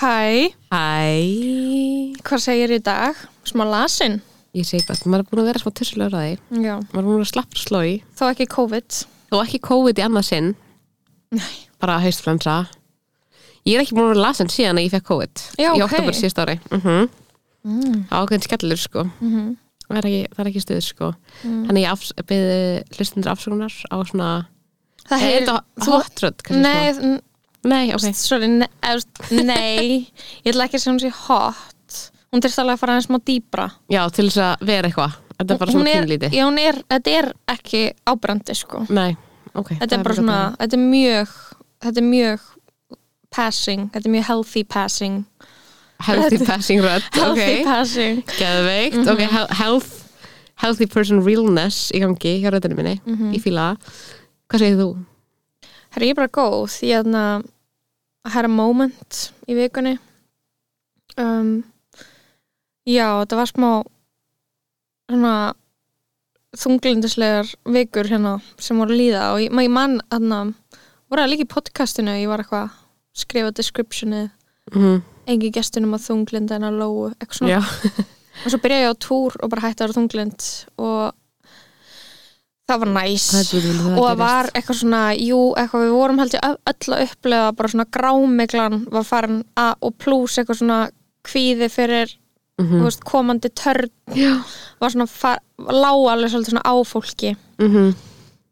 [0.00, 0.80] Hæ, Hæ
[2.24, 3.16] hvað segir í dag?
[3.48, 4.20] Smá lasin?
[4.56, 6.74] Ég segi gott, maður er búin að vera smá tussulegur að því Já.
[6.90, 8.98] maður er búin að slappa slói Þó ekki COVID?
[9.30, 10.48] þó ekki COVID í annað sinn
[11.36, 11.52] Nei.
[11.82, 12.56] bara haustflensa
[13.68, 15.84] Ég er ekki búin að vera lasin síðan að ég fekk COVID Já, í ok.
[15.86, 17.08] oktober síðust ári mm -hmm.
[17.68, 17.98] Mm.
[18.10, 19.56] ákveðin skellur sko Mm
[19.90, 21.06] það er ekki, það er ekki stuð sko
[21.44, 21.64] Mm.
[21.66, 24.46] þannig ég afs, beði hlustundur afsökunar á svona
[25.08, 25.46] Það er hefur...
[25.46, 27.20] þetta hotrödd kannski Nei, n-
[27.64, 28.68] Nei, ok sorry, ne,
[29.44, 30.06] nei,
[30.44, 31.98] ég ætla ekki að segja hún sé hot.
[32.32, 33.66] Hún þurfti alveg að fara aðeins smá dýbra.
[33.90, 37.10] Já, til þess að vera eitthvað Þetta er bara svona kynlíti já, hún er, þetta
[37.18, 38.82] er ekki ábrandi, sko.
[38.92, 39.16] Nei,
[39.56, 41.30] ok Þetta er bara svona, þetta er mjög,
[41.84, 42.40] þetta er mjög
[43.34, 45.18] passing, þetta er mjög healthy passing.
[46.00, 48.22] Healthy passing rödd Healthy Ok, passing.
[48.38, 49.08] geðveikt Mhm.
[49.12, 49.90] Ok, he- health,
[50.62, 53.34] healthy person realness í gangi hjá röddinu minni Mhm.
[53.36, 54.00] Ég fíla það
[54.50, 54.88] Hvað segir þú?
[55.90, 57.46] Herra, ég er bara góð, er að
[58.30, 59.96] hæra moment í vikunni.
[61.18, 61.62] Um,
[62.86, 63.70] já, þetta var smá
[65.10, 65.34] svona
[66.60, 70.42] þunglindislegar vikur hérna sem voru að líða og ég, ég man þarna,
[71.10, 72.76] voru það líka í podcastinu, ég var eitthvað að
[73.24, 74.30] skrifa descriptionið,
[74.70, 77.60] Mm engi gestunum að þunglinda en að lóu, eitthvað svona.
[78.40, 80.46] Og svo byrjaði ég á túr og bara hætti að vera þunglind
[80.80, 81.00] og
[82.70, 83.26] það var næs.
[83.90, 87.72] og það var eitthvað svona, jú, eitthvað við vorum held ég öll að upplega bara
[87.74, 90.80] svona grámiglan var farin að og pluss eitthvað svona
[91.26, 92.16] kvíði fyrir
[92.60, 93.90] mm þú veist, komandi törn.
[94.14, 94.34] Já.
[94.80, 97.36] Var svona, far, lág alveg svolítið svona á fólki.
[97.60, 97.92] Mm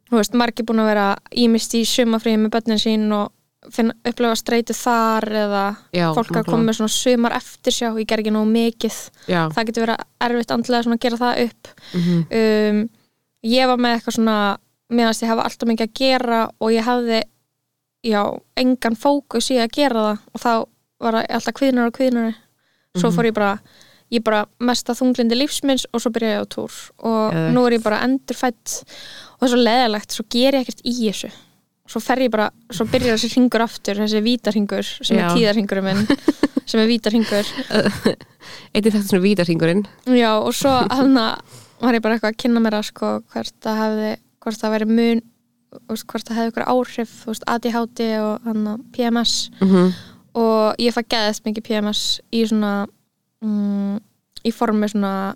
[0.08, 3.28] þú veist, margir búin að vera ímist í sumafríði með börnin sín og
[3.74, 8.08] finna, upplega streitu þar eða Já, fólk að koma með svona sumar eftir sjá, ég
[8.08, 9.00] ger ekki nógu mikið.
[9.28, 11.74] Já, það getur verið erfitt andlega að gera það upp.
[11.92, 12.86] Mm um,
[13.47, 14.38] ég var með eitthvað svona
[14.91, 17.22] meðanst ég hafa alltaf mikið að gera og ég hafði
[18.09, 18.22] já,
[18.56, 20.53] engan fókus í að gera það og þá
[21.04, 22.34] var það alltaf kviðnar og kviðnar
[22.99, 23.16] svo Mhm.
[23.19, 23.59] fór ég bara
[24.10, 26.72] ég bara mesta þunglindi lífsminns og svo byrjaði ég á túr
[27.04, 27.53] og Geðveikt.
[27.54, 28.82] nú er ég bara endurfætt
[29.37, 31.31] og það er svo leðilegt, svo ger ég ekkert í þessu
[31.88, 35.28] svo fer ég bara, svo byrjar þessi ringur aftur, þessi vítarhingur sem Já.
[35.28, 36.06] er tíðarhingurum minn
[36.66, 37.47] sem er vítarhingur
[38.75, 39.84] Eittir þetta svona vítarhingurinn
[40.16, 41.38] Já, og svo aðna
[41.80, 44.12] var ég bara eitthvað að kynna mér að sko hvert það hefði,
[44.42, 45.24] hvort það væri mun
[45.68, 47.10] hvort það hefði ykkur áhrif
[47.54, 49.92] ADHD og hann PMS mm -hmm.
[50.34, 52.86] og ég fæ geðast mikið PMS í svona
[53.42, 54.00] mm,
[54.44, 55.34] í formi svona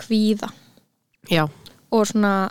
[0.00, 0.50] kvíða.
[1.30, 1.48] Já,
[1.90, 2.50] og svona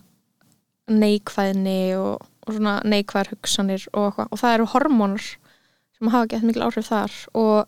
[0.89, 4.31] neikvæðni og, og svona neikvæðar hugsanir og eitthvað.
[4.31, 5.25] Og það eru hormónar
[5.97, 7.17] sem hafa gett mikil áhrif þar.
[7.33, 7.67] Og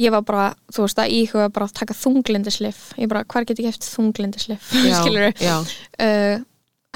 [0.00, 3.60] ég var bara, þú veist að íhuga bara að taka þunglindislif ég bara, hver get
[3.62, 5.58] ég eftir þunglindislif skilur já.
[5.60, 6.38] uh,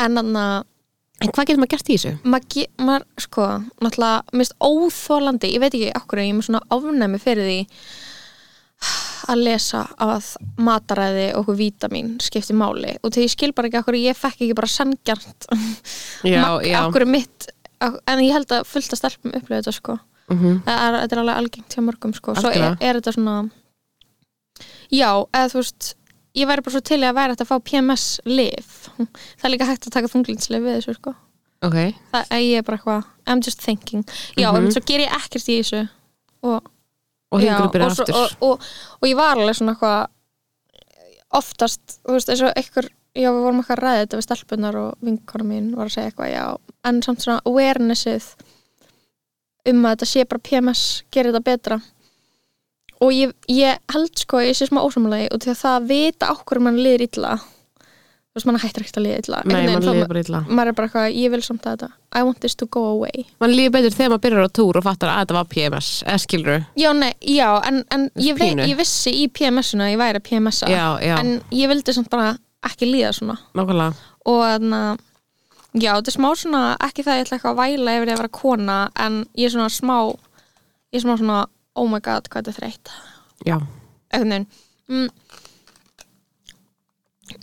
[0.04, 0.62] en þannig að
[1.22, 2.10] En hvað getur maður gert í þessu?
[2.26, 3.44] maður, maður sko,
[3.84, 7.58] náttúrulega mist óþólandi, ég veit ekki okkur ég er með svona ofnæmi fyrir því
[9.32, 10.26] að lesa að
[10.60, 12.96] mataræði og okkur vítamin skipti máli.
[13.00, 15.46] Og þegar ég skil bara ekki okkur ég fekk ekki bara sangjart
[16.82, 17.48] okkur mitt
[17.84, 19.96] en ég held að fullta stelpum upplöðu þetta sko
[20.30, 22.34] mm það er, þetta er alveg algengt hjá mörgum sko.
[22.38, 23.36] Svo er, er þetta svona
[24.94, 25.90] já, eða þú veist
[26.34, 28.88] ég væri bara svo til að væri hægt að fá PMS lif
[29.38, 31.14] það er líka hægt að taka þunglinslif við þessu sko.
[31.64, 31.76] Ok,
[32.12, 34.02] það er ég bara eitthvað I'm just thinking.
[34.36, 34.66] Já, Mhm.
[34.66, 35.88] en svo ger ég ekkert í þessu
[36.44, 36.66] og,
[37.32, 38.66] og já, og, svo- og, og,
[39.00, 40.10] og ég var alveg svona eitthvað
[41.34, 44.76] oftast, þú veist, eins og einhver já, við vorum eitthvað að ræða þetta við stelpunar
[44.78, 46.44] og vinkona mín var að segja eitthvað, já
[46.90, 48.26] en samt svona awarenessið
[49.70, 51.80] um að þetta sé bara PMS gerir þetta betra.
[53.02, 56.30] Og ég, ég held sko, ég sé smá ósamlega og til að það að vita
[56.32, 57.34] okkur mann liður illa.
[58.34, 59.40] Þú veist, mann hættir ekkert að liða illa.
[59.46, 60.40] Nei, mann líður bara illa.
[60.48, 61.88] maður er bara eitthvað, ég vil samt að þetta.
[62.18, 63.26] I want this to go away.
[63.42, 66.22] Man líður betur þegar maður byrjar á túr og fattar að þetta var PMS eða
[66.24, 70.22] skilur já, nei, já, en, en ég, vei, ég vissi í PMS-una að ég væri
[70.22, 70.70] að PMS-a
[71.14, 72.34] en ég vildi samt bara
[72.64, 73.36] ekki líða svona.
[73.54, 74.10] Nákvæmlega.
[74.30, 75.02] Og þannig að
[75.74, 78.20] já, þetta er smá svona, ekki það að ég ætla eitthvað að væla yfir að
[78.22, 79.96] vera kona, en ég er svona smá
[80.94, 81.38] ég er smá svona,
[81.74, 82.92] oh my god hvað þetta er þreytt.
[83.48, 83.56] Já,
[84.14, 84.46] veginn.
[84.88, 85.08] Mm.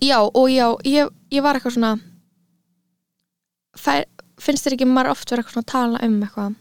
[0.01, 1.95] já og já ég, ég var eitthvað svona
[3.81, 4.05] fær,
[4.41, 6.55] finnst þér ekki maður oft vera eitthvað svona að tala um eitthvað?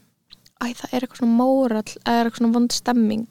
[0.61, 3.27] Æ, það er eitthvað svona mórall eða er eitthvað svona vond stemming.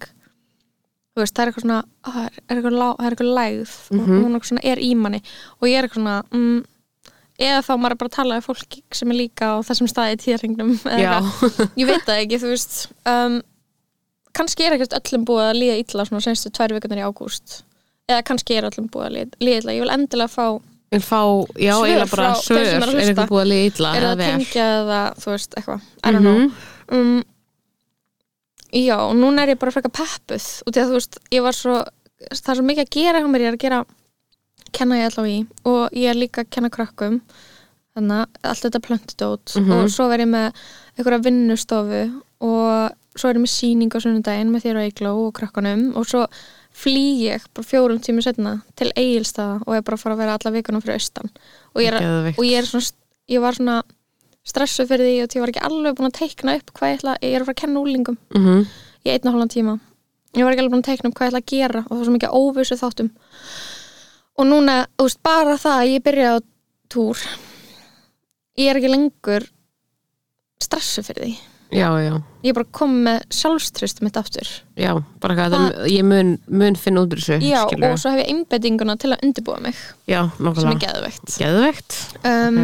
[1.10, 4.00] Þú veist, það er eitthvað svona á, það er eitthvað, það er eitthvað lægð og
[4.00, 4.22] Mhm.
[4.24, 5.20] hún eitthvað svona er í manni.
[5.60, 6.64] Og ég er eitthvað svona mm,
[7.40, 10.20] eða þá maður er bara tala við fólk sem er líka á þessum staði í
[10.24, 11.14] tíðringnum Já,
[11.80, 12.76] ég veit það ekki, þú veist
[13.08, 13.38] um,
[14.36, 17.60] kannski er ekkert öllum búið að líða illa svona senstu tvær vikurnar í ágúst.
[18.10, 19.74] Eða kannski er öllum búið að líða, illa.
[19.76, 20.46] Ég vil endilega fá,
[21.06, 21.20] fá,
[21.58, 22.64] já, Svör frá þeim svör.
[22.66, 23.26] sem eru að er hlusta.
[23.50, 26.40] liða illa er það tengja eða þú veist, eitthvað, I don't know.
[26.90, 26.98] Mhm.
[26.98, 27.24] um,
[28.70, 30.48] já, og núna er ég bara frekar peppuð.
[30.66, 31.78] Og því að þú veist, ég var svo
[32.28, 33.80] það er svo mikið að gera hjá mér, ég er að gera
[34.72, 35.46] kenna ég allavega í.
[35.64, 37.20] Og ég er líka að kenna krökkum.
[37.96, 39.72] Þannig að allt þetta plöntudót Mhm.
[39.72, 40.52] og svo verð ég með
[40.98, 42.22] einhverja vinnustofu.
[42.40, 45.96] Og svo er ég með sýning á sunnudaginn með þér og Eigló og krökkunum.
[45.96, 46.26] Og svo
[46.72, 50.18] flý ég bara fjórum tími setna til Egilstaða og ég er bara að fara að
[50.18, 51.30] vera alla vikunum fyrir austan.
[51.74, 52.92] Og ég er, og ég svona
[53.28, 53.82] ég var svona
[54.46, 57.16] stressuð fyrir því og ég var ekki alveg búin að teikna upp hvað ég ætla,
[57.22, 58.66] ég er að fara að kenna úlingum Mhm.
[59.04, 59.80] í einn og hálfan tíma.
[60.34, 61.98] Ég var ekki alveg búin að teikna upp hvað ég ætla að gera og það
[61.98, 63.10] var svo mikið óvissu þáttum
[64.40, 66.36] og núna, þú veist, bara það að ég byrja á
[66.90, 67.24] túr
[68.60, 69.46] ég er ekki lengur
[70.60, 71.38] stressuð fyrir því.
[71.70, 74.48] Já, já, ég er bara komið með sjálfströst mitt aftur.
[74.74, 74.90] Já
[75.22, 77.92] bara hvað, það, ég mun, mun finna út úr þessu já, skilurðu.
[77.94, 79.78] og svo hef ég einbettinguna til að undirbúa mig
[80.10, 81.36] já, sem er geðveikt.
[81.38, 82.58] Geðvegt, um,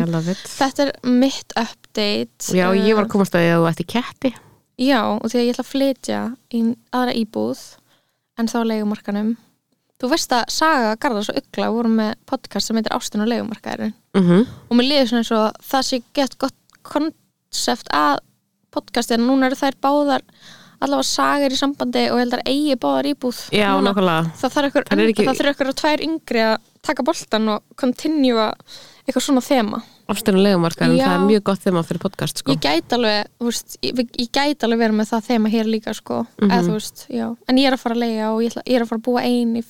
[0.57, 4.35] þetta er mitt update já, ég var Uh, að komast að þú ætti ketti.
[4.83, 6.21] Já, og því að ég ætla að flytja
[6.51, 7.63] í aðra íbúð
[8.37, 9.37] en þá á leigumarkanum.
[9.97, 13.95] Þú veist að Saga, Garðars og Ugla voru með podcast sem heitir Ástin og leigumarkaðurinn
[14.19, 18.19] mm og mér liður svona eins og það sé gett gott konsept að
[18.77, 19.25] podcastin.
[19.25, 20.27] Núna eru þær báðar
[20.85, 23.39] allavega Saga er í sambandi og ég held að eigi báðar íbúð.
[23.57, 24.19] já, núna.
[24.37, 26.57] Það þarf ykkur, að tvær yngri að
[26.87, 28.51] taka boltan og continua
[29.07, 29.81] eitthvað svona þema.
[30.07, 31.07] afstæðan legumarkar en Já.
[31.07, 32.53] það er mjög gott maður fyrir podcast sko.
[32.55, 35.95] ég gæti alveg, þú veist, ég, ég gæti alveg verið með það þema hér líka
[35.99, 38.63] sko eða þú veist, já, en ég er að fara að leiga og ég, ætla,
[38.67, 39.65] ég er að fara að búa ein í,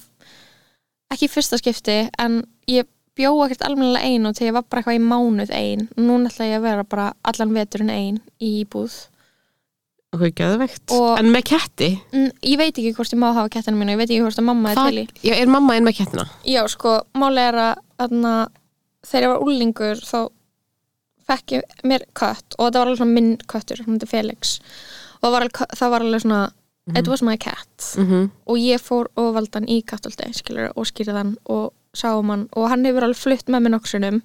[1.15, 2.87] ekki fyrsta skipti en ég
[3.17, 6.49] bjó ekkert almennilega ein og þegar ég var bara eitthvað í mánuð ein núna ætla
[6.51, 8.97] ég að vera bara allan veturinn ein í íbúð.
[10.17, 13.93] Ok, geðvegt Og- en með ketti, ég veit ekki hvort ég má hafa kettinu mínu
[13.97, 15.07] ég veit ekki hvort að mamma er það, til í.
[15.29, 16.27] Já, er mamma inn með kettina?
[16.45, 18.35] Já, sko, máli er að þarna,
[19.05, 20.21] þegar ég var úlingur þá
[21.27, 24.61] fekk ég mér kött og það var alveg svona minn köttur, hann heitir Felix.
[25.23, 26.43] Og var alveg, það var alveg svona
[26.95, 27.95] it was my cat.
[27.97, 32.31] Mm og ég fór og valdi hann í kattolti skilur, og skýrði hann og sáum
[32.31, 32.49] hann.
[32.53, 34.23] Og hann hefur alveg flutt með mér nokksunum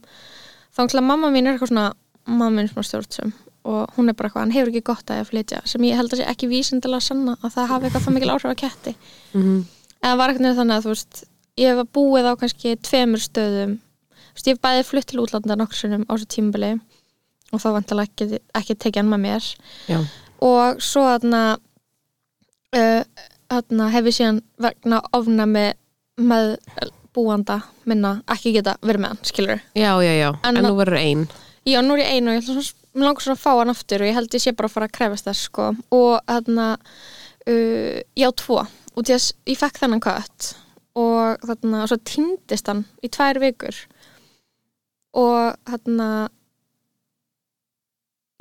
[0.75, 1.93] þá ætla mamma mín er eitthvað svona
[2.27, 5.19] mamma mín er svona stjórnsum og hún er bara eitthvað, hann hefur ekki gott að
[5.19, 5.59] ég að flytja.
[5.69, 8.53] Sem ég held að sé ekki vísindilega sanna að það hafi eitthvað það mikil áhrif
[8.53, 8.93] á ketti.
[9.33, 9.59] -hmm.
[10.01, 11.23] en það var eitthvað þannig að þú veist
[11.61, 13.75] ég hef búið á kannski tveimur stöðum.
[14.33, 16.71] Veist, ég hef bæði flutt til útlanda nokksunum á þessu tímabili.
[17.51, 19.49] Og þá vantilega ekki, ekki tekið hann með mér.
[19.91, 19.99] Já,
[20.41, 21.57] og svo þarna
[22.77, 23.03] uh,
[23.51, 25.65] þarna hef ég síðan vegna ofnami
[26.21, 26.55] með
[27.15, 30.99] búanda minna ekki geta verið með hann, skilur já, já, já En en nú verður
[31.01, 31.25] ein.
[31.67, 34.15] Já, nú er ég einu og ég langar svona að fá hann aftur og ég
[34.17, 35.67] held ég sé bara að fara að krefast þess sko.
[35.91, 38.61] og þarna uh, já, tvo.
[38.95, 40.49] Og því að s- ég fekk þennan kött
[40.99, 43.77] og þarna, og svo týndist hann í tvær vikur.
[45.15, 46.07] Og þarna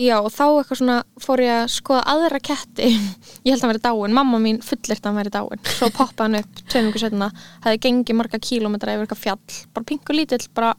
[0.01, 2.89] Já, og þá eitthvað svona fór ég að skoða aðra ketti.
[3.45, 6.27] Ég held að hann verið dáin, mamma mín fullirt að hann verið dáin svo poppaði
[6.27, 7.29] hann upp tveim ykkur setna
[7.67, 9.59] hefði gengið marga kílómetra yfir eitthvað fjall.
[9.77, 10.75] Bara pingu lítill, bara,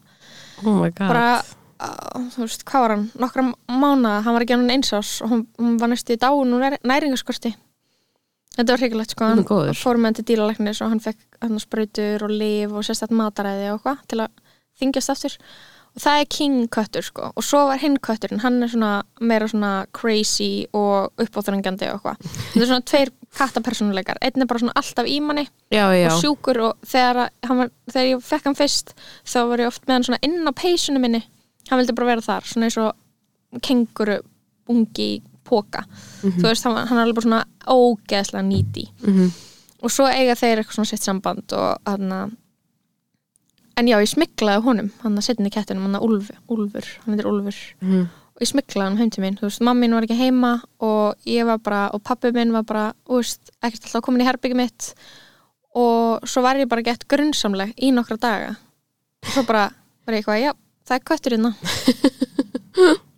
[0.66, 1.26] oh bara
[1.82, 5.32] uh, þú veist, hvað var hann, nokkra mánuða hann var ekki hann eins ás og
[5.36, 7.52] hún, hún var næstu í dáin og næringaskorti
[8.52, 9.78] þetta var hryggilegt sko, Hann góður.
[9.78, 13.70] fór með hann til dýralæknis og hann fekk hann sprautur og lif og sérstætt mataræði
[13.72, 14.42] og eitthvað til að
[14.82, 15.36] þingjast aftur
[15.94, 17.32] og það er king köttur sko.
[17.36, 22.30] Og svo var hinn kötturinn, hann er svona meira svona crazy og uppáþrengjandi og eitthvað,
[22.52, 26.18] þetta er svona tveir kattapersónuleikar, einn er bara svona alltaf í manni já, já, og
[26.20, 28.94] sjúkur og þegar, var, þegar ég fekk hann fyrst
[29.24, 31.22] þá var ég oft með hann svona inn á peysunum minni.
[31.70, 34.18] Hann vildi bara vera þar, svona eins og kenguru
[34.72, 35.82] ungi póka,
[36.22, 39.32] þú veist, hann, hann er alveg bara svona ógeðslega nýti Mhm.
[39.82, 42.36] og svo eiga þeir eitthvað svona sitt samband og hann að
[43.76, 47.14] en já, ég smiklaði honum, hann að setja í kettinum hann að Úlfur, Úlfur, hann
[47.14, 47.58] heitir Úlfur.
[47.80, 48.06] Mhm.
[48.32, 49.38] og ég smiklaði hann heim til mín.
[49.38, 52.64] Þú veist, mamma mín var ekki heima og ég var bara, og pappi minn var
[52.64, 54.94] bara þú veist, ekkert alltaf komin í herbyggi mitt.
[55.76, 58.56] Og svo var ég bara gett grunnsamleg í nokkra daga.
[59.22, 59.70] Og svo bara
[60.06, 60.52] var ég eitthvað, já,
[60.88, 61.54] það er köttur hérna.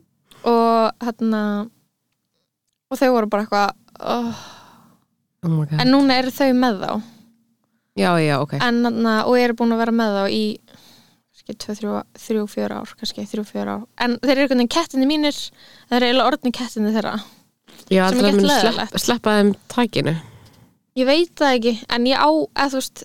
[0.45, 1.41] Og hérna
[2.95, 3.71] og þau voru bara eitthvað
[4.05, 4.45] oh.
[5.49, 6.91] oh en núna eru þau með þá
[7.97, 8.57] já, já, ok.
[8.61, 10.43] En, þarna, og ég er búin að vera með þá í
[11.35, 13.87] kannski 2-3-4 ár kannski 3-4 ár.
[14.01, 17.17] En þeir eru einhvern veginn kettinni mínir þeir eru eiginlega orðni kettinni þeirra.
[17.91, 18.77] Já, Sem er leiðilegt.
[18.79, 20.15] slepp, sleppa þeim tækinu
[20.99, 23.03] ég veit það ekki, en ég á eða þú veist,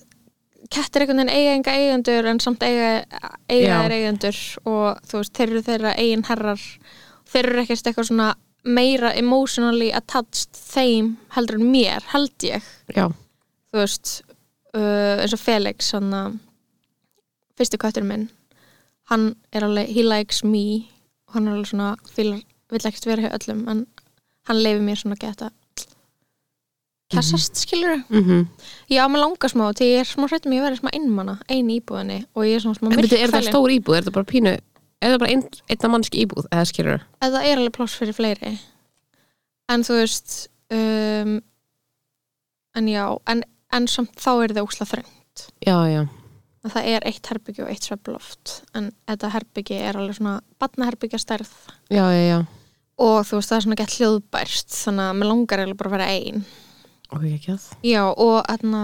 [0.69, 2.89] kettir einhvern veginn eiga enga eigendur en samt eiga,
[3.49, 4.41] eiga þeir eigendur.
[4.69, 6.65] Og þú veist, þeir eru þeirra eigin herrar.
[7.29, 8.29] Þeir eru ekkert eitthvað svona
[8.69, 12.65] meira emotionally attached þeim heldur en mér, held ég.
[12.93, 13.07] Já,
[13.71, 14.13] þú veist
[14.77, 16.37] uh, eins og Felix hann að
[17.59, 18.29] fyrsti köttur minn
[19.09, 20.65] hann er alveg, he likes me
[21.29, 23.87] og hann er alveg svona, fílar, vill ekkert vera hjá öllum en
[24.49, 25.51] hann leifir mér svona geta
[27.09, 28.47] kessast, skilur mhm.
[28.91, 31.79] Já, mér langar smá, því ég er smá hrættum ég verið smá einmanna, ein í
[31.81, 34.57] íbúðinni og ég er svona smá byrju, er það stór íbúð, er það bara pínu
[34.99, 38.57] Er það bara ein, einna mannski íbúð, eða skilur Eða er alveg pláss fyrir fleiri.
[39.71, 40.33] En þú veist
[40.75, 41.37] um,
[42.75, 43.43] en já en,
[43.75, 45.43] en samt þá er það ósla þröngt.
[45.63, 46.01] Já, já,
[46.67, 51.51] það er eitt herbyggi og eitt svefloft en þetta herbyggi er alveg svona batnaherbyggja stærð
[51.93, 52.03] já,
[52.99, 55.95] og þú veist það er svona gett hljóðbært þannig að mér langar eiginlega bara að
[55.95, 56.43] vera ein.
[57.09, 57.69] Ok, ekki að.
[57.87, 58.83] Já og þarna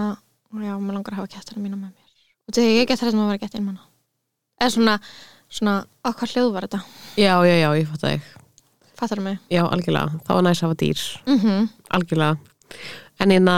[0.64, 2.24] já, mér langar að hafa kettina mína með mér.
[2.46, 3.84] Og þegar ég get hrættum að vera gett einmanna
[4.56, 4.96] eða svona,
[5.52, 5.76] svona,
[6.06, 6.82] hvað hljóð var þetta?
[7.20, 8.28] Já, já, já, ég fatt það
[8.96, 9.40] fattar mig?
[9.52, 11.02] Já, algjörlega, það var næst að hafa dýr.
[11.28, 11.66] Mm
[11.98, 12.36] Algjörlega.
[13.20, 13.56] En eina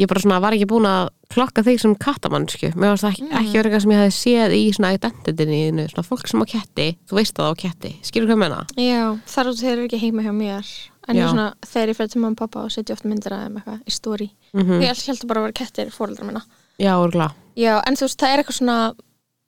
[0.00, 2.70] Ég bara svona var ekki búin að klokka þig sem kattamannsku.
[2.74, 3.34] Mér varst það ekki, Mm.
[3.40, 6.86] ekki verið eitthvað sem ég hefði séð í svona identityinu Svona fólk sem á ketti,
[7.06, 7.90] þú veist að það á ketti.
[8.02, 8.60] Skilur hvað ég meina?
[8.80, 9.02] Já,
[9.34, 10.66] þar út þeir eru ekki heima hjá mér.
[11.08, 13.44] En ég svona, þegar ég fyrir til mamma og pappa og setja oft myndir að
[13.44, 16.42] þeim eitthvað í stóri Mm ég held held bara að vera kettir fóreldra minna.
[16.78, 18.94] Já, örgla Já, en þú veist, það er eitthvað svona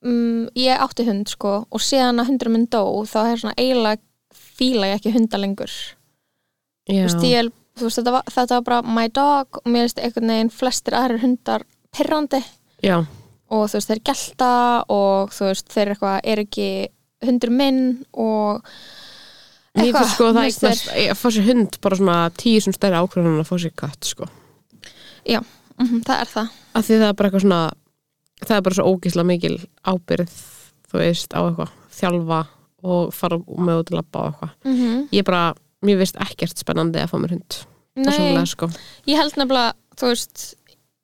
[0.04, 4.00] um, ég átti hund sko og síðan að hundur minn dó þá er svona eiginlega
[4.34, 5.70] fíla ég ekki hunda lengur.
[6.88, 9.60] Þú veist, ég, veist þetta, var, þetta var bara my dog.
[9.62, 12.42] Og mér veist einhvern veginn flestir aðrir hundar pirrandi.
[12.82, 13.04] Já,
[13.52, 14.50] og þú veist, þeir gelta
[14.92, 16.68] og þú veist, þeir eitthvað, er ekki
[17.22, 18.64] hundur minn og
[19.72, 22.16] Mér eitthvað, finnst sko að það mér finnst eignast að fá sér hund bara svona
[22.36, 24.26] tíu sem stærri ákvörðun en að fá sér katt sko.
[25.80, 26.58] Mhm, það er það.
[26.76, 27.62] Að því það er bara eitthvað svona
[28.42, 29.54] það er bara svo ógislega mikil
[29.88, 30.34] ábyrð
[30.90, 32.40] þú veist á eitthvað þjálfa
[32.82, 34.52] og fara með út að labba á eitthvað.
[34.64, 35.08] Mm -hmm.
[35.12, 37.58] ég bara, mér finnst ekkert spennandi að fá mér hund
[37.94, 38.68] persónulega, sko.
[39.06, 40.44] ég held nefnilega, þú veist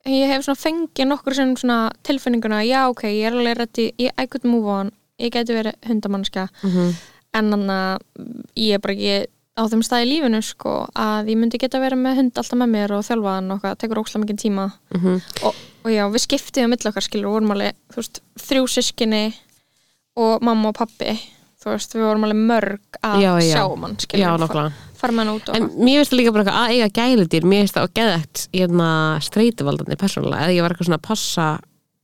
[0.09, 4.11] ég hef svona fengið nokkur sem svona tilfinninguna, já ok, ég er alveg reddi, ég
[4.17, 6.95] I could move on, ég geti verið hundamannska, mm -hmm.
[7.33, 7.99] en þannig að
[8.55, 9.27] ég er bara ekki
[9.59, 12.69] á þeim stað í lífinu sko, að ég myndi geta verið með hund alltaf með
[12.69, 15.21] mér og þjálfa hann og það tekur ókslega mikið tíma Mhm.
[15.43, 19.33] og, og já, við skiptum á milli okkar skilur, vorum alveg, þú veist, þrjú sískinni
[20.15, 21.19] og mamma og pappi
[21.59, 23.53] þú veist, við vorum alveg mörg að Já, já.
[23.53, 24.65] sjá um já, nokkla
[24.99, 27.47] fara með hann út og en mér finnst það líka bara eitthvað að eiga gæludýr.
[27.47, 28.89] Mér finnst það að geðægt hérna,
[29.23, 31.47] streituvaldandi persónulega, eða ég var eitthvað svona að passa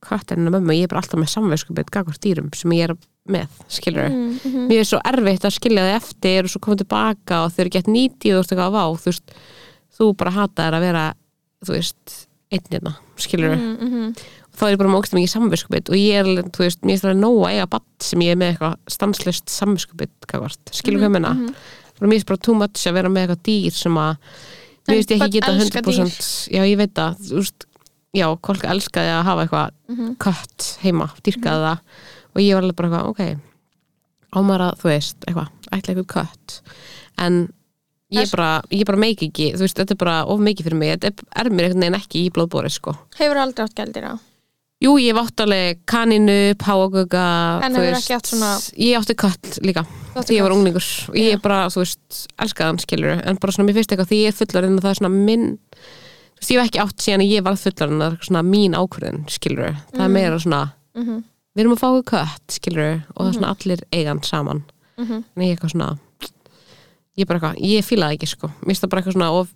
[0.06, 2.94] köttinina mömmu, ég er bara alltaf með samvegskupið gagvart dýrum sem ég er
[3.26, 6.78] með skilur mm, mm, mér er svo erfitt að skilja þið eftir og svo koma
[6.78, 9.34] tilbaka og þau eru gett nýtið og þú veist eitthvað að vá þú veist,
[9.96, 11.04] þú bara hata þær að vera
[11.66, 12.16] þú veist,
[14.56, 16.82] mm, mm, þá er ég bara með ógst mikið samviskupið og ég er, þú veist,
[16.82, 20.12] mér er það að eiga batt sem ég er með eitthvað stanslist samviskupið
[20.72, 21.54] skilur hvað menna mhm.
[22.00, 24.16] og mér er bara too much að vera með eitthvað dýr sem að
[24.86, 27.66] mér En veist ég ekki geta elska 100% já ég veit það, þú veist
[28.16, 30.14] já, kolk elskaði að hafa eitthvað Mhm.
[30.18, 31.78] kött heima, dýrkaði það.
[32.34, 33.40] Og ég var alveg bara eitthvað, ok
[34.36, 36.60] ámar að, þú veist, eitthvað, ætla eitthvað kött.
[37.18, 37.52] En
[38.12, 41.00] ég bara, ég bara meik ekki, þú veist, þetta er bara of mikið fyrir mig,
[41.00, 42.96] þetta er- mér einhvern veginn ekki í blóðbóri, sko.
[43.16, 44.20] hefur aldrei átt gældir á
[44.86, 47.26] Jú, ég hef átt alveg kaninu, páagöga
[47.64, 49.82] En hefur ekki átt svona- Ég átti kött líka,
[50.14, 51.08] því ég var unglingur.
[51.08, 54.18] Og ég er bara, þú veist, elskaðan skilur en bara svona, mér finnst eitthvað, því
[54.22, 55.58] ég er fullarinn og það er svona minn,
[56.36, 59.28] þú veist, ég hef ekki átt síðan ég varð fullarinn, það er svona mín ákvörðin
[59.28, 61.24] skilur, það er meira svona mm -hmm.
[61.56, 64.62] við erum að fá kött, skilur og það er svona allir eigan saman.
[64.98, 65.24] Mm -hmm.
[65.36, 65.98] en ég er eitthvað svona
[67.16, 68.46] ég bara eitthvað, ég fíla það ekki sko.
[68.46, 69.46] Mér finnst það bara eitthvað svona, og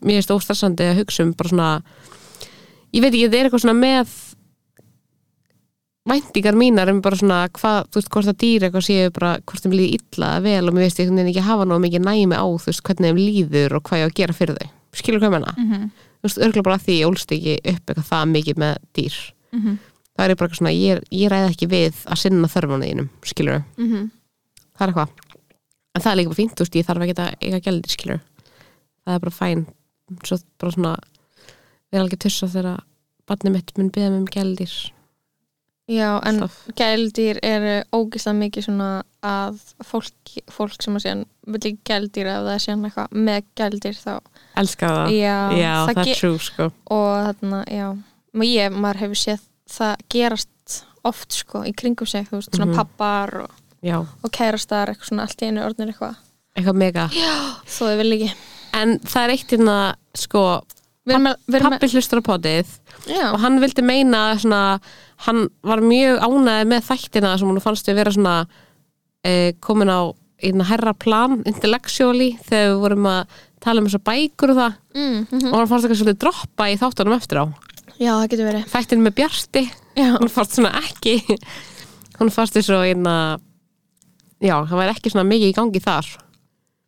[6.09, 9.33] að væntingar mínar um bara svona hvað, þú veist, hvort það dýr eitthvað séu bara,
[9.45, 12.45] hvort þeim líði illa vel og mér veist ég ekki hafa náðu mikið næmi á
[12.49, 14.71] þú veist, hvernig þeim líður og hvað ég á að gera fyrir þau.
[14.97, 15.91] Skilur hvað menna, Mhm.
[16.21, 19.17] þú veist, örgulega bara því ég ólst ekki upp eitthvað það mikið með dýr.
[19.53, 19.79] Mhm.
[20.19, 23.65] það er bara eitthvað svona, ég, ég ræði ekki við að sinna þörfuna þínum, skilur
[23.79, 24.11] Mhm.
[24.77, 25.09] það er eitthvað.
[25.95, 28.21] En það er líka fínt, þú veist, ég þarf ekki að eiga gældir skilur,
[29.07, 29.67] það er bara fæn
[30.25, 32.81] svo bara svona við erum alveg tussa þegar
[33.29, 34.91] barnið mitt mun beða mig um gældir
[35.91, 36.59] Já, en Alltaf.
[36.79, 38.91] gældir eru ógislega mikið svona
[39.27, 43.99] að fólk, fólk sem að séðan vil ekki gældir ef það séðan eitthvað með gældir
[43.99, 44.13] þá.
[44.63, 46.69] Elska það, já, já það, ge- er true sko.
[46.95, 47.89] Og þarna, já
[48.47, 52.77] ég, maður hefur séð það gerast oft sko í kringum sig, þú veist, svona Mhm.
[52.77, 53.51] pappar og,
[53.83, 56.17] já, og kærastar, eitthvað svona allt í einu orðnir eitthvað.
[56.57, 57.09] Eitthvað mega.
[57.67, 58.33] Þó þau vil ekki.
[58.75, 60.63] En það er eitt hérna sko,
[61.09, 62.73] Pappi hlustur á potið
[63.31, 64.79] og hann vildi meina svona,
[65.27, 68.35] hann var mjög ánæði með þættina sem hún fannst við vera svona
[69.25, 74.55] e, komin á einna herra plan intellectually þegar við vorum að tala um þessar bækur
[74.55, 74.79] og það.
[74.97, 77.45] Mm, mm og hann fannst eitthvað svolítið droppa í þáttunum eftir á.
[78.01, 78.69] Já, það getur verið.
[78.73, 79.65] þættin með Bjarti.
[79.99, 81.19] Já, hún fannst svona ekki
[82.21, 83.15] hún fannst þess að einna
[84.41, 86.11] já, það var ekki svona mikið í gangi þar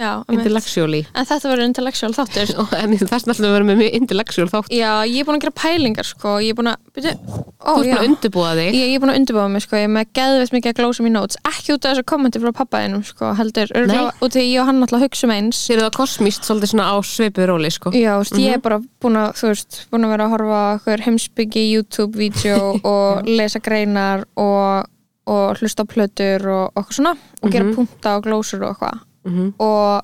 [0.02, 1.02] já, intellectually.
[1.14, 2.52] En þetta verður intellectual þáttur.
[2.62, 4.72] Og- en vegna ætlum við að vera með mjög intellectual þátt.
[4.74, 7.14] Já, ég er búin að gera pælingar, sko, ég er búin að, byrju,
[7.62, 7.92] ó, þú já.
[7.92, 8.70] búin að undirbúa þig.
[8.76, 11.06] Ég, ég er búin að undirbúa mig, sko, ég er með geðveitt mikið að glósa
[11.06, 14.70] mér notes, ekki út af þessu kommenti frá pappaðinum, sko, heldur, af því ég og
[14.70, 15.62] hann alltaf hugsa um eins.
[15.62, 17.92] sér það kosmíst svolítið svona á sveipu róli sko.
[17.96, 21.64] Já, veist, ég er bara búin að, þú veist, búin að vera að horfa heimsbyggi
[21.72, 22.58] YouTube-vídeó
[22.94, 24.88] og lesa greinar og,
[25.30, 27.14] og hlusta á plötur og svona.
[27.42, 29.54] Og gera punta og glósur og eitthvað Mhm.
[29.58, 30.02] og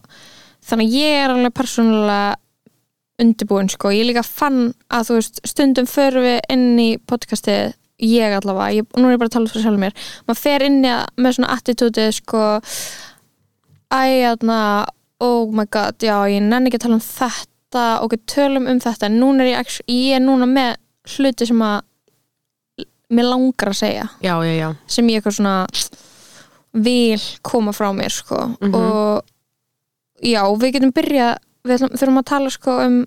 [0.68, 2.36] þannig að ég er alveg persónulega
[3.18, 8.36] undirbúin, sko, ég líka fann að þú veist, stundum förum við inn í podcastið, ég
[8.36, 8.76] allavega.
[8.78, 9.96] Ég, nú er ég bara að tala fyrir sjálfur mér.
[10.28, 12.44] Maður fer inn í með svona attitútið, sko.
[13.90, 14.86] Æ, jæna
[15.20, 17.86] oh my god, já, ég nenni ekki að tala um þetta.
[18.04, 19.08] Og við tölum um þetta.
[19.08, 20.76] En núna er ég, ég er núna með
[21.16, 21.80] hluti sem að
[23.10, 24.06] mér langar að segja.
[24.22, 24.68] Já, já, já.
[24.86, 25.56] Sem ég eitthvað svona
[26.74, 28.74] vil koma frá mér sko Mhm.
[28.74, 29.22] og
[30.22, 33.06] já, við getum byrjað við þurfum að tala sko um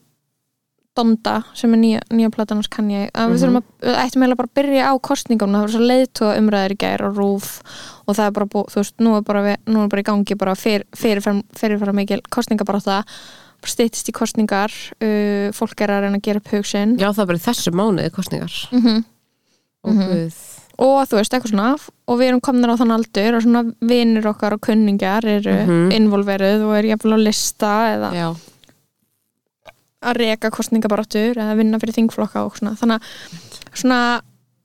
[0.94, 3.42] Donda sem er nýja, nýja platan hans kann ég, að við Mhm.
[3.42, 6.72] þurfum að við ættum eiginlega bara að byrja á kostningunum það var svo leiðtóa umræður
[6.72, 7.62] í gær og rúf
[8.08, 10.04] og það er bara, bú, þú veist, nú er bara, við, nú er bara í
[10.04, 13.06] gangi bara fyr, fyrirfæra, fyrirfæra mikil kostningabarátta
[13.64, 17.26] stýttist í kostningar uh, fólk er að reyna að gera upp hugsin já, það er
[17.32, 19.04] bara þessu mánuði kostningar mm -hmm.
[19.84, 20.30] og Mhm.
[20.82, 21.68] Og þú veist, eitthvað svona
[22.10, 25.92] og við erum komnir á þann aldur og svona vinir okkar og kunningjar eru Mhm.
[25.98, 28.28] involveruð og er jafnvel á lista eða já,
[30.02, 32.74] að reka kostningabaráttur eða vinna fyrir þingflokka og svona.
[32.80, 34.00] Þannig að svona,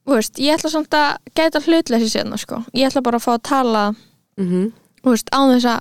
[0.07, 2.63] þú veist, ég ætla samt að gæta hlutleysi sérna, sko.
[2.73, 3.85] Ég ætla bara að fá að tala,
[4.41, 4.73] mm
[5.07, 5.81] þú veist, á þess að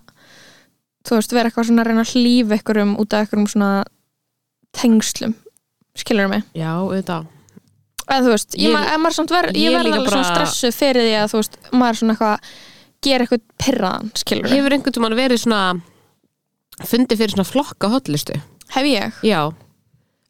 [1.06, 3.70] þú veist, vera eitthvað svona að reyna að hlýfa ykkurum út af ykkurum svona
[4.76, 5.34] tengslum,
[5.96, 6.44] skilur mig?
[6.54, 7.26] Já, auðvitað
[8.06, 11.06] eða þú veist, ég, Ég- ma ver, ég ég verð líka alveg svona stressuð fyrir
[11.08, 12.50] því að þú veist, maður svona eitthvað
[13.06, 15.62] gera eitthvað pirraðan, skilur mig hefur einhvern tímann verið svona
[16.86, 18.38] fundið fyrir svona flokka hotlistu
[18.76, 19.20] hef ég?
[19.26, 19.42] já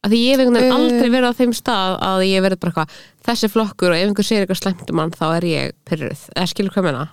[0.06, 0.80] að því ég hef einhvern veginn Uh.
[0.80, 4.28] aldrei verið á þeim stað að ég verið bara eitthvað þessi flokkur og ef einhver
[4.28, 7.06] segir eitthvað slæmt um hann þá er ég pyrruð, eða skilur hvað menna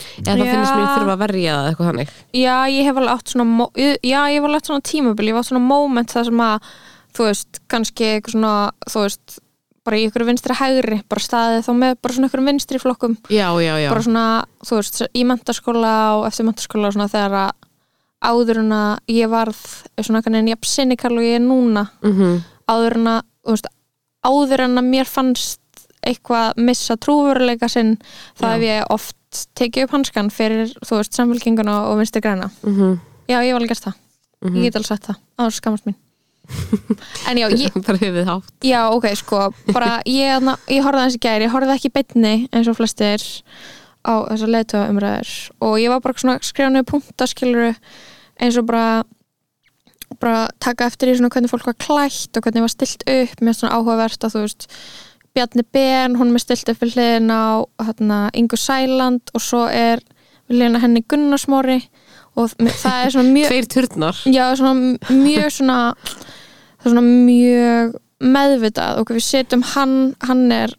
[0.00, 0.52] eða það Já.
[0.54, 4.20] finnst mér þurfa að verja það eitthvað þannig Já, ég hef alveg átt svona já,
[4.32, 6.70] ég hef alveg átt svona tímabil, ég hef átt svona moment það sem að,
[7.18, 8.54] þú veist, kannski eitthvað svona,
[8.90, 9.38] þú veist
[9.86, 13.16] bara í ykkur vinstri hægri, bara staðið þá með bara svona ykkur vinstri flokkum.
[13.32, 14.24] Já, já, já, bara svona,
[14.66, 17.68] þú veist, í mentaskóla og eftir mentaskóla og svona þegar að
[18.30, 19.60] áður en að ég varð
[20.04, 22.40] svona einhvern veginn jafn sinnikal og ég er núna mm
[22.70, 23.70] áður en að, þú veist,
[24.22, 25.58] áður en að mér fannst
[26.06, 27.96] eitthvað missa trúveruleika sinn
[28.38, 32.50] þá hef ég oft tekið upp hanskan fyrir, þú veist, samfélkinguna og vinstri græna.
[32.62, 33.98] Mm Já, ég var alveg gert það.
[34.42, 35.18] Ég get alveg sagt það.
[35.38, 35.94] Á skamast mín.
[37.30, 38.54] En já, ég, bara höfuð hátt.
[38.66, 41.94] Já, ok, sko, bara ég, þarna- ég horfði aðeins í gæri, ég horfði ekki í
[41.98, 43.24] beinni eins og flestir
[44.00, 45.32] á þessar leiðtöða umræður
[45.66, 47.70] og ég var bara svona skrifa niður punktaskiluru
[48.40, 48.84] eins og bara
[50.20, 53.52] bara taka eftir í svona hvernig fólk var klætt og hvernig var stilt upp mér
[53.52, 54.66] er svona áhugavert að þú veist
[55.36, 60.00] Bjarni Ben, hún er stilt upp við hliðin á hérna, Ingu Sæland og svo er
[60.50, 61.76] við hliðin á henni Gunnarsmóri
[62.40, 64.18] og það er svona mjög tveir turnar.
[64.26, 65.76] Já, svona mjög svona
[66.80, 69.00] það er svona mjög meðvitað.
[69.00, 70.74] Og við setjum hann hann er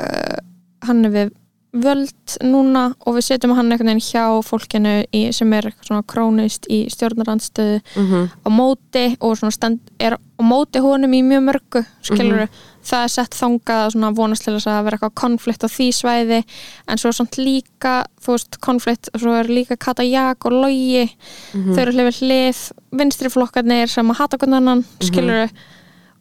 [0.00, 0.38] uh,
[0.84, 1.32] hann er við
[1.74, 6.68] völd núna og við setjum hann einhvern veginn hjá fólkinu í, sem er svona krónist
[6.70, 11.82] í stjórnarandstöðu mm á móti og svona stend, er á móti honum í mjög mörgu
[12.04, 12.46] skilur
[12.84, 16.40] það er sett þangað svona vonast til þess að vera eitthvað konflikt á því svæði
[16.86, 20.52] en svo er samt líka þú veist konflikt og svo er líka Kata Jak og
[20.52, 21.06] Logi.
[21.52, 22.60] Þau eru hlifið hlið
[23.00, 25.48] vinstri flokkarnir sem að hata hvernig annan skilur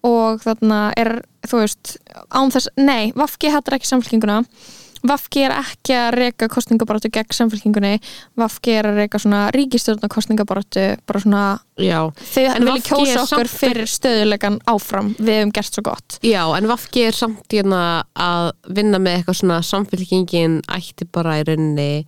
[0.04, 1.98] og þarna er þú veist
[2.32, 4.44] án þess, nei, Vafki hatar ekki samfélkinguna
[5.04, 7.98] Vafki er ekki að reyka kostningabaratu gegn samfélkingunni
[8.40, 11.42] Vafki er að reyka svona ríkistjórna kostningabaratu bara svona
[11.76, 12.00] já,
[12.34, 15.14] þau En vilja kjósa okkur samt- fyrir stöðulegan áfram.
[15.20, 16.20] Við hefum gert svo gott.
[16.24, 17.82] Já, en Vafki er samt hérna
[18.16, 22.06] að vinna með eitthvað svona samfélkingin ætti bara í rauninni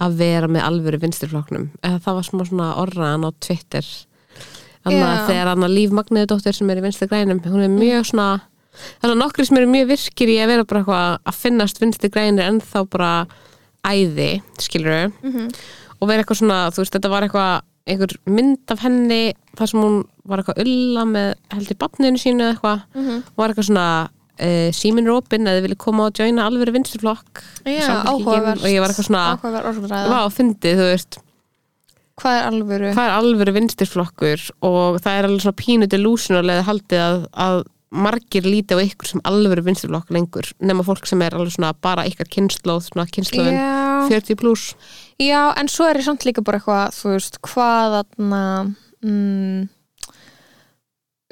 [0.00, 3.84] að vera með alvöru vinstirflokknum eða það var smá svona orraðan á Twitter.
[4.80, 8.06] Þannig að þegar hann að Líf Magniðudóttir sem er í vinstir grænum hún er mjög
[8.14, 8.28] svona
[9.00, 12.10] þannig að nokkri sem eru mjög virkir í að vera bara eitthvað að finnast vinstir
[12.14, 13.26] grænir en þá bara
[13.86, 15.50] æði, skilur Mhm.
[16.00, 19.80] og vera eitthvað svona, þú veist, þetta var eitthvað einhver mynd af henni þar sem
[19.80, 23.16] hún var eitthvað ulla með held í barninu sínu eða eitthvað Mhm.
[23.24, 23.88] og var eitthvað svona
[24.40, 28.88] uh, síminn er opinn eða vilja koma og joina alveg vinsturflokk áhugavert og ég var
[28.88, 29.36] eitthvað svona
[30.08, 31.18] vá, fyndið, þú veist
[32.20, 32.88] Hvað er alvöru?
[32.94, 37.60] hvað er alveg vinsturflokkur og það er alveg svona pínu delusional eða haldið að, að
[37.90, 42.04] margir líti á ykkur sem alveg vinsturflokk lengur nema fólk sem er alveg svona bara
[42.06, 44.74] ykkar kynnslóð, svona kynnslóðin Já, 40 pluss
[45.18, 48.42] já, en svo er ég samt líka bara eitthvað, þú veist, hvað þarna
[49.02, 49.68] mm,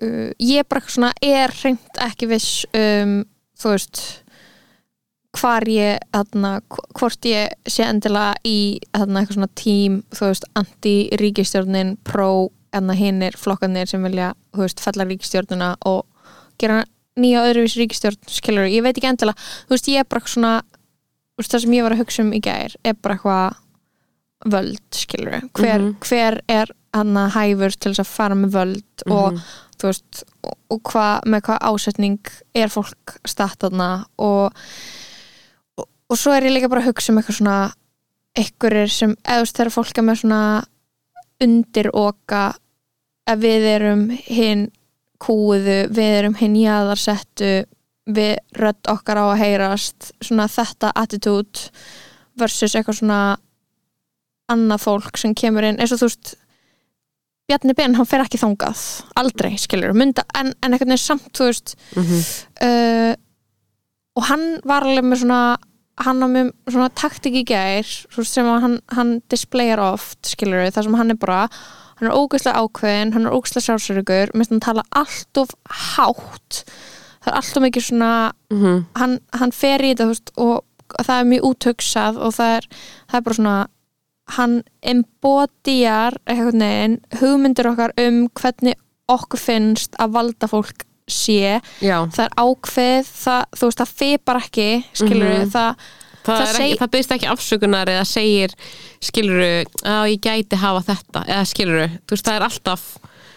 [0.03, 3.21] uh, ég bara svona er hreint ekki viss um,
[3.59, 4.03] þú veist
[5.39, 8.59] hvar ég, þarna, hv- hvort ég sé endilega í
[8.97, 14.83] þarna eitthvað svona tím, þú veist, anti-ríkistjórnin, pró, enna hinnir flokkanir sem vilja, þú veist,
[14.83, 16.07] fella ríkistjórnina og
[16.59, 16.85] gera
[17.19, 20.53] nýja öðruvís ríkistjórn, skilur, ég veit ekki endilega þú veist, ég er bara svona
[21.39, 23.57] veist, það sem ég var að hugsa um í gær er bara eitthvað
[24.53, 25.97] völd, skilur hver, Mhm.
[26.01, 29.43] hver er hann að hæfur til þess að fara með völd og Mhm.
[29.79, 32.19] þú veist, og, og hva, með hvað ásetning
[32.55, 34.53] er fólk statt þarna og,
[35.79, 37.73] og og svo er ég líka bara að hugsa um eitthvað svona
[38.39, 40.65] einhverjir sem, eða þú veist, þegar fólk er með svona
[41.41, 42.55] undir oka
[43.29, 44.71] að við erum hinn
[45.23, 47.53] kúðu, við erum hinn jaðarsettu
[48.09, 51.67] við rödd okkar á að heyrast svona þetta attitút
[52.39, 53.21] versus eitthvað svona
[54.49, 55.77] annað fólk sem kemur inn.
[55.83, 56.37] Eins og þú veist
[57.49, 58.81] Bjarni Ben, hann fer ekki þangað.
[59.17, 62.19] Aldrei, skilur, mynda, en, en einhvern veginn samt, þú veist Mhm.
[62.67, 63.15] uh,
[64.19, 65.41] og hann var alveg með svona
[65.99, 67.89] hann á með svona taktik í gær
[68.25, 71.49] sem hann, hann displayar oft skilur það sem hann er bara
[71.99, 75.51] hann er ógeðslega ákveðin, hann er ógeðslega sjálfsörugur minnst hann tala allt of
[75.97, 76.63] hátt
[77.25, 78.13] það er allt of mikið svona
[78.53, 78.85] Mhm.
[78.97, 80.65] hann, hann fer í þetta veist, og
[81.05, 82.69] það er mjög úthugsað og það er,
[83.11, 83.67] það er bara svona
[84.39, 86.17] hann embodjar
[87.21, 88.75] hugmyndir okkar um hvernig
[89.09, 94.41] okkur finnst að valda fólk sé Já, það er ákveð, það, þú veist, það fipar
[94.43, 95.49] ekki skilur Mhm.
[95.49, 95.77] það, það,
[96.29, 98.55] Það það, seg- það byrst ekki afsökunar eða segir
[99.09, 99.51] skiluru,
[99.85, 102.83] að ég gæti hafa þetta eða skiluru, þú veist það er alltaf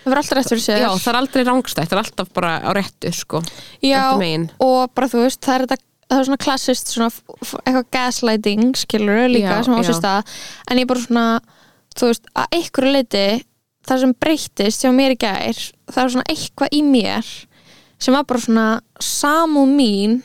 [0.01, 2.53] það verður alltaf rétt fyrir sér já, það er aldrei rángstætt, það er alltaf bara
[2.65, 3.41] á réttu sko,
[3.85, 4.03] Já,
[4.65, 7.11] og bara þú veist, það er þetta það er svona klassist svona
[7.61, 9.99] eitthvað gaslighting skilur líka Já, sem á sér já.
[10.01, 10.33] stað.
[10.67, 11.25] En ég bara svona,
[11.95, 13.23] þú veist, að einhverju leiti
[13.87, 17.29] það sem breytist hjá mér í gær það er svona eitthvað í mér
[18.01, 18.65] sem var bara svona
[18.99, 20.17] samúð mín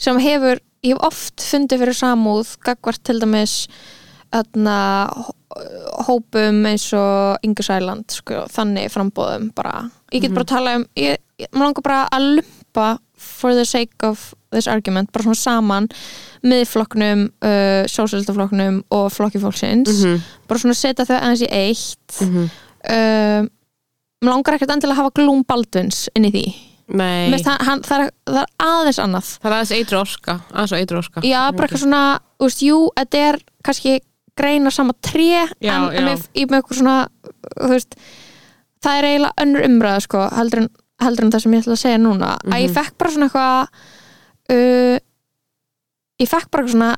[0.00, 3.54] sem hefur, ég hef oft fundið fyrir samúð, gagvart til dæmis
[4.34, 4.76] þarna
[5.14, 5.34] hó-
[6.08, 10.86] hópum eins og Ingus Island sko, þannig frambóðum bara, ég get bara að tala um
[10.98, 15.86] ég, ég, langar bara að lumpa for the sake of this argument bara svona saman
[16.44, 19.88] miðflokknum, uh, sósæltaflokknum og flokki fólksins.
[20.02, 20.20] Mhm,
[20.50, 22.20] bara svona setja þau aðeins í eitt.
[22.20, 22.50] Mhm.
[22.90, 23.46] uh,
[24.24, 26.44] maður langar ekkert endilega að hafa Glúm Baldvins inn í því
[26.86, 30.34] Mest, hann, hann, það, er, það er aðeins annað það er aðeins eitru orska
[30.98, 32.02] orska Já, bara eitthvað svona,
[32.36, 33.94] þú veist, jú, þetta er kannski
[34.36, 35.28] greina sama tré
[35.64, 36.04] Já, en já.
[36.10, 36.96] með, í með eitthvað svona
[37.54, 37.96] þú veist,
[38.84, 40.68] það er eiginlega önnur umræða sko, heldur en,
[41.06, 42.76] heldur en það sem ég ætla að segja núna, að ég Mhm.
[42.76, 43.68] fekk bara svona eitthvað
[44.52, 44.98] uh,
[46.20, 46.92] ég fekk bara eitthvað svona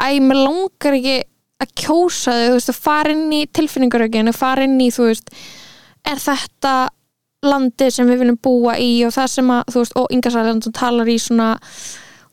[0.00, 1.16] að mér langar ekki
[1.60, 5.30] að kjósa þau, þú veist, að fara inn í tilfinningaröginu, fara inn í, þú veist
[6.08, 6.74] er þetta
[7.46, 10.66] landið sem við viljum búa í og það sem að, þú veist, og Inga Sæland
[10.66, 11.48] hún talar í svona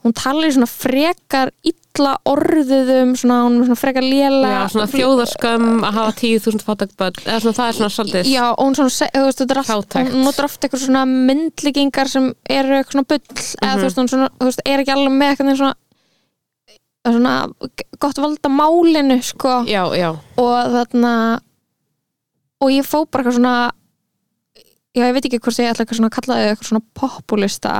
[0.05, 4.89] hún talar í svona frekar illa orðuðum, svona, hún er svona frekar léla Já, svona
[4.91, 8.77] þjóðarskömm að hafa tíu þúsund fátakböld eða svona það er svona svolítið Já, og hún
[8.77, 12.97] svona, þú veist, þetta er allt hún notar oft eitthvað svona myndlíkingar sem eru eitthvað
[12.97, 13.79] svona bull eða Mhm.
[13.79, 15.75] þú veist, hún svona, þú veist, er ekki alveg með eitthvað svona
[17.07, 17.33] svona
[18.03, 19.61] gott valda málinu, sko.
[19.65, 21.39] Já, já, og þarna
[22.59, 23.71] og ég fó bara eitthvað svona
[24.97, 27.77] já, ég veit ekki hvort ég ætla að kalla þau eitthvað svona populista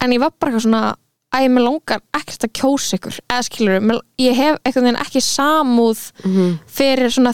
[0.00, 0.82] en ég var bara eitthvað svona
[1.30, 3.18] að ég með langar ekkert að kjósa ykkur.
[3.30, 7.32] Eða skilur, ég hef eitthvað veginn ekki samúð mhm, fyrir svona,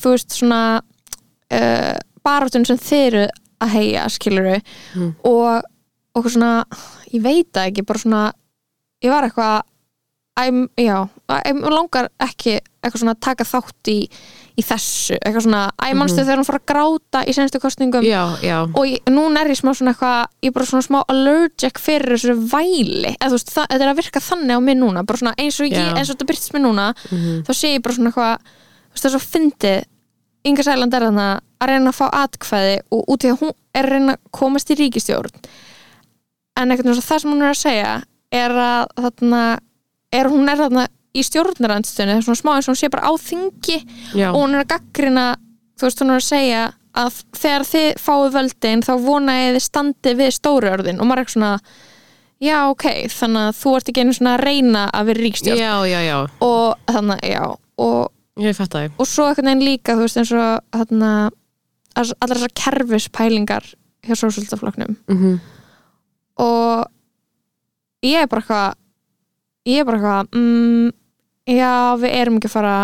[0.00, 0.62] þú veist, svona
[1.54, 3.26] uh, baráttun sem þeir eru
[3.62, 4.48] að heia, skilur
[4.94, 5.12] Mm.
[5.26, 5.68] og,
[6.18, 6.52] eitthvað svona
[7.12, 8.22] ég veit það ekki, bara svona
[9.04, 9.56] ég var eitthvað
[10.46, 13.96] ég langar ekki eitthvað svona að taka þátt í,
[14.58, 18.22] í þessu, eitthvað svona, æ, manstu þegar hún fór að gráta í senstu kostningum já,
[18.44, 18.56] já.
[18.70, 22.14] Og ég, núna er ég smá svona eitthvað ég er bara svona smá allergic fyrir
[22.14, 23.12] þessu væli.
[23.16, 25.60] Eða þú veist, það, þetta er að virka þannig á mig núna bara svona eins
[25.60, 28.34] og, ég, eins og þetta byrtist mér núna mhm, þá sé ég bara svona eitthvað
[28.38, 29.80] þú veist, það er svo fyndið.
[30.48, 33.88] Inga Sæland er þarna að reyna að fá atkvæði og út í að hún er
[33.88, 35.48] að reyna að komast í ríkistjórn
[36.58, 37.90] en eitthvað það sem hún er að segja
[38.34, 39.42] er að þarna
[40.14, 43.78] er hún er þarna í stjórnarandstöðinu svona smá eins og hún sé bara á þingi
[44.14, 45.26] já, og hún er að gaggrina
[45.78, 46.64] þú veist hún er að segja
[46.98, 51.22] að þegar þið fáið völdin þá vona ég þið standi við stóru orðin og maður
[51.22, 51.52] er ekki svona
[52.38, 55.74] já ok, þannig að þú ert ekki einu svona að reyna að vera ríkstjórn já,
[55.90, 56.16] já, já,
[56.46, 58.00] og þannig, já og,
[58.38, 61.12] ég fætt það og svo einhvern veginn líka, þú veist eins og þarna,
[61.98, 63.70] allar þessar kerfispælingar
[64.06, 65.38] hjá sósvöldafloknum mm -hmm.
[66.44, 66.86] og
[68.06, 68.76] ég er bara eitthvað
[69.68, 70.90] ég er bara eitthvað mm,
[71.52, 72.74] já, við erum ekki að fara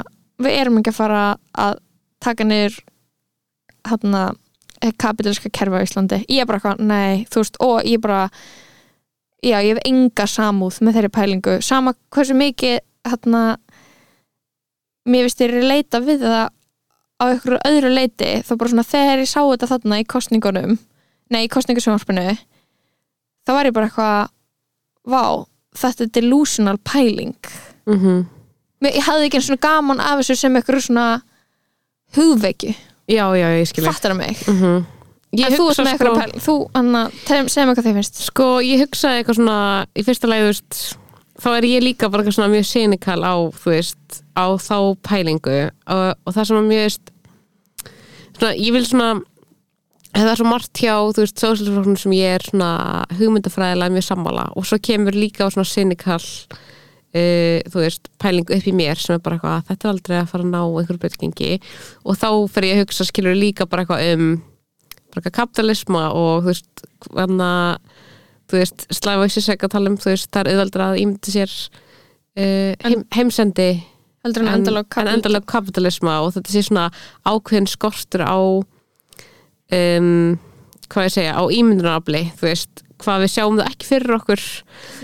[0.44, 1.22] við erum ekki að fara
[1.64, 1.78] að
[2.24, 2.80] taka niður
[3.88, 4.24] hérna
[5.00, 6.18] kapitalíska kerfi á Íslandi.
[6.28, 8.24] Ég er bara eitthvað, nei, þú veist, og ég bara
[9.44, 13.42] já, ég hef enga samúð með þeirri pælingu, sama hversu mikið hérna
[15.04, 16.52] mér finnst þér leita við það
[17.20, 20.78] á einhverju öðru leiti þá bara svona þegar ég sá þetta þarna í kostningunum
[21.32, 22.36] nei, í kostningasjónvarpinu
[23.44, 24.32] þá var ég bara eitthvað
[25.04, 25.24] vá,
[25.78, 27.36] þetta er delusional pæling.
[27.86, 28.24] Mm -hmm.
[28.84, 31.20] Ég hafði ekki eins og gaman af þessu sem einhverju svona
[32.16, 32.76] hugveiki,
[33.08, 34.36] já, já, ég skil fattar það mig.
[34.48, 34.84] Mm -hmm.
[35.32, 38.22] en þú hugsa með sko, einhverju pæling þú, Anna, segja mig hvað þið finnst.
[38.24, 40.96] Sko, ég hugsaði eitthvað svona í fyrsta lagi, þú veist
[41.42, 45.70] þá er ég líka bara eitthvað svona mjög cynical á, þú veist, á þá pælingu.
[45.86, 47.10] Og, og það sem að mjög veist
[48.38, 49.08] svona, ég vil svona
[50.14, 52.70] það er svo margt hjá, þú veist, sósælfloknum sem ég er svona
[53.18, 54.46] hugmyndafræðilega mjög sammála.
[54.54, 59.16] Og svo kemur líka á svona cynical uh, þú veist, pælingu upp í mér sem
[59.16, 61.52] er bara eitthvað, þetta er aldrei að fara að ná einhverju breytingi
[62.04, 64.28] og þá fer ég að hugsa skilur líka bara eitthvað um
[65.14, 67.50] bara eitthvað kapitalisma og þú veist, hana
[68.50, 71.34] þú veist, slæfa þessi seg að tala um þú veist, það er auðvaldra að ímyndi
[71.34, 71.58] sér
[72.38, 73.72] uh, heim, heimsendi
[74.24, 76.20] en en, endalók en endalega kapitalisma.
[76.24, 76.88] Og þetta sé svona
[77.28, 78.40] ákveðin skortur á
[79.72, 80.36] um,
[80.90, 84.44] hvað ég segja, á ímyndunarafli þú veist, hvað við sjáum það ekki fyrir okkur.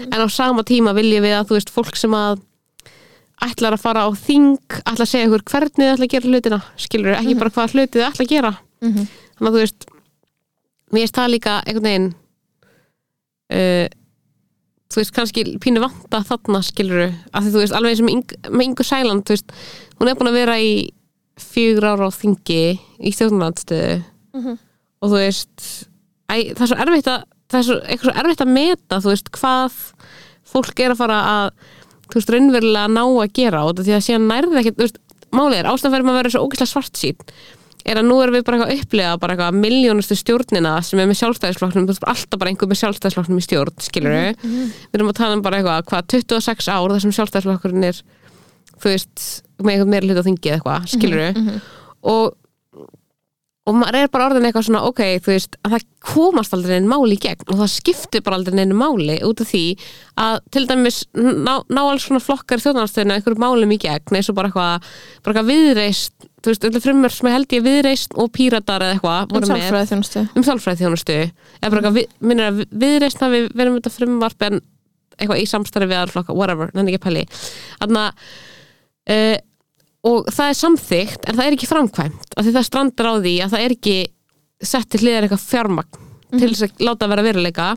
[0.06, 2.42] En á sama tíma viljum við að þú veist, fólk sem að
[3.40, 6.58] ætlar að fara á þing ætlar að segja ykkur hvernig þið ætla að gera hlutina
[6.76, 8.52] skilur ekki bara hvað hluti þið ætla að gera.
[8.80, 9.06] Mhm.
[9.36, 9.86] þannig að þú veist
[10.92, 12.08] mér er það líka einhvern veginn
[13.56, 13.88] uh,
[14.90, 18.64] þú veist kannski pínu vanta þarna skilur af því þú veist alveg eins og með
[18.66, 19.52] Ingu Sæland þú veist,
[20.00, 20.72] hún er búin að vera í
[21.40, 24.00] fjögur ára á þingi í stjórnlandstöðu
[24.36, 24.56] Mhm.
[25.00, 25.68] og þú veist
[26.30, 29.30] æ, það er svo erfitt að það er svo, svo erfitt að meta þú veist
[29.34, 29.78] hvað
[30.50, 31.46] fólk er að fara að
[32.10, 35.58] þú veist raunverulega ná að gera og því að síðan nærði ekki þú veist, málið
[35.60, 37.16] er, ástæðan fyrir maður að vera svo ógislega svart sín
[37.90, 41.06] er að nú erum við bara eitthvað að upplega bara eitthvað miljónustu stjórnina sem er
[41.08, 45.38] með sjálfstæðisflokknum, alltaf bara einhver með sjálfstæðisflokknum í stjórn, skilur við við erum að tala
[45.38, 48.02] um bara eitthvað, hvað 26 ár þar sem sjálfstæðisflokkurinn er
[48.80, 49.24] þú veist,
[49.64, 51.40] með eitthvað meira hlut á þingi eitthvað, skilur við
[52.12, 52.36] og
[53.70, 56.88] og maður er bara orðin eitthvað svona ok, þú veist, að það komast aldrei neinn
[56.90, 59.62] máli í gegn og það skiptir bara aldrei neinn máli út af því
[60.24, 64.38] að til dæmis ná, ná alls svona flokkar þjóðnarstöðinu einhverjum málum í gegn eins og
[64.40, 64.90] bara eitthvað,
[65.22, 69.22] bara eitthvað viðreist þú veist, öllu frumur sem held ég viðreist og píratar eða eitthvað
[69.22, 69.64] um voru með.
[69.66, 73.82] sálfræði þjónustu um sálfræði þjónustu eða bara eitthvað, vi- minnir að viðreist hafi verið með
[73.82, 74.60] þetta frumvarp en
[75.20, 77.26] eitthvað í samstarfi við aðra flokka, whatever, nenni ekki pæli
[77.82, 78.24] þannig að
[79.12, 79.36] uh,
[80.06, 83.34] og það er samþykkt en það er ekki framkvæmt af því það strandar á því
[83.44, 83.96] að það er ekki
[84.70, 87.68] sett til hliðar eitthvað fjármagn til þess að láta að vera veruleika.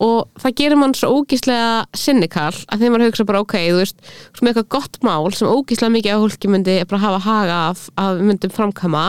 [0.00, 3.98] Og það gerir mann svo ógíslega sinnikal að því maður hugsa bara ok, þú veist,
[4.38, 8.20] sem eitthvað gott mál sem ógíslega mikið af hólki myndi bara hafa haga af að
[8.22, 9.02] við myndum framkama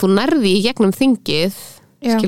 [0.00, 1.54] þú nærði í gegnum þingið
[2.02, 2.18] Já.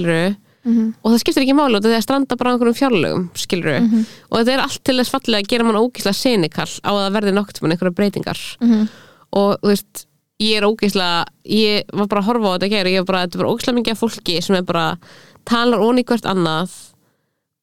[0.64, 0.94] Skilur Mhm.
[1.04, 4.06] og það skiptir ekki út af því að stranda bara á einhverjum fjárlögum skilur Mhm.
[4.30, 7.32] og þetta er allt til þess fallega að gera mann ógíslega sinikall á að verði
[7.34, 8.88] nokt mann einhverja breytingar Mhm.
[9.32, 10.06] og þú veist
[10.40, 13.26] ég er ógíslega, ég var bara að horfa á þetta að gera, ég var bara,
[13.26, 14.98] þetta er bara ógíslega mikið af fólki sem er bara,
[15.46, 16.70] talar onni hvert annað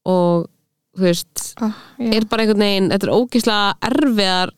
[0.05, 0.47] og
[0.97, 2.13] þú veist, oh, já.
[2.15, 4.49] er bara einhvern veginn þetta er ógíslega erfiðar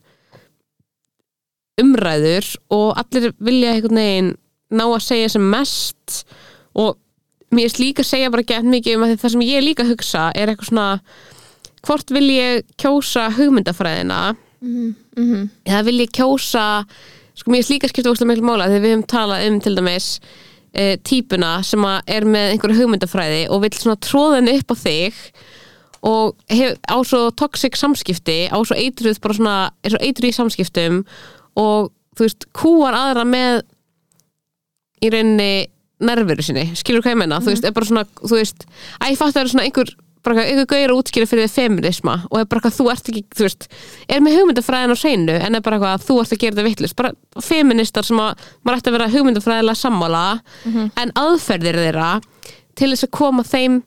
[1.82, 4.32] umræður og allir vilja einhvern veginn
[4.73, 6.23] ná að segja sem mest
[6.75, 6.97] og
[7.56, 9.86] mér er líka að segja bara gett mikið um að það sem ég er líka
[9.86, 10.88] að hugsa er eitthvað svona
[11.84, 14.22] hvort vil ég kjósa hugmyndafræðina
[14.63, 15.50] Mhm, mhm.
[15.68, 16.86] eða vil ég kjósa
[17.36, 20.08] sko mér er líka skipta óslega miklu mála þegar við höfum talað um til dæmis
[20.72, 24.76] e, típuna sem að er með einhverju hugmyndafræði og vill svona tróða henni upp á
[24.80, 25.20] þig
[26.04, 30.38] og hef, á svo toxic samskipti á svo eitruð bara svona er svo eitruð í
[30.38, 31.04] samskiptum
[31.60, 33.63] og þú veist, kúar aðra með
[35.04, 35.68] í rauninni
[36.06, 38.66] nervuru sinni, skilur hvað ég menna þú veist, er bara svona, þú veist
[39.00, 41.56] að ég fatt að það er svona einhver bara einhver gauður að útskýra fyrir þið
[41.58, 43.66] feminisma og er bara eitthvað, þú ert ekki, þú veist
[44.08, 46.68] er með hugmyndafræðin á hreinu en er bara eitthvað að þú ert að gera þetta
[46.70, 47.12] vittlust, bara
[47.44, 50.24] feministar sem að maður ætti að vera hugmyndafræðilega sammála
[51.04, 52.12] en aðferðir þeirra
[52.80, 53.82] til þess að koma þeim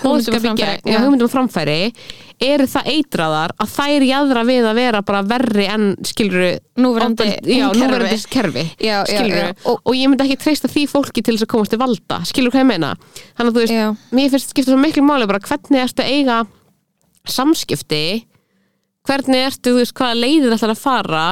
[0.00, 0.78] Hugmyndum um já.
[0.86, 1.92] já, hugmyndum um framfæri
[2.40, 6.44] eru það eitraðar að þær jæðra við að vera bara verri en skilur
[6.80, 9.50] Núverandi núverandi kerfi Já, já, já.
[9.66, 12.54] og, og ég myndi ekki treysta því fólki til þess að komast til valda skilur
[12.54, 13.90] hvað ég meina þannig að þú veist, Já.
[14.16, 16.38] mér finnst skipta svo miklu máli bara hvernig ertu að eiga
[17.28, 18.02] samskipti
[19.08, 21.26] hvernig ertu, þú veist, hvaða leiðir ætlar að fara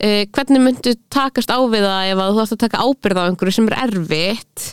[0.00, 3.24] eh, hvernig myndu takast á við það ef að þú ætti að taka ábyrð á
[3.28, 4.66] einhverju sem er erfitt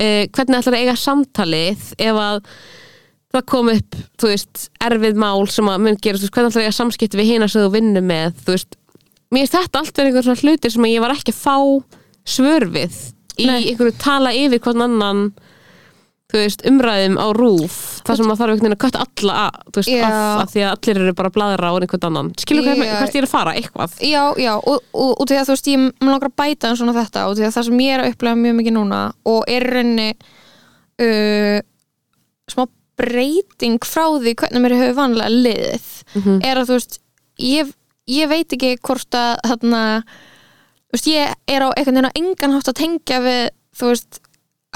[0.00, 2.42] eh, hvernig ætlar að eiga samtalið ef að
[3.30, 6.64] það kom upp, þú veist, erfið mál sem að mun gera, þú veist, hvernig ætlar
[6.64, 8.78] að eiga samskipti við hina sem þú vinnur með, þú veist
[9.30, 11.56] mér finnst þetta allt verið einhver svona hlutir sem að ég var ekki að fá
[12.30, 12.98] svör við
[13.38, 13.60] í Nei.
[13.70, 15.22] einhverju tala yfir hvern annan
[16.30, 19.56] þú veist, umræðum á rúf þar sem maður þarf einhvern veginn að kötta alla að,
[19.70, 22.68] þú veist, af, af því að allir eru bara að bladra á einhvern annan, skilur
[22.70, 22.74] Já.
[22.80, 25.70] hvert ég er að fara, eitthvað Já, já, og, og, og því að þú veist,
[25.74, 28.04] ég mér langar að bæta en svona þetta og því að það sem ég er
[28.04, 29.00] að upplega mjög mikið núna
[29.34, 30.08] og er í rauninni
[31.00, 31.58] uh,
[32.50, 32.66] smá
[33.00, 36.40] breyting frá því hvernig mér hefur vanlega liðið Mhm.
[36.44, 36.98] er að þú veist,
[37.38, 37.68] ég,
[38.10, 39.82] ég veit ekki hvort að þarna,
[40.90, 43.44] þú veist, ég er á einhvern veginn á engan hátt að tengja við,
[43.78, 44.19] þú veist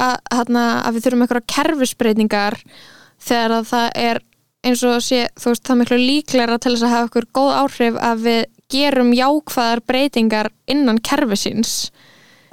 [0.01, 2.57] að, þarna, að við þurfum einhverja kerfisbreytingar
[3.25, 4.21] þegar að það er
[4.65, 7.51] eins og sé, þú veist, það er miklu líklega til þess að hafa ykkur góð
[7.61, 11.75] áhrif að við gerum jákvæðar breytingar innan kerfisins.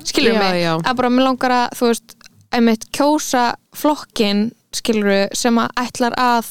[0.04, 0.74] Skilur Já, mig, já.
[0.82, 2.16] að bara mér langar að þú veist,
[2.52, 3.46] einmitt kjósa
[3.78, 6.50] flokkin, skilur sem að ætlar að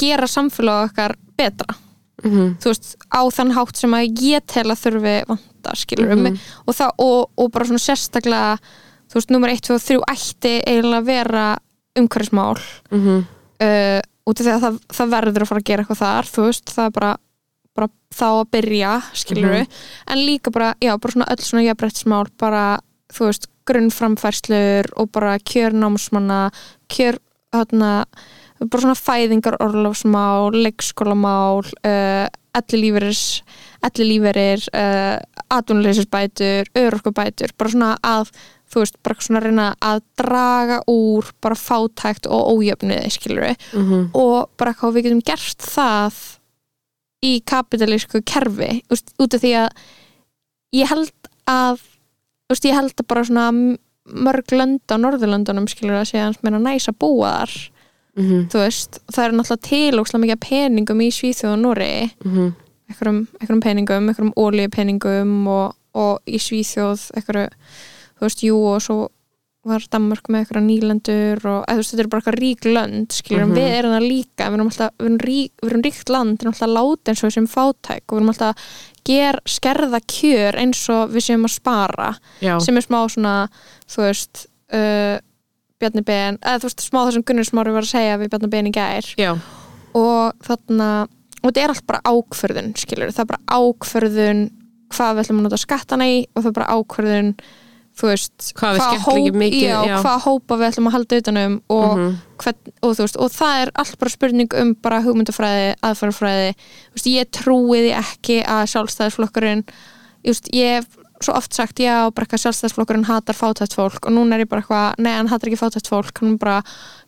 [0.00, 1.76] gera samfélag okkar betra.
[2.24, 6.38] Mm þú veist, á þann hátt sem að ég tel að þurfi vanda, skilur Mhm.
[6.66, 8.58] og, það, og, og bara svona sérstaklega
[9.06, 11.46] þú veist, nummer 1, 2 og 3 ætti eiginlega að vera
[11.96, 12.58] umhverfismál
[12.90, 13.24] -hmm.
[13.62, 16.42] uh, út af því að það, það verður að fara að gera eitthvað þar þú
[16.46, 17.16] veist, það er bara,
[17.76, 19.66] bara þá að byrja, skilur Mhm.
[20.06, 22.78] en líka bara, já, bara svona öll svona jafnbrettsmál, bara,
[23.12, 26.50] þú veist grunnframfærslur og bara kjörnámsmanna,
[26.88, 27.18] kjör
[27.52, 28.04] þarna,
[28.60, 33.42] bara svona fæðingar orlofsmál, leikskólamál uh, ellilíferis
[33.84, 35.18] ellilíferir uh,
[35.52, 38.30] atvinnuleysisbætur, örorkubætur bara svona að
[38.72, 44.10] þú veist, bara svona að reyna að draga úr bara fátækt og ójöfniði skilur Mhm.
[44.14, 46.14] og bara hvað við getum gert það
[47.24, 49.70] í kapitalísku kerfi úst, út af því að
[50.74, 51.12] ég held
[51.48, 51.80] að
[52.52, 53.76] úst, ég held að bara svona
[54.06, 57.70] mörg lönd á Norðurlöndunum skilur að segja hans meina næs að búa þar
[58.16, 58.48] Mhm.
[58.48, 62.54] þú veist, það eru náttúrulega til ókslega mikið peningum í Svíþjóð og Nóri Mhm.
[62.88, 67.48] einhverjum, einhverjum peningum, einhverjum ólíupeningum og, og í Svíþjóð einhverju,
[68.16, 68.98] þú veist, jú og svo
[69.66, 72.60] var Danmark með einhverja nýlendur og eða, veist, þetta er bara eitthvað rík
[73.10, 73.50] skilur, Mhm.
[73.50, 76.38] en við erum það líka við erum, alltaf, við erum, rík, við erum ríkt land,
[76.38, 78.56] við erum alltaf láti eins og við sem fátæk og við erum alltaf
[79.06, 82.58] ger, skerða kjör eins og við séum að spara Já.
[82.60, 83.34] sem er smá svona,
[83.90, 85.18] þú veist uh,
[85.80, 88.50] Bjarni Ben eða þú veist, smá það sem Gunnar Smári var að segja við Bjarni
[88.50, 89.34] Ben í gær Já.
[89.94, 91.08] og þarna
[91.42, 94.50] og þetta er allt bara ákförðun skilur, það er bara ákförðun
[94.94, 97.34] hvað við ætlum að nota skattana í og það er bara ákförðun
[97.96, 99.96] þú veist, Hvað ekki hóp- mikið, já, já.
[100.04, 102.16] hvað hópa við ætlum að halda utanum og, Mhm.
[102.42, 106.54] hvern, og veist, og það er allt bara spurning um bara hugmyndafræði,
[106.92, 109.64] veist, ég trúi því ekki að sjálfstæðisflokkurinn
[110.26, 110.86] veist, ég hef
[111.24, 114.60] svo oft sagt já, bara eitthvað sjálfstæðisflokkurinn hatar fátætt fólk og núna er ég bara
[114.60, 116.62] eitthvað, nei, hann hatar ekki fátætt fólk hann er bara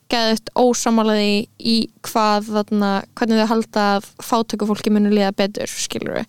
[0.08, 6.14] geðut ósamálaði í hvað þarna, hvernig þau halda að fátöku fólki munu liða betur, skilur
[6.22, 6.26] við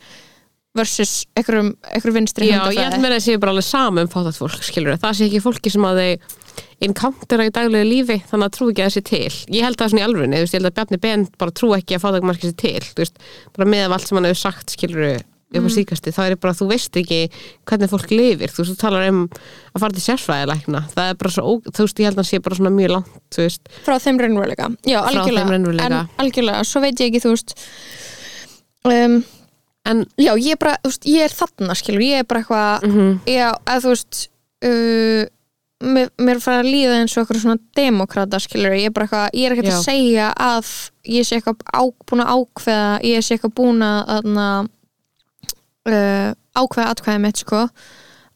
[0.77, 4.38] versus einhverjum, einhverjum vinstri Já, ég held með að séu bara alveg saman um fátætt
[4.38, 6.38] fólk, skilur það sé ekki fólki sem að þau
[6.86, 9.39] encountera í daglegu lífi, þannig að trú ekki að það sé til.
[9.55, 12.05] Ég held það svona í veist, ég held að Bjarni Ben bara trú ekki að
[12.05, 13.19] fátæk margir sé til veist,
[13.55, 16.67] bara með allt sem hann hefur sagt, skilur upp á síkasti, þá er bara, þú
[16.69, 17.19] veist ekki
[17.67, 21.34] hvernig fólk lifir, þú veist, þú talar um að fara til sérfræðilækna, það er bara
[21.34, 23.95] svo þú veist, ég held að hann sé bara svona mjög langt þú veist, frá
[24.03, 24.69] þeim raunveruleika.
[24.86, 27.55] Já, algjörlega, algjörlega, svo veit ég ekki þú veist
[28.86, 29.17] um,
[29.87, 32.87] en já, ég er bara, þú veist, ég er þarna skilur, ég er bara eitthvað
[32.89, 34.21] mm já, að þú veist
[34.67, 35.23] uh,
[35.79, 39.39] mér, mér farið að líða eins og eitthvað svona demokrata skilur, ég er bara eitthvað,
[39.39, 39.77] ég er ekkert Já.
[39.77, 40.73] að segja að
[41.15, 44.47] ég sé eitthvað á, búin að ákveða ég sé eitthvað búin að þarna,
[45.93, 47.65] uh, ákveða atkveða mitt sko.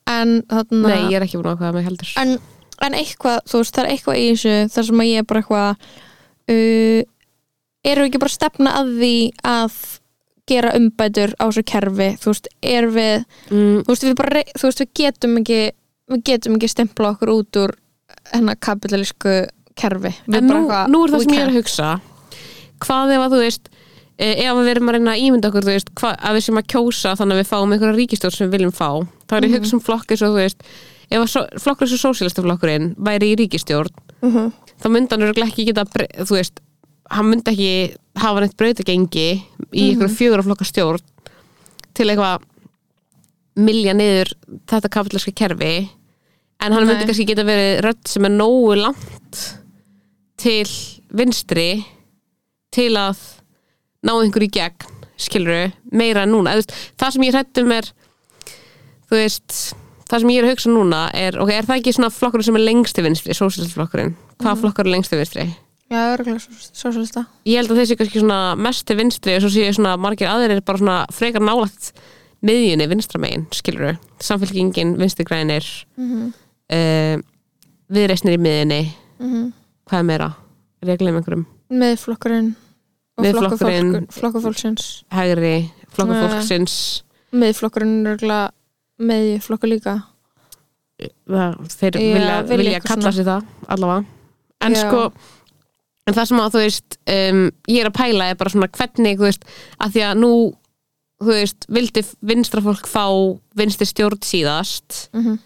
[0.09, 2.13] En þarna nei, ég er ekki búin að ákveða mig heldur.
[2.24, 2.38] En,
[2.84, 5.43] en eitthvað, þú veist, það er eitthvað í þessu þar sem að ég er bara
[5.43, 5.89] eitthvað
[6.53, 7.01] uh,
[7.84, 9.78] við ekki bara stefna að því að
[10.50, 13.14] gera umbætur á þessu kerfi þú veist, erum við
[13.52, 15.60] mm, þú veist, við bara, þú veist, við getum ekki
[16.14, 17.76] við getum ekki stempla okkur út úr
[18.34, 19.36] hennar kapitalísku
[19.80, 20.12] kerfi.
[20.28, 20.60] Við en nú,
[20.91, 21.88] nú er það sem ég er að hugsa.
[22.84, 23.70] Hvað ef að þú veist
[24.20, 26.68] eh, ef við erum að reyna að ímynda okkur veist, hva, að við sem að
[26.74, 28.89] kjósa þannig að við fáum einhverja ríkistjórn sem við viljum fá.
[29.30, 29.56] Þá er ég Mhm.
[29.56, 30.68] að hugsa um flokk eins og þú veist
[31.14, 33.89] ef að so, flokkur eins og sósílistaflokkurinn væri í ríkistjórn
[34.22, 34.52] Mhm.
[34.84, 35.86] þá myndi hann örugglega ekki geta
[36.28, 36.60] þú veist,
[37.14, 37.74] hann myndi ekki
[38.20, 39.28] hafa neitt brautagengi
[39.74, 41.03] í ykkur mm fjögur flokka stjórn
[41.93, 42.45] til eitthvað
[43.64, 44.32] milja niður
[44.70, 45.74] þetta kapitaliska kerfi.
[46.64, 47.09] En hann myndi Nei.
[47.09, 49.41] kannski geta verið rödd sem er nógu langt
[50.41, 50.70] til
[51.14, 51.84] vinstri
[52.74, 53.20] til að
[54.03, 54.89] ná einhverju í gegn
[55.24, 56.55] skilur meira en núna.
[56.57, 57.89] Veist, það sem ég hrættum er
[59.07, 59.59] þú veist
[60.09, 62.57] það sem ég er að hugsa núna er, ok, er það ekki svona flokkurinn sem
[62.59, 65.45] er lengst til vinstri, sósíalistflokkurinn hvaða flokkur er lengst til vinstri?
[65.94, 66.41] Já, örgulega
[66.74, 70.30] sósálista Ég held að þessi kannski svona mest til vinstri og svo séu svona margir
[70.32, 71.91] aðrir bara svona frekar nálægt
[72.44, 75.64] miðjunni vinstramegin, skilur samfélkingin, vinstri grænir
[75.98, 76.34] mm -hmm.
[76.74, 77.22] uh,
[77.94, 78.82] viðreisnir í miðjunni
[79.20, 79.54] Mhm.
[79.88, 80.34] hvað er meira?
[80.82, 81.46] Er ég að glemma einhverjum?
[81.72, 82.56] Miðflokkurinn
[83.18, 83.91] og Miðflokkurinn.
[83.94, 86.28] flokkufólk- flokkufólksins Hægri, flokkur Nei.
[86.30, 88.50] fólksins Miðflokkurinn er örgulega
[89.00, 90.04] miðflokkur líka
[91.30, 94.06] það, þeir Já, vilja, vilja kalla sér það allavega
[94.62, 94.82] en Já.
[94.88, 95.14] sko
[96.08, 97.41] en það sem að þú veist um,
[97.72, 99.47] ég er að pæla er bara svona hvernig þú veist,
[99.80, 100.34] að því að nú
[101.24, 103.06] þú veist, vildi vinstra fólk fá
[103.58, 105.38] vinstri stjórn síðast mm -hmm.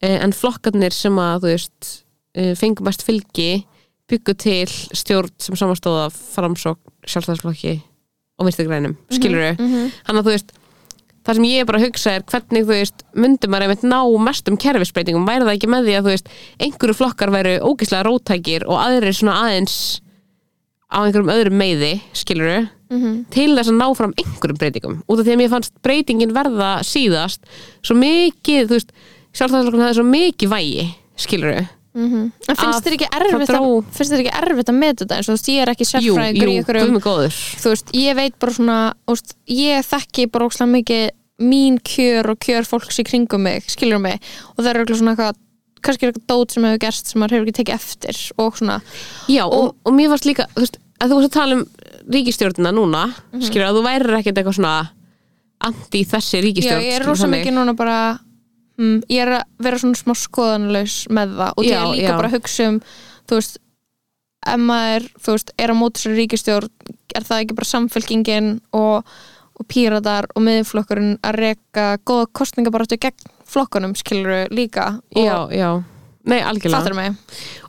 [0.00, 2.04] en flokkarnir sem að þú veist
[2.34, 3.66] eh, fengum mest fylgi
[4.08, 7.80] byggu til stjórn sem samastóða framsók sjálfstæðsflokki
[8.38, 9.92] og vinstri grænum, skilur mm -hmm.
[10.04, 10.52] hann að þú veist
[11.22, 14.56] það sem ég bara að hugsa er hvernig þú veist myndi maður einmitt ná mestum
[14.56, 18.78] kerfisbreytingum væri það ekki með því að þú veist einhverju flokkar væru ógeðslega rótækir og
[18.78, 20.01] aðrir svona aðeins
[20.92, 22.68] á einhverjum öðrum meiði, skiluru
[23.32, 24.96] til þess að ná fram einhverjum breytingum.
[25.08, 27.40] Út af því að mér fannst breytingin verða síðast
[27.82, 28.90] svo mikið, þú veist
[29.32, 30.84] sjálfstæðsflokkurinn hafði svo mikið vægi
[31.16, 31.62] skiluru,
[32.48, 35.04] En finnst Að þér ekki það erfitt að, dró- finnst þér ekki erfitt að meta
[35.04, 36.78] þetta eins og þú veist, ég er ekki sérfræðingur í góður.
[37.62, 38.76] Þú veist, ég veit bara svona
[39.12, 41.02] úst, ég þekki bara ókslega mikið
[41.42, 44.20] mín kjör og kjör fólks í kringum mig skilur mig,
[44.56, 45.36] og það er eitthvað svona eitthvað
[45.82, 48.80] kannski er eitthvað dót sem hefur gerst sem maður hefur ekki tekið eftir og svona
[49.28, 51.64] Já, og, og mér varst líka, þú veist, að þú varst að tala um
[52.16, 53.46] ríkistjórnina núna, mm Mhm.
[53.48, 54.74] skilur að þú værir ekkert eitthvað svona
[55.62, 57.98] anti þessi Já, ríkistjórn ég er rosa mikið núna bara
[58.78, 62.08] hm, ég er að vera svona smá skoðanlaus með það og ég Já, er líka
[62.10, 62.16] já.
[62.18, 62.80] bara að hugsa um
[63.28, 63.58] þú veist,
[64.52, 66.68] ef maður þú veist, er á móti sér ríkistjórn
[67.14, 69.04] er það ekki bara samfélkingin og,
[69.60, 75.70] og píratar og miðflokkurinn að reka góða kostningabaráttu gegn flokkunum skiluru líka Já, já,
[76.24, 76.78] nei, algjörlega.
[76.78, 77.16] Fattur mig?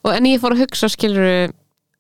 [0.04, 1.52] Og en ég fór að hugsa skilur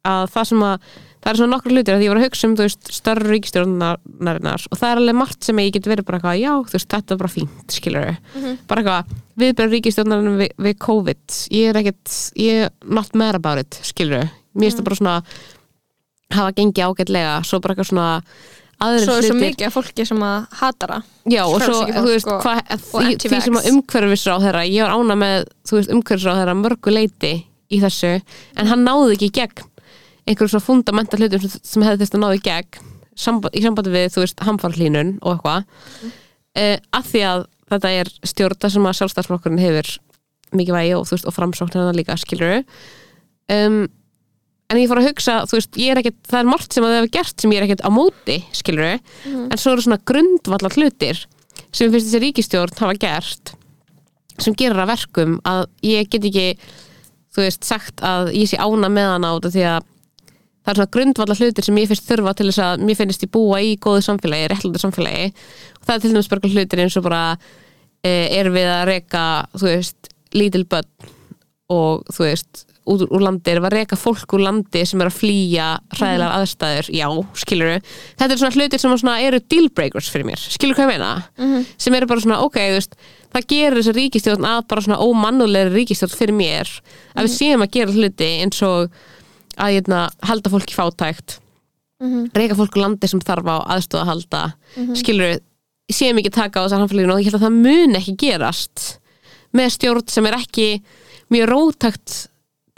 [0.04, 0.88] að það sem að
[1.24, 4.66] það er svona nokkur hlutir að ég var að hugsa um þú veist, störru ríkistjórnarinnar
[4.68, 7.16] og það er alveg margt sem ég get verið bara eitthvað, já, þú veist, þetta
[7.16, 8.58] er bara fínt skilur Mhm.
[8.68, 13.60] bara eitthvað, viðbjörn ríkistjórnarinnar við, við COVID ég er ekkert, ég er not mad about
[13.64, 15.16] it skilur, mér finnst það bara svona
[16.34, 18.10] hafa gengið ágætlega svo bara eitthvað svona
[18.82, 22.44] svo er svo mikið af fólki sem að hatara Já, og svo, þú veist, og-
[22.44, 26.58] hva, því, því sem að umhverfisráð þeirra, ég var ána með, þú veist, umhverfisráð þeirra
[26.60, 27.34] mörgu leiti
[27.72, 28.22] í þessu,
[28.58, 29.70] en hann náði ekki í gegn
[30.28, 33.94] einhverjum svona fundamental hlutum sem, sem hefði þess að náði í gegn samband, í sambandi
[33.94, 35.66] við, þú veist, hamfarhlínun og eitthvað,
[36.04, 36.86] mm.
[36.94, 39.92] að því að þetta er stjórna sem að sjálfstæðsflokkurinn hefur
[40.54, 42.62] mikið vægi og, þú veist, og framsókn hennar líka, skilur
[43.54, 43.84] um,
[44.74, 46.94] en ég fór að hugsa, þú veist, ég er ekkert það er margt sem að
[46.94, 50.78] það hefur gert sem ég er ekkert á móti skilur en svo eru svona grundvallar
[50.80, 51.22] hlutir
[51.74, 53.54] sem finnst þessi ríkistjórn hafa gert
[54.42, 56.48] sem gerir að verkum að ég get ekki
[57.34, 59.90] þú veist, sagt að ég sé ána með hana út af því að
[60.64, 63.32] það er svona grundvallar hlutir sem ég finnst þurfa til þess að mér finnst ég
[63.34, 65.26] búa í góðu samfélagi, réttlandi samfélagi.
[65.80, 67.24] Og það er til dæmis bara hlutir eins og bara
[68.04, 69.26] e, er við að reka
[69.58, 71.12] þú veist, lítil börn
[71.74, 75.18] og þú veist út úr landi, erum að reka fólk úr landi sem er að
[75.22, 76.90] flýja hræðilegar aðstæður.
[76.94, 77.08] Já,
[77.40, 77.72] skilur
[78.20, 80.42] þetta er svona hlutir sem svona eru deal breakers fyrir mér.
[80.56, 81.12] Skilur hvað ég meina?
[81.78, 82.98] Sem eru bara svona, ok, þú veist
[83.34, 86.74] það gerir þessa ríkistjórn að bara svona ómannulegri ríkistjórn fyrir mér.
[87.16, 89.00] Að við séum að gera hluti eins og
[89.54, 91.40] að hérna, halda fólki fátækt.
[92.36, 94.44] Reyka fólk úr landi sem þarf á aðstóð að halda.
[95.00, 95.40] Skilur
[95.94, 98.86] séum ekki taka á þessar samfélaginu og ég held að það mun ekki gerast
[99.54, 100.68] með stjórn sem er ekki
[101.34, 102.16] mjög rótækt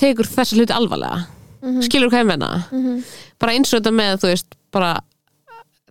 [0.02, 1.26] tekur þessa hluti alvarlega.
[1.86, 2.50] Skilur hvað ég menna
[3.42, 4.92] bara eins og þetta með þú veist bara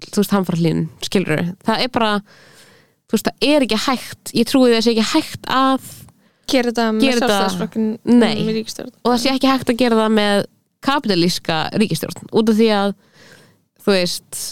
[0.05, 2.11] þú veist hamfarlín skilur það er bara
[3.09, 4.33] þú veist það er ekki hægt.
[4.35, 5.89] Ég trúi þessi ekki hægt að
[6.47, 7.89] gera þetta með sjálfstæðsflokkin
[8.21, 10.45] með ríkistjórn og það sé ekki hægt að gera það með
[10.85, 12.95] kapitalíska ríkistjórn út af því að
[13.85, 14.43] þú veist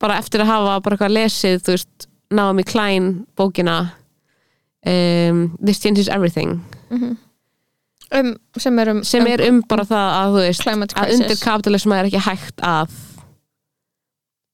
[0.00, 3.78] bara eftir að hafa bara eitthvað lesið þú veist, Naomi Klein bókina
[4.86, 6.60] um, This Changes Everything
[8.18, 11.98] um, sem er um sem er um bara það að þú veist að undir kapitalisma
[12.00, 12.96] er ekki hægt að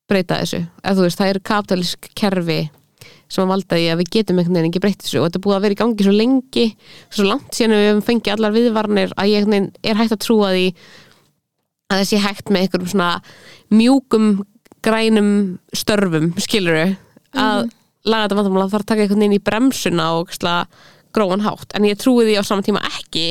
[0.06, 0.62] breyta þessu.
[0.86, 2.60] Að þú veist, það eru kapitalísk kerfi
[3.26, 5.44] sem að valda því að við getum einhvern veginn ekki breytt þessu og þetta er
[5.46, 6.66] búið að vera í gangi svo lengi
[7.10, 9.48] svo langt síðan við höfum fengið allar viðvarnir að ég
[9.82, 10.66] er hægt að trúa því
[11.90, 13.10] að þessi hægt með einhverjum svona
[13.74, 14.28] mjúkum
[14.86, 15.32] grænum
[15.74, 16.84] störfum, skiluru
[17.34, 17.66] að
[18.06, 20.84] laga þetta vandamál að fara að taka einhvern veginn í bremsuna og ógeðslega
[21.16, 23.26] gróan hátt en ég trúi því á saman tíma ekki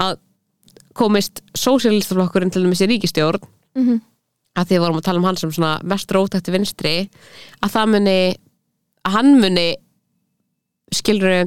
[0.00, 0.16] að
[0.96, 3.42] komist sósíalistaflokkurinn til í ríkistjórn
[3.74, 4.00] Mhm.
[4.58, 7.08] að því að vorum að tala um hann sem svona mest rótætti vinstri
[7.64, 8.18] að það muni
[9.06, 9.68] að hann muni
[10.92, 11.46] skilur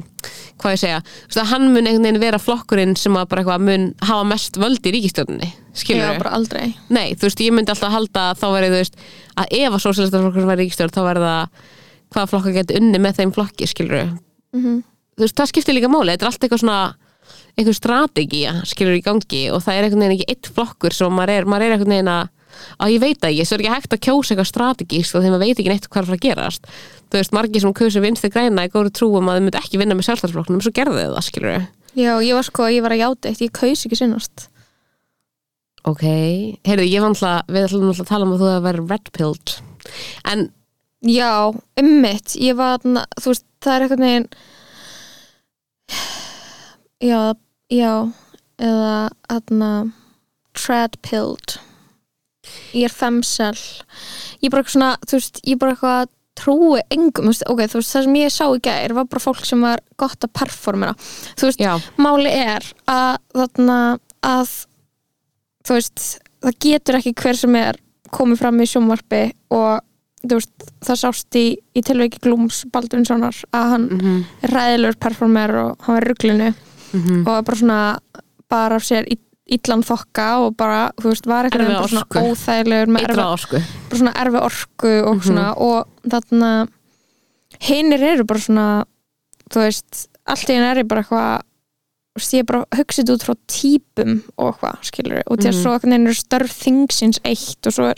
[0.58, 0.96] hvað ég segja,
[1.44, 4.88] að hann muni einhvern veginn vera flokkurinn sem að bara eitthvað mun hafa mest völd
[4.90, 8.46] í ríkistjórninni skilur Já, bara aldrei Nei, þú veist, ég myndi alltaf halda að þá
[8.56, 8.98] verið, þú veist,
[9.38, 11.62] að ef að sósíalistaflokkur væri ríkistjórn, þá verið það
[12.16, 14.10] hvaða flokkar geti unni með þeim flokki, skilur
[14.56, 14.82] Mhm.
[15.16, 16.80] Þú veist, það skiptir líka máli, þetta er allt eitthvað svona
[17.56, 21.32] einhver strategía, skilur í gangi og það er einhvern veginn ekki eitt flokkur sem maður
[21.34, 22.32] er, maður er einhvern veginn að
[22.80, 25.44] að ég veit ekki, svo er ekki hægt að kjósa eitthvað strategíst og þegar maður
[25.44, 26.68] veit ekki neitt hvað er að að gerast.
[27.06, 29.96] Þú veist, margir sem kjósa vinstri græna í góru trúum að þau myndi ekki vinna
[29.98, 33.30] með sjálfstæðsflokknum svo gerðu þau það, skilur Já, ég var sko, ég var að játa
[33.30, 34.48] eitt, ég kaus ekki sinnast.
[35.86, 36.02] Ok,
[36.66, 39.10] heyrðu, ég var alltaf við ætlum alltaf að tala um að þú hefur verið red
[39.16, 39.54] pilled
[40.32, 40.48] en,
[41.06, 41.30] Já,
[41.78, 44.28] ummitt, ég var þú veist, það er eitthvað neginn
[47.04, 47.34] Já,
[47.72, 47.92] já
[48.56, 48.96] eða
[49.28, 49.70] þarna
[50.56, 51.56] treadpilled.
[52.76, 53.56] Ég er femsel.
[54.40, 57.46] Ég er bara eitthvað svona, þú veist, ég er bara eitthvað trúi engum, þú veist,
[57.48, 60.26] ok, þú veist, það sem ég sá í gær var bara fólk sem var gott
[60.26, 60.92] að performera,
[61.32, 63.78] þú veist, já, máli er að þarna
[64.26, 64.52] að
[65.66, 66.04] þú veist,
[66.44, 67.80] það getur ekki hver sem er
[68.12, 69.22] komið fram í sjónvarpi
[69.56, 69.80] og
[70.28, 75.86] veist, það sást í, í tilveiki Glúms Baldvinssonar að hann mhm, er ræðilegur performer og
[75.86, 76.52] hann var í
[76.96, 77.28] ruglinu mhm.
[77.28, 77.80] Og bara svona
[78.48, 82.88] bara af sér ill- illan þokka og bara, þú veist, var eitthvað bara svona óþægilegur
[82.96, 83.16] með erfi,
[83.90, 85.22] bara svona erfi orku og Mhm.
[85.28, 86.68] svona og þarna
[87.60, 88.84] hinnir eru bara svona
[89.50, 91.42] þú veist, allt í henni er bara eitthvað
[92.16, 95.62] ég er bara hugsið út frá típum og eitthvað, skilur og því að Mhm.
[95.62, 97.96] svo einhvern veginn eru störf þingsins eitt og svo er,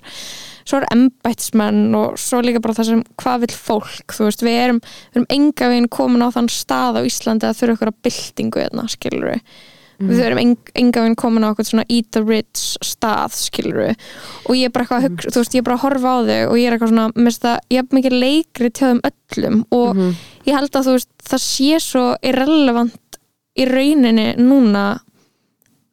[0.65, 4.59] svo er embættismenn og svo líka bara það sem hvað vill fólk, þú veist, við
[4.67, 8.01] erum við erum enga veginn komin á þann stað á Íslandi að þurfa ykkur að
[8.03, 9.41] byltingu hérna, skilur
[9.99, 13.97] við erum eng, enga veginn komin á eitthvað svona eat the rich stað, skilur
[14.47, 15.17] og ég er bara eitthvað, mm.
[15.33, 17.25] þú veist, ég er bara að horfa á þau og ég er eitthvað svona, mér
[17.33, 20.15] finnst það ég er mikið leikri til þeim öllum og Mhm.
[20.47, 23.08] ég held að þú veist, það sé svo irrelevant
[23.59, 25.01] í rauninni núna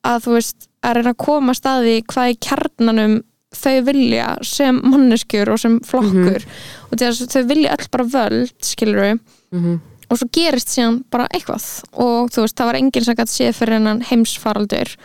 [0.05, 3.15] að þú veist, að reyna að koma staði hvað í kjarnanum
[3.55, 6.43] þau vilja sem manneskjur og sem flokkur.
[6.91, 9.19] Og því að þau vilja öll bara völd, skilur við
[9.55, 9.79] Mhm.
[10.11, 11.63] og svo gerist síðan bara eitthvað.
[11.93, 14.95] Og þú veist, það var enginn sem gætt séð fyrir hennan heimsfaraldur.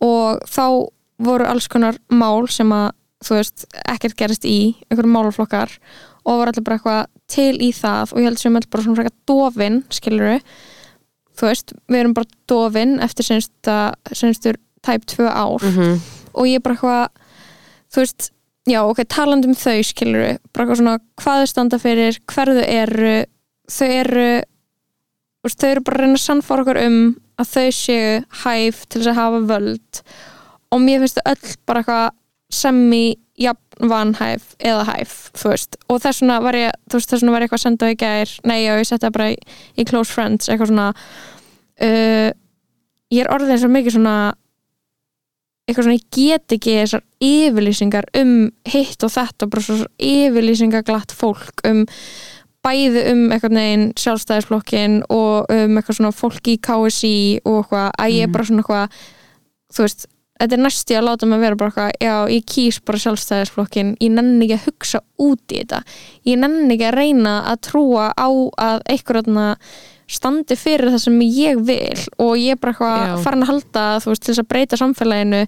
[0.00, 0.88] Og þá
[1.20, 2.92] voru alls konar mál sem að,
[3.24, 5.68] þú veist, ekkert gerist í einhverjum málaflokkar.
[6.24, 8.12] Og var allir bara eitthvað til í það.
[8.12, 10.40] Og ég held sem öll bara svona frekar dofin, skilur
[11.38, 13.76] þú veist, við erum bara dofin eftir sensta,
[14.12, 15.62] senstur tæp tvö ár.
[15.62, 16.00] Mhm.
[16.34, 17.08] og ég er bara eitthvað
[17.92, 18.30] þú veist,
[18.68, 23.14] já ok, talandi um þau skilur bara eitthvað svona hvað þau standa fyrir hverðu eru.
[23.68, 24.28] Þau eru
[25.44, 26.98] veist, þau eru bara að reyna að sannfára okkur um
[27.38, 30.02] að þau séu hæf til þess að hafa völd.
[30.72, 32.10] Og mér finnst þau öll bara eitthvað
[32.52, 35.78] semi jafn vanhæf eða hæf, þú veist.
[35.88, 37.92] Og þess vegna var ég, þú veist, þess vegna var ég eitthvað að senda á
[37.92, 39.38] í gær, nei, já, ég setja bara í,
[39.78, 40.88] í close friends, eitthvað svona
[41.86, 42.30] uh,
[43.14, 44.16] ég er orðin svo mikið svona
[45.68, 48.34] eitthvað svona, ég get ekki þessar yfirlýsingar um
[48.68, 49.78] hitt og þetta og bara svo
[50.08, 51.84] yfirlýsingar glatt fólk um
[52.64, 58.14] bæði um eitthvað neginn sjálfstæðisflokkin og um eitthvað svona fólk í KSI og eitthvað, að
[58.16, 59.02] ég er bara svona eitthvað
[59.76, 60.08] þú veist,
[60.38, 64.14] þetta er næsti að láta mig vera bara eitthvað, já, ég kýs bara sjálfstæðisflokkin, ég
[64.14, 65.82] nenni ekki að hugsa út í þetta,
[66.30, 68.28] ég nenni ekki að reyna að trúa á
[68.68, 69.32] að eitthvað
[70.08, 71.98] standi fyrir það sem ég vil.
[72.24, 75.40] Og ég er bara eitthvað farin að halda þú veist, til þess að breyta samfélaginu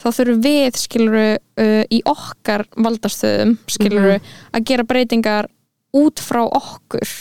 [0.00, 4.16] þá þurfum við, skiluru uh, í okkar valdastöðum skiluru,
[4.56, 5.50] að gera breytingar
[5.96, 7.12] út frá okkur.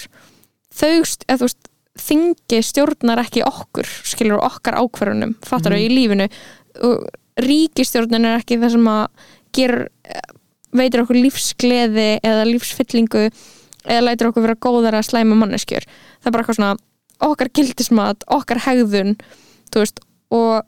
[0.75, 1.71] Þau, st- eða þú veist
[2.05, 6.29] þingi stjórnar ekki okkur skilur okkar ákvarðunum, fattar í lífinu
[7.45, 9.75] ríkistjórnin er ekki það sem að ger,
[10.75, 13.25] veitir okkur lífsgleði eða lífsfyllingu
[13.85, 15.85] eða lætur okkur vera góðar að slæma manneskjur.
[16.19, 16.75] Það er bara eitthvað svona
[17.25, 19.15] okkar gildismat, okkar hegðun
[19.75, 19.99] veist,
[20.31, 20.63] og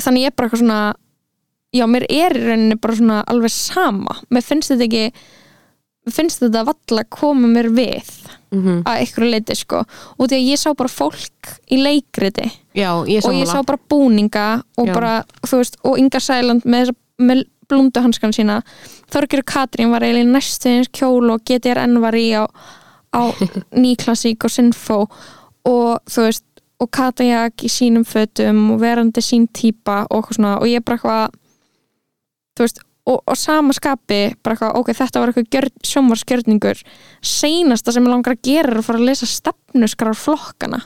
[0.00, 0.80] þannig ég er bara eitthvað svona
[1.74, 6.66] já, mér er í rauninni bara svona alveg sama, mér finnst þetta ekki finnst þetta
[6.68, 8.12] valla koma mér við
[8.54, 8.82] Mhm.
[8.84, 9.84] að einhverju leiti sko.
[10.18, 12.50] Og því að ég sá bara fólk í leikriti.
[12.74, 14.94] Já, ég og ég sá bara búninga og Já.
[14.94, 18.62] bara, þú veist, og Inga Sæland með, með blundu hanskan sína.
[19.10, 22.46] Þorgjur Katrín var eiginlega næstu eins kjól og GTRN var í á,
[23.14, 23.22] á
[23.82, 25.08] nýklassík og sinfó.
[25.64, 26.44] Og þú veist
[26.80, 31.30] og katajak í sínum fötum og verandi sín típa og og ég bara eitthvað
[32.54, 36.80] þú veist og, og sama skapi bara eitthvað ok, þetta var eitthvað sjómarskjörningur
[37.24, 40.80] seinasta sem ég langar að gera er að fara að lesa stefnuskrar flokkana.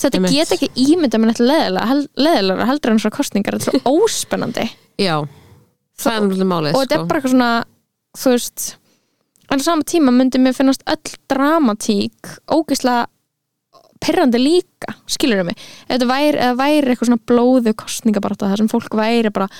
[0.00, 3.84] Þetta get ekki ímynda mér eitthvað leðilega, hel, leðilega heldur en svona kostningar, þetta er
[3.84, 4.66] svo óspennandi.
[5.00, 5.16] Já,
[6.00, 7.04] það er náttúrulega málið og þetta sko.
[7.04, 7.52] er bara eitthvað svona
[8.20, 8.66] þú veist
[9.50, 13.06] en á sama tíma myndi mér finnast öll dramatík ógeðslega
[14.00, 15.58] perrandi líka, skilur mig?
[15.84, 19.50] Ef þetta væri, væri eitthvað svona blóðu kostningabarta það sem fólk væri bara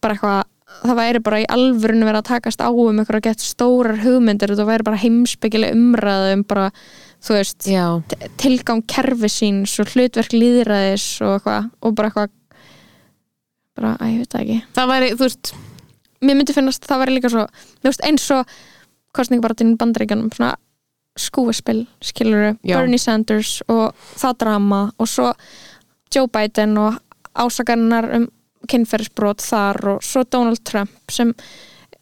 [0.00, 0.44] bara eitthvað,
[0.80, 4.52] það væri bara í alvörinu verið að takast á um eitthvað að geta stórar hugmyndir
[4.54, 6.68] og það væri bara heimspekileg umræðu um bara,
[7.20, 7.68] þú veist
[8.40, 12.32] tilgang kerfi síns og hlutverk líðræðis og eitthvað og bara eitthvað
[13.76, 15.52] bara, að ég veit það ekki það væri, þú veist
[16.20, 18.58] mér myndi finnast það væri líka svo mér veist eins og
[19.16, 20.54] kostningabaratinn bandaríkanum svona
[21.18, 22.78] skúaspil skilur Já.
[22.78, 25.32] Bernie Sanders og það drama og svo
[26.14, 27.00] Joe Biden og
[27.34, 28.28] ásakarnar um
[28.70, 31.32] kynferðisbrot þar og svo Donald Trump sem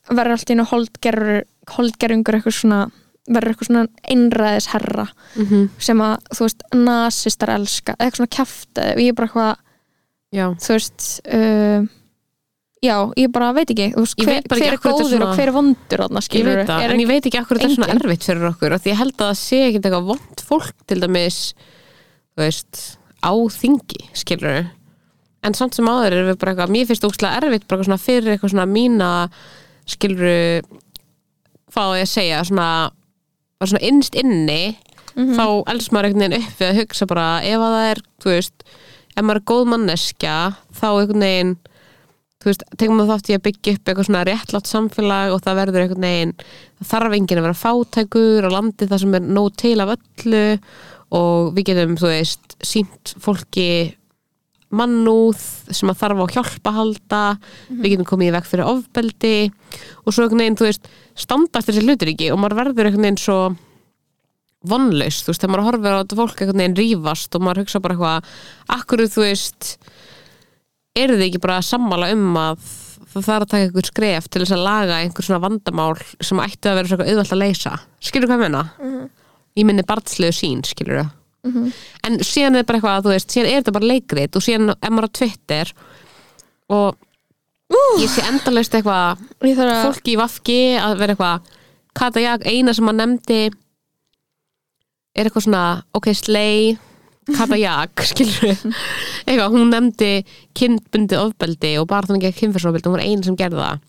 [0.08, 1.42] verður allt í einu holdgerur
[1.76, 2.80] holdgerungur eitthvað svona
[3.28, 5.06] verður eitthvað svona einræðisherra
[5.36, 9.56] mm sem að, þú veist, nasistar elska eitthvað svona og ég er bara eitthvað
[10.60, 11.86] þú veist uh,
[12.84, 15.28] já, ég bara veit ekki þú veist, hver, veit bara ekki hver er góður svona-
[15.28, 17.74] og hver er vondur þarna, ég skilur það, en ég veit ekki akkur þetta er
[17.76, 20.74] svona erfitt fyrir okkur af því ég held að það sé ekki eitthvað vond fólk
[20.86, 21.38] til dæmis,
[22.36, 22.82] þú veist
[23.18, 24.60] á þingi, skilur
[25.46, 28.32] en samt sem áður er við bara eitthvað mér finnst ókslega erfitt bara svona fyrir
[28.34, 29.10] eitthvað svona mína,
[29.88, 30.62] skilur
[31.72, 32.68] hvað á ég að segja svona,
[33.64, 34.76] svona innst inni
[35.18, 35.34] Mhm.
[35.34, 38.28] þá elst maður einhvern veginn upp við að hugsa bara ef að það er, þú
[38.30, 38.64] veist
[39.16, 40.34] ef maður er góð manneskja
[40.78, 41.56] þá einhvern veginn
[42.38, 45.58] þú veist, tegum maður þátt í að byggja upp eitthvað svona réttlátt samfélag og það
[45.58, 46.34] verður einhvern veginn
[46.78, 50.44] það þarf enginn að vera fátækur og landi það sem er nóg til af öllu
[51.18, 53.66] og við getum, þú veist sínt fólki
[54.74, 55.38] mannúð
[55.72, 57.22] sem að þarf á hjálpa að halda.
[57.70, 59.36] Við getum komið í veg fyrir ofbeldi.
[60.04, 63.22] Og svo einhvern veginn, þú veist standast þessi hlutur ekki og maður verður einhvern veginn
[63.22, 63.38] svo
[64.68, 67.80] vonlaus, þú veist, þegar maður horfir á þetta fólk einhvern veginn rífast og maður hugsa
[67.82, 68.32] bara eitthvað
[68.74, 69.68] akkur þú veist
[70.98, 72.64] eru þið ekki bara sammála um að
[73.08, 76.70] það þarf að taka einhver skref til þess að laga einhver svona vandamál sem ætti
[76.70, 77.76] að vera svona auðvelt að leysa?
[78.04, 78.64] Skilur hvað ég menna?
[79.58, 81.04] Ég minni barnslegu sín, skilur
[81.46, 81.76] það
[82.08, 84.90] en síðan er bara eitthvað, þú veist, síðan er þetta bara leikrit og síðan er
[84.90, 85.72] maður á Twitter
[86.68, 86.96] og
[88.00, 89.22] ég sé endalaust eitthvað
[89.68, 91.54] að fólki í Vafki að vera eitthvað
[91.98, 93.38] Kata Jag, eina sem hann nefndi
[95.18, 95.62] er eitthvað svona
[95.96, 96.76] ok, slay,
[97.34, 100.12] Kata Jag skilur eitthvað, hún nefndi
[100.54, 103.82] kynbundið ofbeldi og bara þannig ekki kynferðsofbeldi, hún var eina sem gerði það.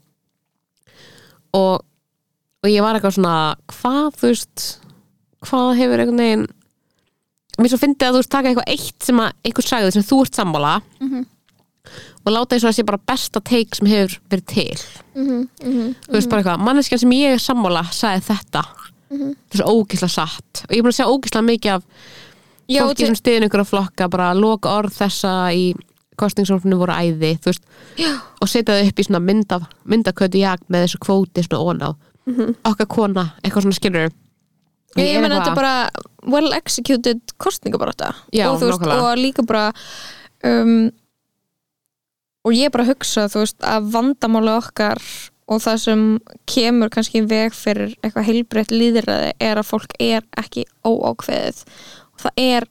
[1.60, 1.86] Og
[2.60, 3.36] og ég var eitthvað svona,
[3.72, 4.64] hvað þú veist
[5.48, 6.48] hvað hefur einhvern veginn
[7.64, 10.22] mér svo fyndið að þú veist taka eitthvað eitt sem að einhver sagði sem þú
[10.26, 10.74] ert sammála.
[11.02, 11.26] Mhm.
[12.26, 14.80] og láta eins og það sé bara besta take sem hefur verið til.
[15.16, 18.64] Mhm, mhm, þú veist bara eitthvað, manneskjan sem ég er sammála sagði þetta.
[19.10, 19.30] Mhm.
[19.50, 20.66] þetta er svo ógislega satt.
[20.68, 21.84] Og ég er búin að segja ógislega mikið af
[22.70, 25.74] Já, fólki sem stiðin ykkur að flokka bara loka orð þessa í
[26.20, 27.64] kostningsorfinu voru æði veist,
[28.42, 31.96] og setja þau upp í svona mynd af myndakötu jag með þessu kvóti svona óná,
[32.68, 34.12] okkar kona eitthvað svona skilur
[34.98, 35.74] Ég, ég meina þetta er bara
[36.30, 39.68] well executed kostningabarata Já, og, og líka bara
[40.48, 40.90] um,
[42.48, 45.04] og ég er bara að hugsa veist, að vandamála okkar
[45.50, 46.04] og það sem
[46.50, 51.64] kemur kannski veg fyrir eitthvað heilbreytt líðræði er að fólk er ekki óákveðið.
[52.14, 52.68] Og það er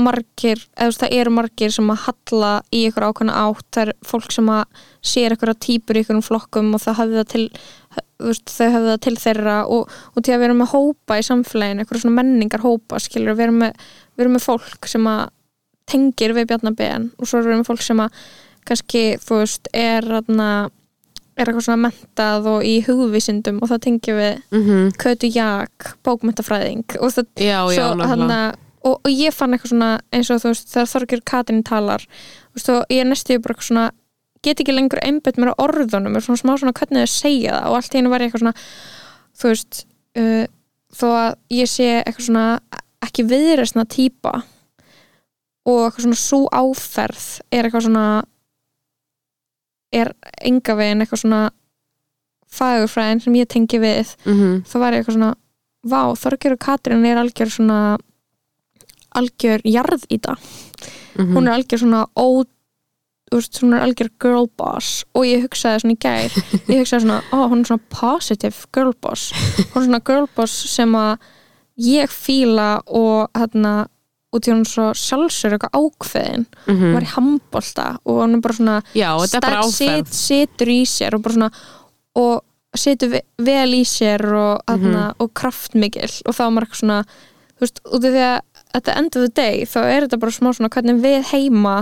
[0.00, 3.66] margir, eða það eru margir sem að halla í ykkur ákveðna átt.
[3.72, 7.32] Það er fólk sem að sér ykkur típur í ykkur flokkum og það hafði það
[7.32, 7.46] til
[8.22, 11.84] veist, þau hafði það til þeirra og, og til að vera með hópa í samfélaginu
[11.84, 13.84] ykkur svona menningar hópa, skilur við erum með,
[14.16, 15.22] við erum með fólk sem að
[15.90, 18.24] tengir við Bjarnabén og svo erum við með fólk sem að
[18.66, 20.50] kannski, þú veist, er aðna,
[21.36, 24.92] er eitthvað svona mentað og í hugvísindum og það tengjum við mm -hmm.
[25.02, 29.72] Kötu Jak, bókmyndafræðing og það já, já, svo, nákvæmlega hana, og, og ég fann eitthvað
[29.74, 32.02] svona eins og þú veist þegar Þorgjör Katrin talar
[32.56, 33.90] og ég er næstu bara eitthvað svona
[34.46, 37.70] get ekki lengur einbett mér á orðunum er svona smá svona hvernig þau segja það
[37.70, 38.58] og allt í hennu var ég eitthvað svona
[39.36, 39.80] þú veist
[40.22, 40.44] uh,
[40.96, 42.46] þó að ég sé eitthvað svona
[43.06, 44.34] ekki viðresna típa
[45.66, 48.06] og eitthvað svona svo áferð er eitthvað svona
[49.96, 50.12] er
[50.44, 51.42] enga veginn eitthvað svona
[52.56, 54.62] fagurfræðin sem ég tengi við mm -hmm.
[54.66, 55.34] þá var ég eitthvað svona
[55.86, 57.98] vá, Þorgjör og Katrin er algjör svona
[59.14, 60.38] algjör jarð í það
[61.16, 61.32] Mhm.
[61.36, 62.46] hún er algjör svona ó, þú
[63.34, 65.04] veist, hún er algjör girl boss.
[65.18, 66.36] Og ég hugsaði svona í gær
[66.70, 69.32] ég hugsaði svona, ó, hún er svona positive girl boss.
[69.74, 71.18] Hún er svona girl boss sem að
[71.82, 73.74] ég fíla og hérna
[74.36, 76.46] út í hún svo sjálfsögur eitthvað ákveðin.
[76.66, 80.72] Mm hún var í handbolta og hann er bara svona Já, þetta er sit, situr
[80.72, 81.50] í sér og bara svona
[82.16, 86.80] og situr ve- vel í sér og, mm og kraftmikil og þá var maður eitthvað
[86.82, 86.98] svona
[87.56, 88.40] þú veist, út af því að
[88.76, 91.76] at the end of the day þá er þetta bara smá svona hvernig við heima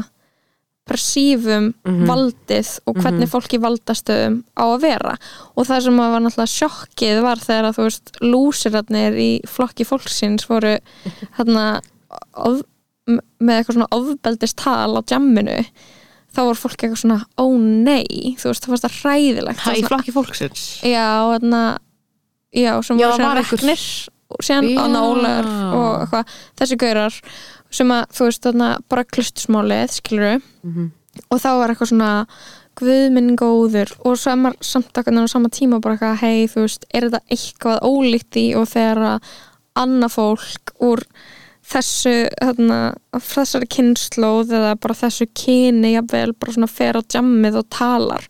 [0.89, 2.05] persífum Mhm.
[2.09, 5.15] valdið og hvernig fólk í valdastöðum á að vera.
[5.57, 10.47] Og það sem var náttúrulega sjokkið var þegar að þú veist lúsirarnir í flokki fólksins
[10.49, 10.79] voru
[11.39, 11.81] hérna
[12.35, 12.63] of,
[13.09, 15.65] með eitthvað svona ofbeldist tal á jamminu
[16.35, 18.35] þá var fólk eitthvað svona, ó nei.
[18.41, 19.61] Þú veist, það fannst það hræðilegt.
[19.61, 20.63] Það í var svona, flokki fólksins?
[20.83, 21.61] Já, hérna
[22.55, 24.79] já, sem Já, voru var einhver- reknir og síðan.
[24.79, 26.27] Anna Ólar og eitthvað,
[26.59, 27.15] þessi gaurar
[27.75, 30.91] sem að, þú veist, þarna bara klustusmálið, skilur Mhm.
[31.31, 32.27] og þá var eitthvað svona
[32.75, 36.65] guðminn góður og svo er maður samt eitthvað á sama tíma bara eitthvað, hei, þú
[36.67, 39.21] veist, er þetta eitthvað ólíkt í og þegar að
[39.77, 41.03] annað fólk úr
[41.65, 42.79] þessu, þarna,
[43.25, 48.27] þessari kynnslóð eða bara þessu kyni jafnvel bara svona fer á jammið og talar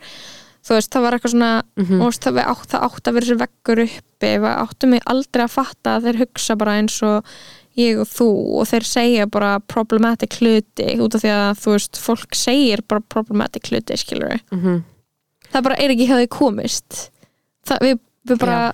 [0.64, 2.01] þú veist, það var eitthvað svona Mhm.
[2.01, 5.45] og veist, það, átt, það átt að vera þessi veggur uppi við áttum mig aldrei
[5.45, 7.24] að fatta að þeir hugsa bara eins og
[7.77, 8.29] ég og þú
[8.61, 13.01] og þeir segja bara problematic hluti út af því að þú veist, fólk segir bara
[13.01, 14.83] problematic hluti, skilur við Mhm.
[15.53, 17.11] það bara er ekki því komist.
[17.66, 17.99] Það, við,
[18.29, 18.72] við bara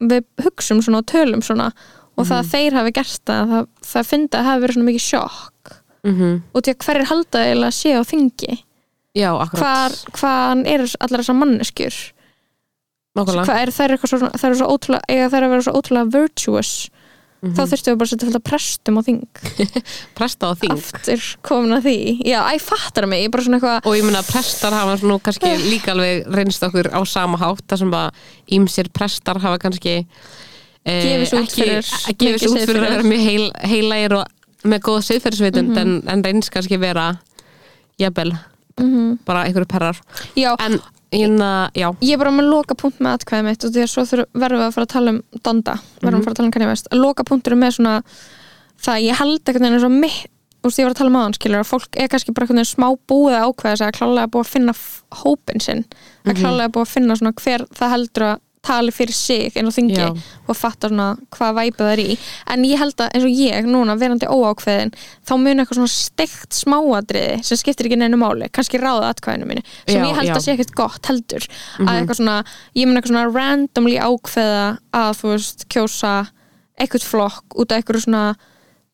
[0.00, 1.72] við hugsum svona og tölum svona
[2.18, 5.06] og það að þeir hafi gert það það, það fyndi að hafi verið svona mikið
[5.10, 5.48] sjokk.
[6.04, 6.42] Mhm.
[6.54, 8.58] og því að hverjir halda eiginlega að sé á þingi?
[9.14, 12.12] Já, hvar, hvaðan eru allar þessar manneskjur?
[13.16, 13.44] Nákvæmlega.
[13.46, 16.12] Hvað er þær eitthvað svo, þær eru svo ótrúlega eiga þær að vera svo ótrúlega
[16.14, 16.70] virtuous
[17.42, 17.54] Mhm.
[17.58, 19.22] þá þurftum við bara að setja fullt af prestum á þing.
[20.18, 20.74] Presta á þing?
[20.76, 21.94] Aftur komin að því.
[22.30, 25.50] Já, æ, fattar mig, ég bara svona eitthvað Og ég meina prestar hafa nú kannski
[25.64, 28.22] líka alveg reynst okkur á sama hátt þar sem að
[28.58, 29.96] ímsir prestar hafa kannski
[30.86, 33.50] eh, Gefið sig út fyrir eh, gefið sig mikið út fyrir að vera mjög heil,
[33.74, 37.08] heilægir og með góða siðferðisvitund en, en reynst kannski vera
[37.98, 38.36] jafnvel,
[38.78, 39.98] mm bara einhverju perrar.
[40.38, 40.78] Já, en
[41.12, 41.88] hérna, já.
[42.00, 44.66] Ég er bara með loka punkt með atkvæðið mitt og því að svo verðum við
[44.66, 46.92] að fara að tala um Donda, verðum að fara að tala um Kanye West.
[46.96, 47.96] Loka punktur með svona
[48.82, 50.28] það að ég held eitthvað eins og mitt
[50.62, 52.60] þú veist, ég var að tala um aðan, skilur, að fólk er kannski bara einhvern
[52.60, 54.74] veginn smá búið sig að klálega búið að finna
[55.22, 55.82] hópinn sinn.
[56.22, 59.72] Að klálega búið að finna svona hver það heldur að tali fyrir sig inn á
[59.74, 60.08] þingi Já.
[60.46, 62.16] og fatta svona hvað væpið það er í.
[62.54, 64.92] En ég held að eins og ég núna verandi óákveðin
[65.26, 69.64] þá mun eitthvað svona steikt smáadriði sem skiptir ekki neinu máli kannski ráða atkvæðinu mínu
[69.86, 71.48] sem Já, ég held að sé ekkert gott heldur.
[71.82, 72.36] Að eitthvað svona,
[72.78, 74.68] ég mun eitthvað svona randomly ákveða
[75.02, 76.14] að þú veist kjósa
[76.78, 78.24] eitthvað flokk út af eitthvað svona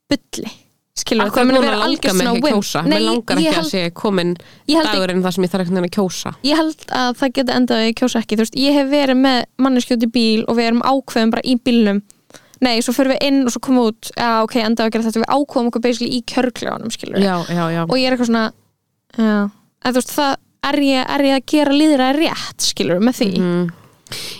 [0.08, 0.54] bulli
[1.02, 2.82] skilur Akkur núna langar mig ekki að kjósa?
[2.88, 4.34] Mér langar ekki að held, sé komin
[4.68, 6.34] dagurinn þar sem ég þarf veginn að kjósa.
[6.46, 8.38] Ég held að það geti endað að ég kjósa ekki.
[8.42, 12.02] Veist, ég hef verið með manneskjóti bíl og við erum ákveðum bara í bílnum.
[12.64, 14.10] Nei, svo fyrir við inn og svo komum við út.
[14.18, 17.64] Já, ok, endað að gera þetta, við ákveðum okkur basically í kjörkleganum, skilur Já, já,
[17.70, 17.82] já.
[17.86, 18.46] Og ég er eitthvað svona
[19.18, 20.34] en veist, það
[20.68, 23.30] er ég, er ég að gera líðra rétt, skilur, með því?
[23.42, 23.68] Mm.
[23.68, 23.87] En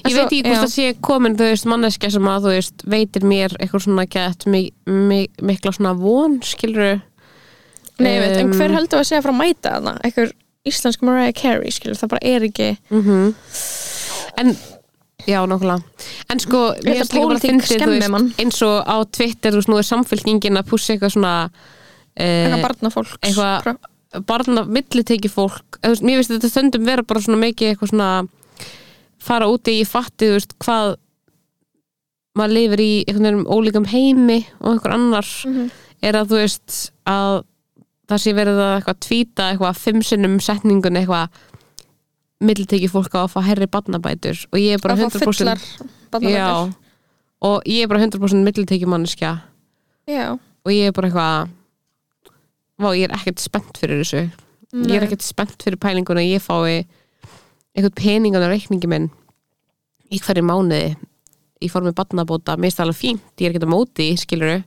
[0.09, 3.27] Ég veit ekki hvort það sé komin þú veist manneskja sem að þú veist veitir
[3.29, 7.01] mér eitthvað svona gett mi, mi, mikla svona von skilur
[7.99, 9.95] Nei, ég veit, en Um, hver heldur að segja frá að mæta þarna?
[10.07, 10.33] Einhver
[10.69, 13.35] íslensk Mariah Carey, skilur, það bara er ekki mm
[14.39, 14.55] En
[15.29, 15.83] Já, nákvæmlega.
[16.33, 19.77] En sko, mér finnst líka bara pólitík fyndið, eins og á Twitter, þú veist, nú
[19.81, 21.33] er samfélkingin að pússa eitthvað svona
[22.17, 26.87] eitthvað eh, barnafólks eitthvað- Pro- barna milliteki fólk eða, þú veist, mér finnst þetta stundum
[26.89, 28.09] vera bara svona mikið eitthvað svona
[29.19, 30.97] fara úti í fatti, veist, hvað
[32.39, 35.71] maður lifir í einhvern veginn ólíkum heimi og einhver annar Mhm.
[36.03, 37.45] er að þú veist að
[38.09, 41.29] það sé verið að eitthvað tvíta eitthvað fimm sinnum setningun eitthvað
[42.41, 45.59] milliteki fólk á að fá herri barnabætur og ég er bara að fá 100% fullar
[46.13, 46.75] barnabætur já,
[47.43, 49.41] og ég er bara 100% milliteki manneskja
[50.07, 50.39] já.
[50.39, 51.49] og ég er bara eitthvað
[52.79, 55.07] Vá, ég er ekkert spennt fyrir þessu ég er Nei.
[55.09, 56.87] ekkert spennt fyrir pælinguna ég fái
[57.79, 59.09] eitthvað peningan á reikningi minn
[60.13, 60.97] í hverju mánuði
[61.63, 64.59] í formi barnabóta, mér finnst það alveg fínt ég er ekkert á móti, skiluru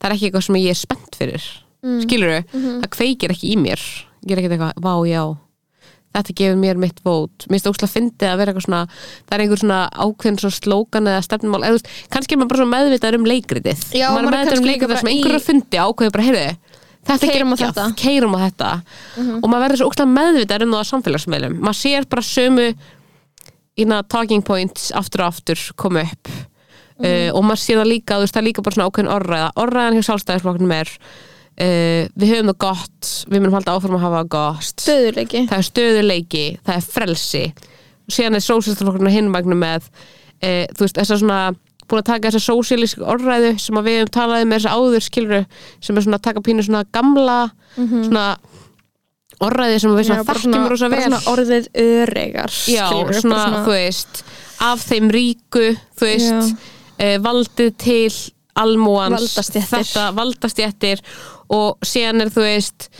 [0.00, 1.44] það er ekki eitthvað sem ég er spennt fyrir
[1.80, 2.00] Mm.
[2.04, 2.80] skiluru, Mhm.
[2.82, 3.80] það kveikir ekki í mér
[4.26, 5.22] ég er ekkert eitthvað, vá, já
[6.12, 7.46] þetta gefur mér mitt vót.
[7.48, 10.58] Mér finnst það óslega fyndið að vera eitthvað svona það er einhver svona ákveðin svona
[10.60, 14.08] slókan eða stefnumál, eða þú veist, kannski er maður bara svona meðvitað um leikritið, Já,
[14.10, 16.56] maður er meðvitað um leikritið sem einhverju fundi ákveður bara, heyrðu
[17.08, 17.84] þetta er Keyrum á þetta.
[17.98, 18.70] Keirum á þetta.
[19.40, 22.66] Og maður verður svo óslega meðvitað um það á samfélagsmeilum maður sér bara sömu
[23.80, 26.28] ína talking points aftur og aftur koma upp.
[27.00, 27.06] Mhm.
[27.06, 29.50] uh, og maður sér það líka, þú veist, það er líka bara svona ákveðin orðræða.
[29.62, 34.20] Orðræðan hjá sjálfstæðisflokknum er uh, við höfum það gott við munum halda áfram að hafa
[34.20, 34.84] það gott.
[34.84, 37.44] Stöðuleiki það er stöðuleiki, það er frelsi.
[38.10, 41.40] Síðan er sósistaflokkurinn á hinvagnum með uh, þú veist, þessar svona
[41.90, 45.44] búin að taka þessa sósíalísk orðræðu sem að við hefum talað um þessi áður skilur
[45.80, 47.38] sem er svona að taka pínu svona gamla
[47.76, 48.24] svona
[49.40, 51.04] orðræði sem við svona þekkjum rosa vel.
[51.04, 54.22] svona orðið öregar Já, skilurðu, svona, bara þú veist
[54.60, 55.64] af þeim ríku,
[55.96, 58.10] þú veist uh, valdið til
[58.60, 61.00] almúans, þetta valdastjættir
[61.54, 62.90] og síðan er þú veist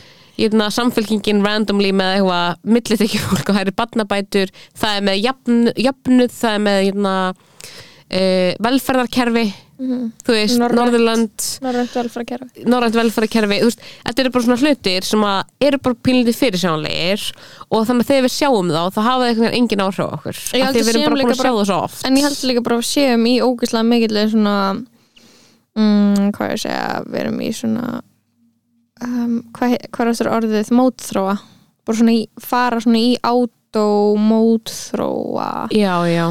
[0.41, 5.59] Jötna, samfélkingin randomly með eitthvað millitekki fólk og það eru barnabætur það er með jafn,
[5.75, 7.15] jöfnuð það er með jötna,
[8.11, 9.47] uh, velferðarkerfi
[9.81, 10.59] þú veist.
[10.61, 15.77] Norðurland Norrænt velfærakerfi norrænt velferðarkerfi, þú veist, þetta eru bara svona hlutir sem að eru
[15.87, 17.21] bara pínlítið fyrirsjónlegir
[17.69, 20.07] og þannig að þegar við sjáum þá þá hafa það einhvern veginn engin áhrif á
[20.19, 20.37] okkur.
[20.61, 22.01] Að við erum bara búin að sjá það svo oft.
[22.05, 24.57] En ég held líka bara að séum í ógeðslega mikill svona
[25.77, 27.85] mm, hvað ég að segja, við erum í svona
[29.01, 30.69] um, hvað, hvað er þessar orðið?
[30.77, 31.35] Mótþróa.
[31.81, 35.51] Bara svona í, fara svona í automótþróa.
[35.73, 36.27] Já, já,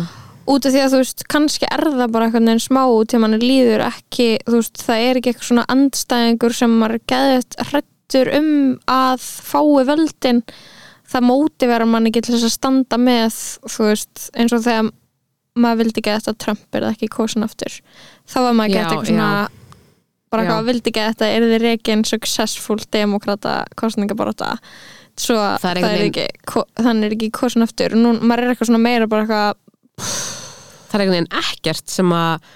[0.49, 3.37] út af því að þú veist, kannski er það bara eitthvað neginn smá til mann
[3.43, 8.51] líður ekki þú veist, það er ekki eitthvað svona andstæðingur sem maður geðið hrættur um
[8.91, 10.43] að fái völdin.
[11.11, 14.91] Það mótivera mann ekki til þess að standa með þú veist, eins og þegar
[15.61, 17.81] maður vildi ekki að þetta Trump er ekki kosin aftur.
[18.31, 19.31] Þá var maður Já, gett eitthvað svona
[20.31, 20.47] bara Já.
[20.47, 24.53] eitthvað, vildi ekki að þetta er þið reikin successful demokrata kostningabaróta
[25.21, 27.97] svo Það er það er, einhvern ekki ko- þannig er ekki kosin aftur.
[27.99, 29.59] Nú, maður er eitthvað svona meira bara eitthvað
[30.01, 32.51] það er einhvern veginn ekkert sem að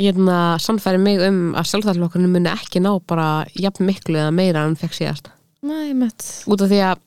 [0.00, 4.78] hérna, sannfæri mig um að sjálfstæðarflokkurinn muni ekki ná bara jafn miklu eða meira en
[4.78, 5.30] fekk síðast.
[5.64, 6.24] Nei, mitt.
[6.50, 7.02] Út af því að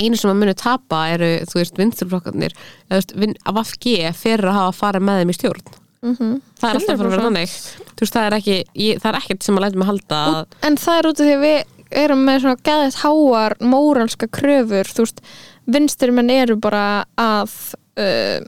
[0.00, 2.56] einu sem að muni tapa eru, þú veist, vinsturflokkarnir
[2.90, 5.74] af FG fyrir að hafa farið með þeim í stjórn.
[6.00, 6.36] Mm -hmm.
[6.56, 7.56] það er alltaf fara að vera þannig.
[8.00, 10.76] veist, það er ekki, ég, það er ekkert sem að læta mig halda að En
[10.80, 11.58] það er út af því að við
[11.90, 15.20] erum með svona gæðið háar móralska kröfur þú veist,
[15.66, 17.52] vinstir menn eru bara að
[18.00, 18.40] uh,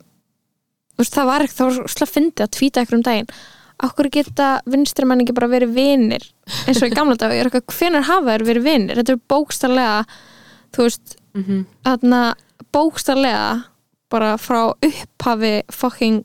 [1.00, 3.32] veist, það var ekki, það var slá fyndið að tvíta ekkur um daginn.
[3.82, 6.28] Okkur geta vinstri menn ekki bara verið vinir?
[6.68, 9.22] Eins og í gamla dag, ég er eitthvað, hvenær hafa þær verið vinir, þetta er
[9.32, 9.98] bókstarlega
[10.72, 11.64] þú veist, mm -hmm.
[11.84, 12.22] þarna
[12.72, 13.64] bókstarlega
[14.10, 16.24] bara frá upphafi fucking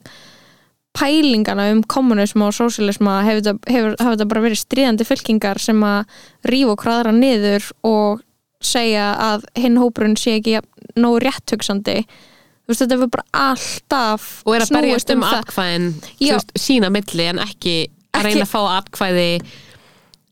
[0.97, 6.05] pælingana um kommunism og sósialisma hefur hefur, hefur þetta bara verið stríðandi fylkingar sem að
[6.43, 8.23] rífa og kraðra niður og
[8.61, 12.05] segja að hinn hópurinn sé ekki jafn- nógu rétthugsandi
[12.67, 15.37] þú veist þetta hefur bara alltaf og er að berjast um það.
[15.39, 15.85] atkvæðin
[16.19, 19.29] veist, sína milli en ekki að Ekki- reyna að fá atkvæði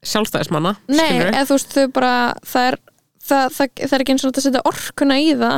[0.06, 2.12] sjálfstæðismanna Nei, eða þú veist þau bara
[2.46, 2.78] það er,
[3.26, 5.56] það, það, það er ekki eins og þetta að setja orkuna í það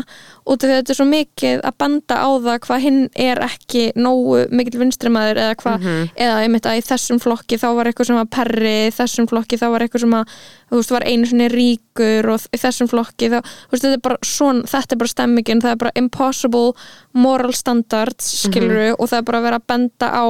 [0.48, 3.42] út af því að þetta er svo mikið að banda á það hvað hinn er
[3.48, 5.78] ekki nógu mikil vinstrimæður eða hvað.
[5.82, 6.10] Mhm.
[6.28, 9.60] eða einmitt að í þessum flokki þá var eitthvað sem var perri í þessum flokki
[9.60, 10.38] þá var eitthvað sem að
[10.68, 14.06] þú veist var einu sinni ríkur og í þessum flokki þá, þú veist, þetta er
[14.08, 16.74] bara svona, þetta er bara stemmingin það er bara impossible
[17.14, 20.26] moral standards skiluru og það er bara að vera að benda á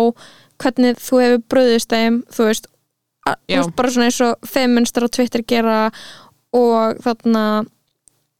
[0.58, 2.68] hvernig þú hefur bröðist þeim þú veist
[3.76, 5.92] bara svona eins og feministar á Twitter gera
[6.54, 7.43] og þarna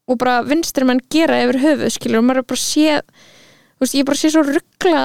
[0.08, 3.94] og bara vinstri menn gera yfir höfuð skilur og maður er bara sé þú veist,
[3.98, 5.02] ég bara sé svo ruggla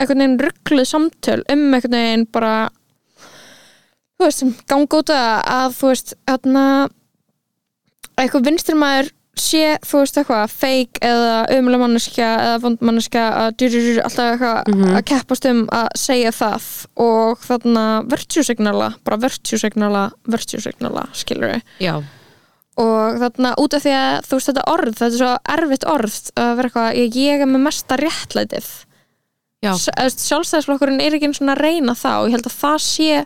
[0.00, 2.54] einhvern veginn ruggluð samtöl um einhvern veginn bara
[4.16, 6.64] þú veist, ganga út að þú veist, þarna
[8.16, 13.48] eitthvað vinstri maður sé, þú veist eitthvað, feik eða umlega manneskja eða vond manneskja að
[13.60, 14.94] dyrur alltaf eitthvað Mhm.
[14.96, 16.86] að keppast um að segja það.
[16.96, 22.02] Og þarna virtue-signala, bara virtue-signala virtue-signala, skilur við já,
[22.76, 26.16] og þarna út af því að þú veist þetta orð, þetta er svo erfitt orð
[26.36, 28.70] að vera eitthvað, ég, ég er með mesta réttlætið.
[29.66, 33.22] Sjálfstæðisflokkurinn er ekki eins og að reyna það og ég held að það sé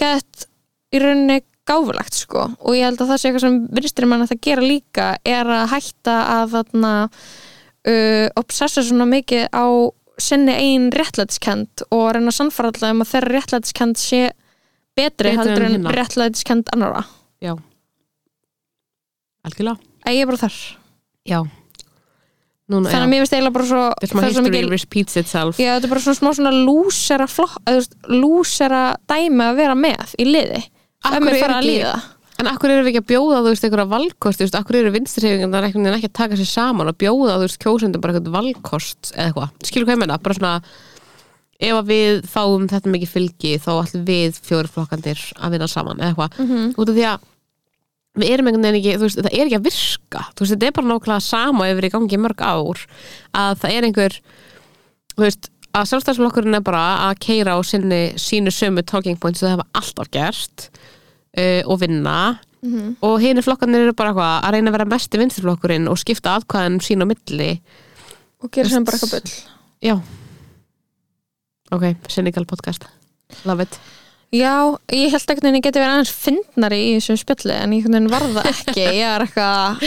[0.00, 0.46] gett
[0.94, 2.46] í rauninni gáfulegt sko.
[2.64, 5.52] Og ég held að það sé eitthvað sem vinstri mann að það gera líka er
[5.58, 9.66] að hætta að þarna uh, obsessa svona mikið á
[10.24, 14.24] sinni ein réttlætiskend og reyna að sannfara alltaf um að þeirra réttlætiskend sé
[14.94, 15.94] betri Betri en heldur en hinna.
[15.96, 17.02] réttlætiskend annara
[17.42, 17.56] já
[19.44, 20.58] algjörlega, að ég er bara þar
[21.24, 21.38] já
[22.64, 25.92] núna, þannig að mér finnst eiginlega bara svo það er svo itself Já, þetta er
[25.92, 27.28] bara svona smá svona lúsera
[28.08, 31.94] lúsera dæmi að vera með í liði ef mér fara að líða
[32.42, 34.90] En akkur eru við ekki að bjóða, þú veist, einhverja valkost, þú veist, akkur eru
[34.94, 39.12] vinstrihefingar ekki, ekki að taka sér saman og bjóða, þú veist, kjósendum bara eitthvað valkost
[39.14, 39.52] eða eitthvað.
[39.68, 40.16] Skilur hvað ég meina?
[40.24, 40.54] Bara svona,
[41.68, 46.10] ef að við fáum þetta mikið fylgi, þá ætlum við fjórflokkandir að vinna saman eða
[46.10, 46.42] eitthvað.
[46.42, 46.74] Mhm.
[46.74, 47.30] Út af því að
[48.14, 50.22] við erum einhvern veginn ekki, þú veist, það er ekki að virka.
[50.30, 52.82] Þú veist, þetta er bara nákvæmlega sama erum í gangi í mörg ár,
[53.34, 54.16] að það er einhver,
[55.14, 59.48] þú veist, að sjálfstæðsflokkurinn er bara að keira á sinni, sínu sömu talking points og
[59.48, 62.18] það hafa alltaf gert uh, og vinna.
[62.64, 62.94] Mhm.
[63.04, 66.78] og hini flokkarnir eru bara eitthvað að reyna að vera mesti vinstirflokkurinn og skipta atkvæðan
[66.80, 67.50] sín á milli.
[68.40, 69.34] Og gera sem bara eitthvað bull.
[69.84, 69.98] já.
[71.76, 72.88] Ok, Senegal podcast.
[73.44, 74.03] Love it
[74.34, 77.84] Já, ég held ekki að ég geti verið aðeins fyndnari í þessum spjalli en ég
[78.10, 78.84] var það ekki.
[78.96, 79.84] Ég er eitthvað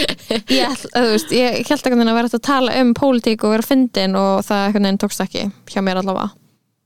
[0.56, 4.16] ég, veist, ég held ekki að vera hægt að tala um pólitík og vera fyndin
[4.16, 6.30] og það tókst ekki hjá mér allavega.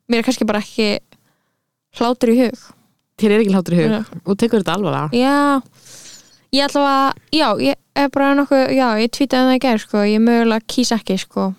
[0.10, 0.88] Mér er kannski bara ekki
[2.00, 2.64] hlátur í hug.
[3.22, 3.94] Þér er ekki hlátur í hug.
[3.94, 4.02] Já.
[4.26, 5.22] og tekur þetta alvarlega.
[5.22, 5.62] Já,
[6.58, 10.08] ég allavega já, ég er bara nokkuð já, ég tweetaði um það í gær, sko,
[10.10, 11.52] ég mögulega kýs ekki, sko.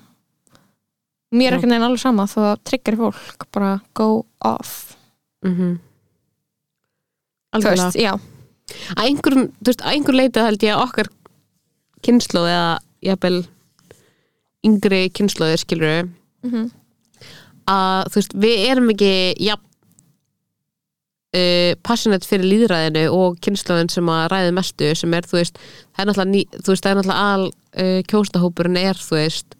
[1.32, 4.10] Mér er ekki neginn alveg sama þó að tryggar fólk bara go
[4.42, 4.96] off.
[5.46, 5.88] Mm
[7.60, 8.12] veist, já,
[8.96, 11.10] að einhverjum, þú veist, að einhver leita held ég að okkar
[12.02, 12.70] kynnslóð eða
[13.02, 13.42] jafnvel
[14.62, 16.08] yngri kynnslóðir skilur
[16.46, 16.70] mm
[17.70, 19.12] að þú veist, við erum ekki
[19.46, 19.66] jafn
[21.36, 25.60] uh, passionate fyrir líðræðinu og kynnslóðin sem að ræði mestu sem er, þú veist,
[25.94, 29.58] það er náttúrulega, ný, þú veist, það er náttúrulega al uh, kjóstahópurinn er, þú veist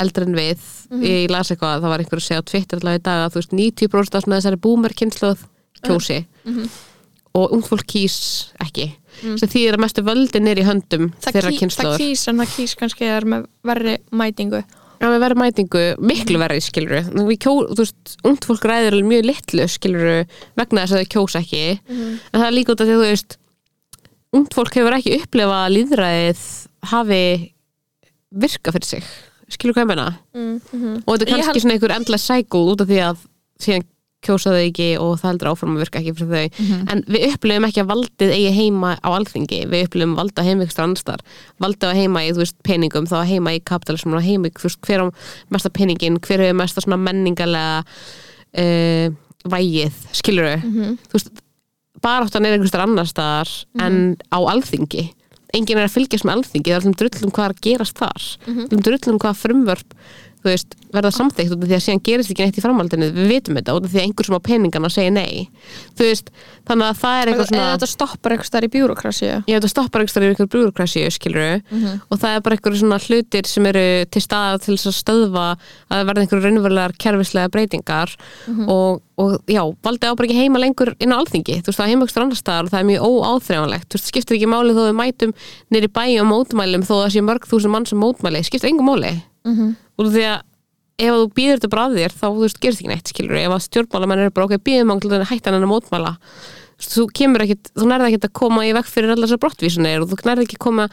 [0.00, 0.68] eldri en við,
[1.04, 3.40] ég las eitthvað það var einhver að segja á Twitter allavega í dag að þú
[3.42, 5.42] veist 90% af þessari boomer kynnslóð
[5.84, 6.22] kjósi
[7.38, 8.16] og ung fólk kýs
[8.62, 8.90] ekki.
[9.20, 12.54] Sem því að mestu völdin er í höndum þeirra ký, það kynnslóður kýs en það
[12.56, 14.62] kýs kannski er með verri mætingu.
[15.00, 19.28] Já, við verðum mætingu miklu verið, skilur við kjó, þú veist, ungt fólk alveg mjög
[19.30, 20.10] litlu, skilur
[20.60, 21.62] vegna þess að þau kjósa ekki.
[21.88, 23.38] En það er líka út af því að þú veist
[24.36, 26.44] ungt fólk hefur ekki upplifað að líðræðið
[26.92, 27.22] hafi
[28.44, 29.08] virka fyrir sig.
[29.50, 31.02] Skilur hvað ég menna mm -hmm.
[31.06, 33.16] og þetta er kannski held- svona einhver endlega cycle út af því að
[34.24, 36.64] kjósa þau ekki og það heldur áfram að virka ekki fyrir þau.
[36.92, 41.22] En við upplifum ekki að valdið eigi heima á alþingi, við upplifum valda heimvikstur annarstar,
[41.62, 45.04] valdið að heima í veist, peningum, þá að heima í kapitalism heima í veist, hver
[45.04, 45.06] á
[45.50, 47.84] mesta peningin hver hefur mesta menningalega
[48.60, 49.08] uh,
[49.48, 50.98] vægið skilur Mhm.
[51.08, 51.30] þú veist
[52.02, 53.48] baráttan er einhverstar annarstar
[53.80, 55.12] en á alþingi.
[55.52, 58.22] Enginn er að fylgjast með alþingi, það er allum drullum hvað er að gerast þar,
[58.46, 58.60] Mhm.
[58.70, 59.90] allum drullum hvað frumvörp
[60.40, 63.28] þú veist, verða samþykkt út af því að síðan gerist ekki neitt í framhaldinu, við
[63.30, 65.48] vitum þetta út af því að einhver sem á peningana segir nei.
[65.98, 66.30] Þú veist,
[66.66, 69.72] þannig að það er eitthvað svona eða þetta stoppar eitthvað stær í bjúrokrasíu veit að
[69.74, 72.00] stoppar einhver í einhver brúrkrassi skilur Mhm.
[72.10, 75.46] og það er bara einhver svona hlutir sem eru til staða til þess að stöðva
[75.90, 78.16] að verða einhver raunverulegar kerfislega breytingar.
[78.48, 78.68] Mhm.
[78.68, 81.86] og, og já, valdi á bara ekki heima lengur inn á alþingi, þú veist það
[81.86, 82.08] er heima
[90.00, 90.16] og er við Mhm.
[90.16, 90.40] því að
[91.00, 93.52] ef þú býður þetta bara að þér þá þú veist, gerist ekki neitt, skilur ef
[93.56, 96.16] að stjórnmálamenn eru bara ok, býðum á að hætta hann að mótmæla.
[96.80, 100.08] Þú kemur ekkit, þú nærði ekkit að koma í vekk fyrir allar þessar brottvísunir og
[100.08, 100.86] þú nærði ekki að koma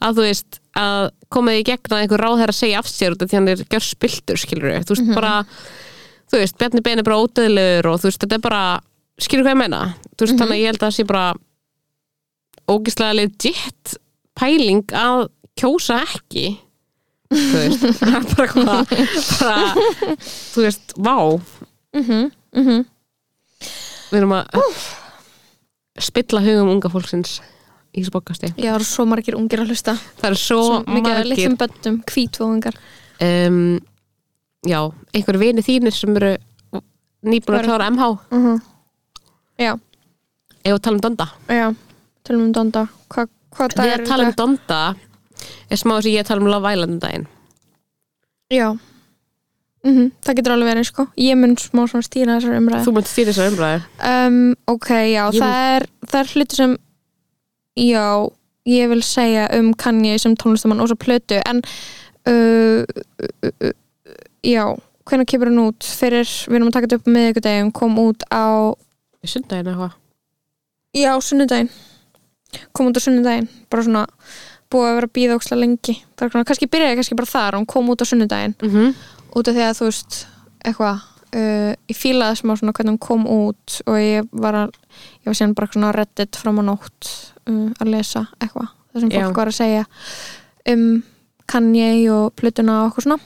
[0.00, 3.22] að þú veist, að koma í gegn að einhver ráð að segja af sér út
[3.22, 5.44] af því hann er gjör spiltur, skilur þú veist, bara
[6.32, 8.62] þú veist, Bjarni Ben er bara ódöðlegur og þú veist, þetta er bara
[9.20, 9.82] skilur hvað ég meina,
[10.16, 11.34] þú veist, þannig að ég held að það sé bara
[12.68, 13.96] ógislega legit
[14.34, 15.28] pæling að
[15.60, 16.46] kjósa ekki
[17.30, 18.92] þú veist, það bara hvað
[19.40, 19.86] bara,
[20.26, 21.16] þú veist, vá.
[21.94, 22.20] Mhm,
[22.58, 22.84] mhm.
[24.10, 24.68] við erum að
[26.04, 27.38] spilla hugum unga fólksins
[27.94, 29.94] í þessu bókasti Já, það eru svo margir ungir að hlusta.
[30.18, 31.28] Það er svo, Svo margir.
[31.30, 32.78] litlum böndum, hvítvóðungar
[33.22, 33.60] um,
[34.66, 34.80] já,
[35.14, 36.32] einhver vini þínir sem eru
[37.24, 38.70] nýbúin að klára MH uh
[39.54, 39.70] Já,
[40.66, 41.26] ef að tala um Donda?
[41.46, 41.66] Já,
[42.26, 42.80] tölum um Donda.
[43.06, 44.78] Hva, Hvað dag þegar er að tala um Donda
[45.70, 47.26] er smá þess að ég tala um Love Island um daginn.
[48.52, 48.68] Já.
[49.84, 51.04] Mm Það getur alveg verið, sko.
[51.20, 54.38] Ég mun smá svona stýra þessar umræði þú munt stýra þessar umræður um,
[54.72, 56.76] Ok, já, Ég það er, það er hluti sem
[57.74, 58.06] Já,
[58.70, 61.60] ég vil segja um Kanye sem tónlistamann og svo plötu en
[62.30, 63.74] uh, uh, uh,
[64.44, 64.64] Já,
[65.08, 65.84] hvenær kemur hann út?
[65.84, 68.72] Fyrir, við erum að taka þetta upp með ykkur degum kom út á
[69.24, 69.94] sundaginn eitthvað?
[70.94, 71.70] Já, sunnudaginn.
[72.76, 74.04] Kom út á sunnudaginn bara svona
[74.74, 78.02] búið að vera að býða ókslega lengi kannski byrjaði kannski bara þar hún kom út
[78.02, 78.94] á sunnudaginn mm -hmm.
[79.38, 80.20] út af því að þú veist
[80.64, 80.96] eitthvað
[81.34, 84.70] uh, ég fílaði smá svona hvernig hún kom út og ég var að
[85.22, 87.10] ég var síðan bara svona reddit fram á nótt
[87.48, 89.20] uh, að lesa eitthvað það sem Já.
[89.24, 89.84] fólk var að segja
[90.74, 91.02] um
[91.46, 93.18] Kanye og plötuna og eitthvað svona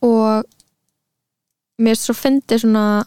[0.00, 0.44] og
[1.80, 3.02] mér svo fyndi svona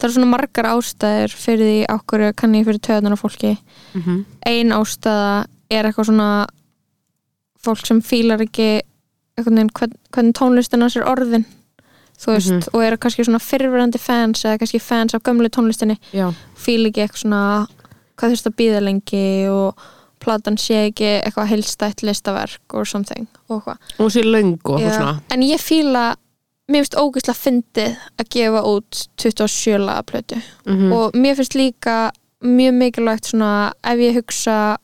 [0.00, 3.56] það eru svona margar ástæður fyrir því okkur Kanye fyrir töðunar á fólki
[3.90, 4.24] Mm -hmm.
[4.46, 6.46] ein ástæða er eitthvað svona
[7.64, 8.80] fólk sem fílar ekki
[9.40, 11.44] veginn hvern, hvernig tónlistin hans er orðin
[12.20, 12.74] þú veist, Mhm.
[12.74, 17.00] og eru kannski svona fyrrverandi fans eða kannski fans af gömlu tónlistinni já, fíl ekki
[17.06, 17.66] eitthvað svona
[18.18, 19.74] hvað þurft að býða lengi og
[20.20, 23.78] platan sé ekki eitthvað heilstætt listaverk or something og eitthvað.
[23.98, 25.20] Og sé löng og svona.
[25.30, 26.14] en ég fíla,
[26.68, 32.10] mér finnst ógeðslega fyndið að gefa út 27 laga plötu mm og mér finnst líka
[32.44, 34.76] mjög mikilvægt svona ef ég hugsa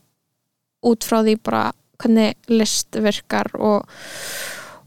[0.83, 1.73] út frá því bara
[2.03, 3.91] hvernig list virkar og,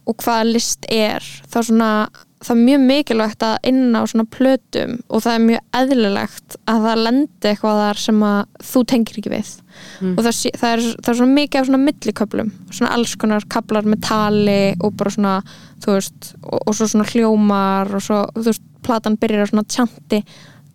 [0.06, 1.92] og hvað list er þá svona
[2.40, 6.86] það er mjög mikilvægt að inn á svona plötum og það er mjög eðlilegt að
[6.86, 8.40] það lendi eitthvað þar sem að
[8.72, 9.56] þú tengir ekki við
[10.00, 10.18] Mm.
[10.18, 13.86] og það, það, er, það er svona mikið af svona milliköplum svona alls konar kaplar
[13.88, 15.36] með tali og bara svona,
[15.84, 19.64] þú veist og, og svo svona hljómar og svo, þú veist, platan byrjar á svona
[19.72, 20.20] tjanti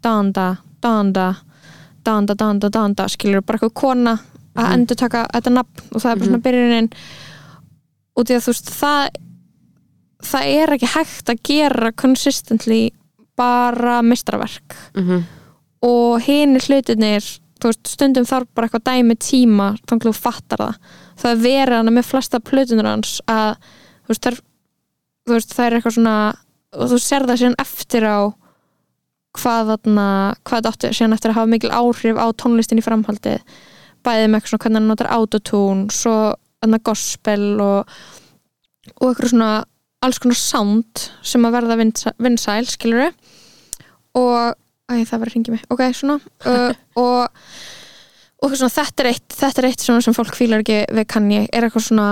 [0.04, 0.46] danda,
[0.80, 1.26] danda
[2.04, 4.16] danda, danda, danda, skilur bara eitthvað kona
[4.54, 4.72] að Mhm.
[4.74, 6.92] endur taka þetta nafn og það er bara svona byrjunin.
[8.16, 9.08] Og því að þú veist, það
[10.24, 12.90] það er ekki hægt að gera consistently
[13.36, 15.24] bara mistraverk Mhm.
[15.82, 20.74] og hini hlutinir veist, stundum þarf bara eitthvað dæmi tíma þannig að þú fattar það.
[21.16, 23.56] Það er verið hana með flesta plötunur hans að
[24.04, 24.40] þú veist, það
[25.26, 26.34] þú veist, það er eitthvað svona
[26.74, 28.18] og þú sér það síðan eftir á
[29.34, 33.40] hvað þarna hvað þetta átti síðan eftir að hafa mikil áhrif á tónlistin í framhaldið
[34.04, 36.16] bæðið með eitthvað svona hvernig hann notar autotune svo
[36.64, 37.94] þarna gospel og
[39.00, 39.52] og eitthvað svona
[40.04, 41.78] alls konar sound sem að verða
[42.20, 43.12] vinsæl, skilur
[44.14, 44.54] og
[44.90, 46.18] æ, það var að ringi mig, ok, svona
[46.50, 47.44] uh, og,
[48.44, 51.48] og svona, þetta er eitt þetta er eitt sem fólk fílar ekki við kann ég,
[51.52, 52.08] er eitthvað svona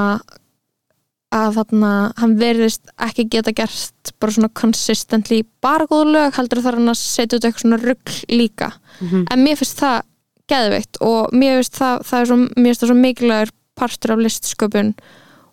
[1.32, 1.90] að þarna,
[2.20, 6.98] hann verðist ekki geta gert bara svona consistently bara góða lög, heldur þar hann að
[7.00, 8.72] setja út eitthvað svona rugg líka.
[9.00, 9.22] Mhm.
[9.32, 10.02] en mér finnst það
[10.50, 14.22] geðveikt og mér finnst það, það er svo, mér finnst það svo mikilvægur partur af
[14.22, 14.94] listsköpun.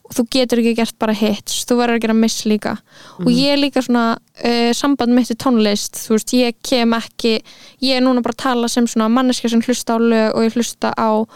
[0.10, 2.72] Og þú getur ekki gert bara hits þú verður að gera miss líka.
[3.22, 7.36] Og ég er líka svona uh, samband mitt í tónlist þú veist, ég kem ekki
[7.86, 10.58] ég er núna bara að tala sem svona manneska sem hlusta á lög og ég
[10.58, 11.30] hlusta á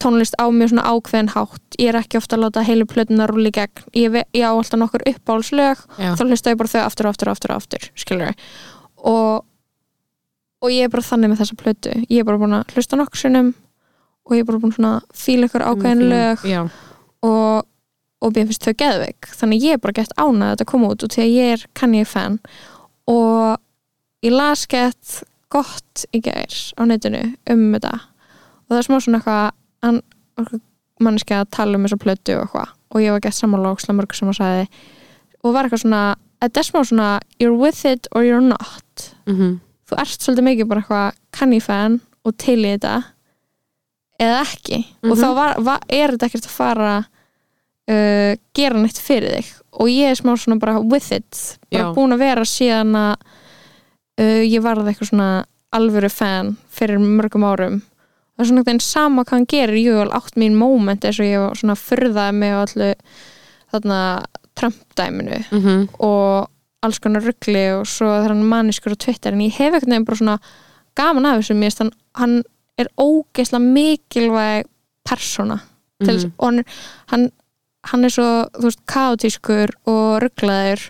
[0.00, 1.76] tónlist á mjög svona ákveðin hátt.
[1.76, 3.84] Ég er ekki ofta að láta heilu plötuna rúli gegn.
[3.92, 7.36] Ég, ég á alltaf nokkur uppáhalslög þá hlusta ég bara þau aftur og aftur og
[7.36, 8.34] aftur, og aftur skilur
[8.98, 9.44] og
[10.62, 11.94] og ég er bara þannig með þessa plötu.
[12.10, 13.54] Ég er bara búin að hlusta nokkur sinnum
[14.28, 16.60] og ég er bara búin svona að fíla ykkur ákveðin lög Já,
[17.24, 17.66] og,
[18.20, 19.30] og mér finnst þau geðveik.
[19.38, 21.66] Þannig ég er bara gett ánað að þetta koma út og því að ég er
[21.78, 22.38] kann ég fan.
[23.08, 23.56] Og
[24.26, 27.94] ég las gett gott í gær á netinu um þetta.
[28.66, 30.52] Og það er smá svona eitthvað
[30.98, 32.74] manneski að tala um þessa plötu og eitthvað.
[32.92, 34.66] Og ég var gett sammála og slamurg sem að sagði.
[35.44, 36.02] Og var eitthvað svona
[36.42, 37.08] þetta er smá svona
[37.40, 39.14] you're with it or you're not.
[39.26, 42.96] Mhm, þú ert svolítið mikið bara eitthvað kanni fan og til í þetta
[44.20, 44.78] eða ekki?
[45.04, 45.20] Og Mhm.
[45.22, 46.92] þá var, var, er þetta ekkert að fara
[47.88, 49.52] uh, gera neitt fyrir þig?
[49.78, 51.94] Og ég er smá svona bara with it bara Já.
[51.94, 53.14] búin að vera síðan að
[54.18, 55.28] uh, ég varði eitthvað svona
[55.72, 57.82] alvöru fan fyrir mörgum árum.
[58.36, 59.78] Það er svona veginn sama hvað hann gerir.
[59.82, 62.90] Jú, alveg átt mín moment eins og ég var svona furðaði mig á allu
[63.72, 63.98] þarna
[64.58, 65.40] Trump-dæminu.
[65.52, 66.48] Mhm, og
[66.84, 70.06] alls konar ruggli og svo hann er maniskur á Twitter en ég hef ekkert nefn
[70.06, 70.36] bara svona
[70.98, 72.36] gaman af þessu mér finnst hann, hann
[72.78, 74.68] er ógeðslega mikilvæg
[75.08, 75.58] persóna
[76.04, 76.32] til, mhm.
[76.38, 76.64] og hann,
[77.10, 77.26] hann,
[77.90, 80.88] hann er svo þú veist, kaotískur og rugglaður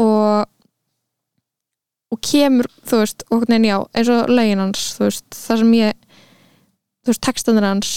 [0.00, 0.48] og
[2.12, 5.70] og kemur, þú veist, og hvernig já, eins og lögin hans, þú veist, það sem
[5.78, 6.02] ég
[7.02, 7.92] þú veist, textanir hans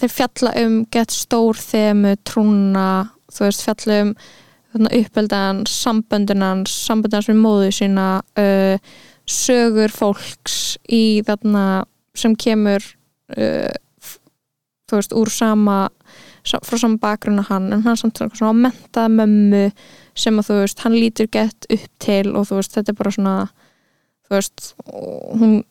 [0.00, 2.88] þeir fjalla um gett stór þemu, trúna
[3.32, 4.14] þú veist, fjalla um
[5.68, 8.06] samböndin hans samböndin hans við móðu sína
[8.40, 8.76] uh,
[9.28, 11.84] sögur fólks í þarna
[12.18, 12.84] sem kemur
[13.36, 13.72] uh,
[14.88, 15.76] þú veist, úr sama
[16.44, 17.72] sa- frá sama bakgrunna hann.
[17.72, 19.66] En hann samt svona mentaða mömmu
[20.18, 23.14] sem að þú veist, hann lítur gett upp til og þú veist, þetta er bara
[23.14, 23.36] svona
[24.26, 25.62] þú veist, hún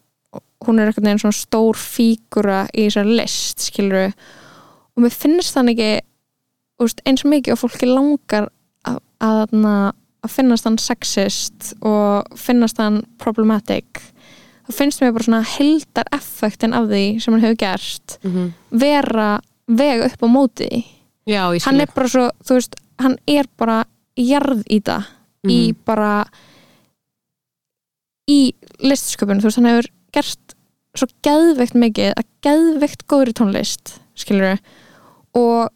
[0.62, 5.80] hún er eitthvað neginn svona stór fígura í þessar list, skilur og mér finnst þannig
[5.82, 6.06] ekki
[6.82, 8.50] veist, eins og mikið og fólki langar
[9.22, 14.02] að, að, finnast hann sexist og finnast hann problematic
[14.68, 18.52] þá finnst mér bara svona heldar effektin af því sem hann hefur gert Mhm.
[18.72, 20.86] vera vega upp á móti.
[21.28, 23.84] Já, hann er bara svo, þú veist hann er bara
[24.18, 25.06] jarð í það
[25.48, 25.76] í Mhm.
[25.86, 26.26] bara
[28.30, 30.56] í listsköpun þú veist, hann hefur gert
[30.98, 34.60] svo geðveikt mikið að geðveikt góðri tónlist skilur
[35.34, 35.70] og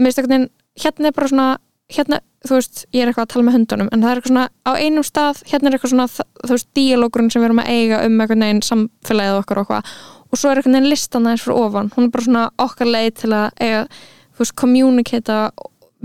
[0.00, 0.50] mér finnst einhvern veginn
[0.80, 1.48] hérna er bara svona
[1.92, 4.48] hérna, þú veist, ég er eitthvað að tala með hundunum en það er eitthvað svona
[4.66, 6.06] á einum stað hérna er eitthvað svona,
[6.42, 9.90] þú veist, díalógrun sem við erum að eiga um einhvern veginn samfélagið okkar og hvað
[10.26, 11.90] og svo er einhvern veginn listan aðeins fyrir ofan.
[11.94, 13.82] Hún er bara svona okkar leið til að eiga,
[14.34, 15.36] þú veist, communicata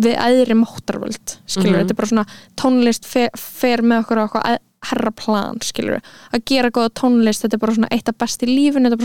[0.02, 1.80] við æðri máttarvöld skilur, Mhm.
[1.82, 6.00] þetta er bara svona tónlist fer, fer með okkur á eitthvað herra plan, skilur
[6.34, 8.98] að gera góða tónlist, þetta er bara svona eitt af best í lífinu, þetta er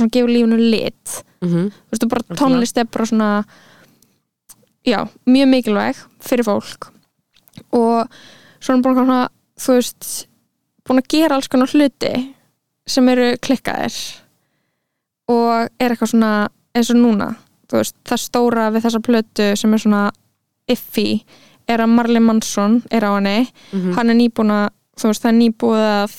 [2.93, 3.45] bara svona
[4.87, 6.91] já, mjög mikilvæg fyrir fólk
[7.73, 8.07] og
[8.61, 9.19] svona bara svona,
[9.61, 10.11] þú veist
[10.87, 12.13] búin að gera alls konar hluti
[12.87, 13.97] sem eru klikkaðir
[15.33, 16.33] og er eitthvað svona
[16.77, 17.33] eins og núna,
[17.73, 20.05] veist, það stóra við þessa plötu sem er svona
[20.71, 21.09] iffy
[21.67, 23.95] er að Marley Manson er á henni Mhm.
[23.97, 24.69] hann er nýbúin að,
[25.01, 26.15] þú veist, það er nýbúið að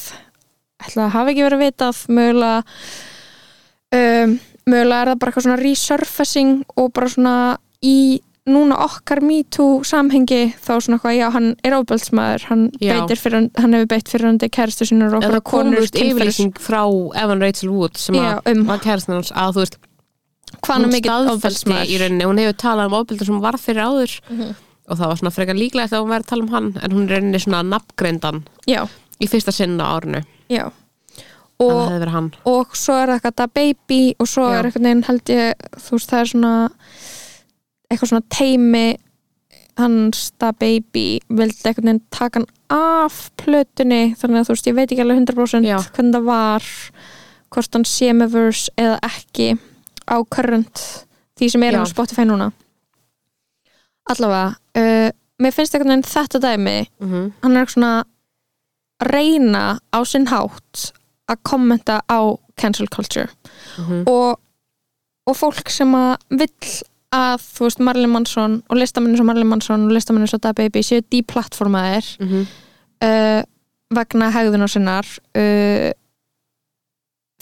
[0.88, 2.64] ætla að hafa ekki verið vitað mögulega
[3.96, 7.36] um, mögulega er það bara eitthvað svona resurfacing og bara svona
[7.82, 7.96] í
[8.48, 13.90] núna okkar MeToo samhengi þá svona eitthvað, já, hann er ofbeldsmaður hann, fyrir, hann hefur
[13.92, 16.82] beitt fyrir hann kæristu sinur og en bara það kom konur út yfirlýsing frá
[17.24, 18.64] Evan Rachel Wood sem Já, að um.
[18.70, 19.78] var kærastan hans að þú veist
[20.56, 24.18] hvað hann er hún hefur talað um ofbeldur sem varð fyrir áður.
[24.32, 24.56] Mhm.
[24.88, 27.08] og það var svona frekar líklegt að hún væri að tala um hann en hún
[27.08, 30.22] er rauninni svona nafngreindan í fyrsta sinn á árinu.
[30.48, 30.72] Já.
[31.60, 32.30] Og það og, verið hann.
[32.78, 34.60] svo er það eitthvað baby og svo Já.
[34.60, 36.54] er eitthvað held ég þú veist það er svona
[37.92, 38.98] eitthvað svona teimi
[39.78, 44.76] hans da baby vildi eitthvað neginn taka hann af plötunni þannig að þú veist ég
[44.76, 45.78] veit ekki alveg 100% Já.
[45.96, 46.64] hvernig það var
[47.54, 49.52] hvort hann sé með verse eða ekki
[50.10, 50.82] á current
[51.38, 52.50] því sem er á Spotify núna
[54.10, 55.10] allavega uh,
[55.44, 57.32] mér finnst eitthvað neginn þetta dæmi mm -hmm.
[57.44, 58.04] hann er eitthvað svona
[59.14, 60.92] reyna á sinn hátt
[61.30, 62.20] að kommenta á
[62.58, 63.30] cancel culture
[63.78, 64.04] Mhm.
[64.08, 64.40] og,
[65.28, 66.82] og fólk sem að vill
[67.16, 70.82] að þú veist Marley Manson og listamenni sem Marley Manson og listamenni sem Da Baby
[70.84, 72.48] séu deplatformaðir Mhm.
[73.02, 73.42] uh,
[73.94, 75.06] vegna hegðunar sinnar
[75.36, 75.92] uh,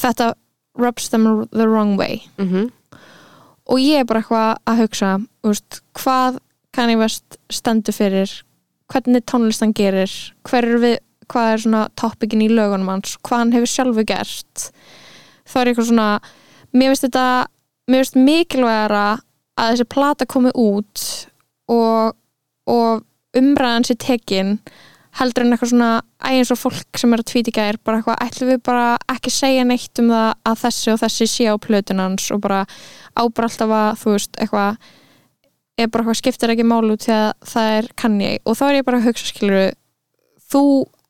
[0.02, 0.34] þetta
[0.78, 2.72] rubs them the wrong way Mhm.
[3.68, 6.40] og ég er bara eitthvað að hugsa þú veist, hvað
[6.74, 8.44] Kanye West stendur fyrir
[8.92, 10.12] hvernig tónlist hann gerir
[10.44, 10.98] hver er við,
[11.28, 14.72] hvað er svona topikin í lögunum hans, hvað hann hefur sjálfu gert
[15.48, 16.20] þá er eitthvað svona
[16.74, 17.48] mér finnst þetta
[17.90, 19.20] mér finnst mikilvægara
[19.56, 21.06] að þessi plata komi út
[21.72, 22.16] og,
[22.68, 23.06] og
[23.36, 24.58] umræðan sér tekin
[25.16, 25.92] heldur en eitthvað svona
[26.28, 29.64] eins og fólk sem er að tvíti gær bara eitthvað, ætlum við bara ekki segja
[29.68, 32.28] neitt um það að þessi og þessi sé á plötun hans?
[32.36, 32.66] Og bara
[33.16, 34.92] ábra alltaf að þú veist, eitthvað
[35.76, 38.34] er bara eitthvað skiptir ekki málu til að það er Kanye?
[38.44, 39.64] Og þá er ég bara að hugsa skiluru
[40.52, 40.64] þú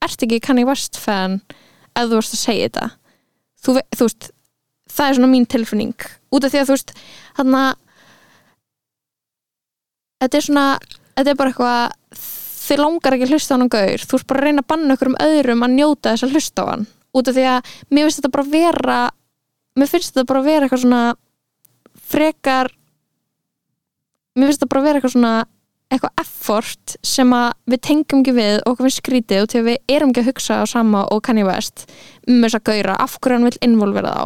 [0.06, 1.40] ert ekki Kanye West fan
[1.96, 2.90] ef þú ert að segja þetta.
[3.66, 4.30] Þú, þú veist,
[4.92, 6.08] það er svona mín tilfinning.
[6.30, 6.96] Út af því að þú veist
[7.40, 7.72] hann að
[10.24, 10.66] þetta er svona
[11.16, 12.24] þetta er bara eitthvað
[12.66, 14.06] þið langar ekki að hlusta á hann gaur.
[14.06, 16.66] Þú ert bara að reyna að banna okkur um öðrum að njóta þess að hlusta
[16.66, 16.88] á hann.
[17.16, 19.00] Út af því að mér finnst þetta bara vera
[19.76, 21.04] mér finnst þetta bara vera eitthvað svona
[22.12, 22.72] frekar
[24.36, 25.34] mér finnst þetta bara vera eitthvað svona
[25.94, 29.68] eitthvað effort sem að við tengjum ekki við og okkur finnst skrítið og til að
[29.70, 31.86] við erum ekki að hugsa á sama og Kanye West
[32.26, 34.26] um þess að gaura, af hverju hann vil involvera þá?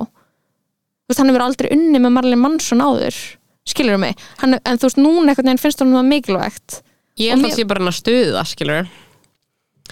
[1.10, 3.18] Þú veist, hann hefur aldrei unni með Marley Manson áður
[3.72, 6.80] skilur mig, hann, en þú veist, núna einhvern veginn finnst hann það mikilvægt.
[7.20, 8.90] Ég Og held mér- að sé bara hann að stuða skilur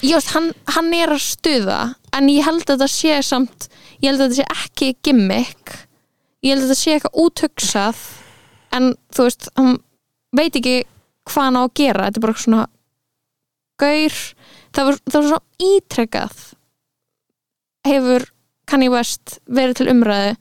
[0.05, 1.79] ég veist, hann, hann er að stuða
[2.13, 3.67] en ég held að þetta sé samt
[4.01, 5.73] ég held að þetta sé ekki gimmick.
[6.45, 8.03] Ég held að þetta sé eitthvað úthugsað
[8.77, 9.71] en þú veist hann
[10.37, 10.75] veit ekki
[11.27, 12.05] hvað hann á að gera.
[12.05, 12.67] Þetta er bara svona
[13.81, 14.19] gaur,
[14.73, 16.37] það var, það var svona ítrekkað
[17.87, 18.25] hefur
[18.67, 20.31] Kanye West verið til umræðu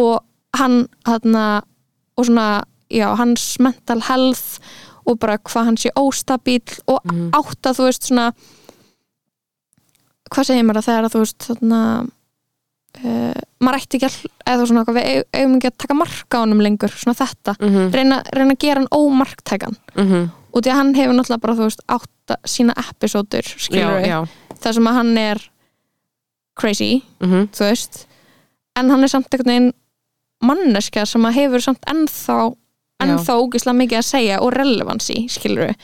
[0.00, 0.24] og
[0.58, 1.36] hann hann
[2.18, 2.48] og svona,
[2.90, 4.58] já, hans mental health
[5.08, 7.30] og bara hvað hann sé óstabíl og Mhm.
[7.32, 8.32] átt að þú veist svona
[10.32, 11.80] hvað segir maður að það er að þú veist þarna
[13.04, 14.16] uh, maður ætti ekki að
[14.52, 17.68] eða svona við eig- eigum ekki að taka mark á honum lengur svona þetta, mm
[17.74, 17.92] -hmm.
[17.94, 19.76] reyna, reyna að gera hann ómarktækan.
[20.52, 23.46] Og því að hann hefur náttúrulega bara þú veist átt að sína episódur
[24.60, 25.50] þar sem að hann er
[26.56, 28.06] crazy, mm þú veist.
[28.76, 29.72] En hann er samt einhvern veginn
[30.44, 32.38] manneska sem að hefur samt ennþá
[33.02, 35.74] ennþá ógislega mikið að segja og relevancy, skilur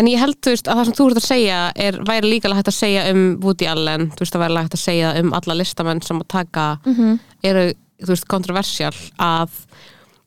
[0.00, 2.50] En ég held, þú veist, að það sem þú ert að segja er, væri líka
[2.56, 5.56] hægt að segja um Woody Allen, þú veist, það væri hægt að segja um alla
[5.58, 7.18] listamenn sem að taka mm -hmm.
[7.42, 7.64] eru,
[8.00, 9.50] þú veist, kontroversial að,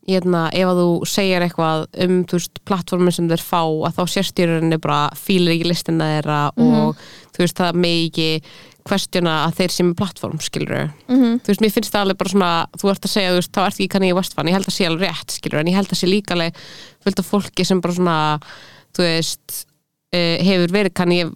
[0.08, 4.78] hérna, ef að þú segir eitthvað um, veist, plattformin sem þeir fá, að þá sérstýrurinni
[4.78, 6.96] bara fílir ekki listina þeirra og
[7.34, 7.98] þú veist, það með
[8.86, 11.40] questiona að þeir sem er plattform, skilur Mm -hmm.
[11.42, 13.62] þú veist, mér finnst það alveg bara svona þú ert að segja, þú veist, þá
[13.66, 15.92] ert ekki kann ég Westfan ég held að sé alveg rétt, skilur, en ég held
[15.92, 16.54] að sé líka alveg
[17.04, 18.40] fullt af fólki sem bara svona
[18.96, 19.66] þú veist
[20.14, 21.34] uh, hefur verið kann ég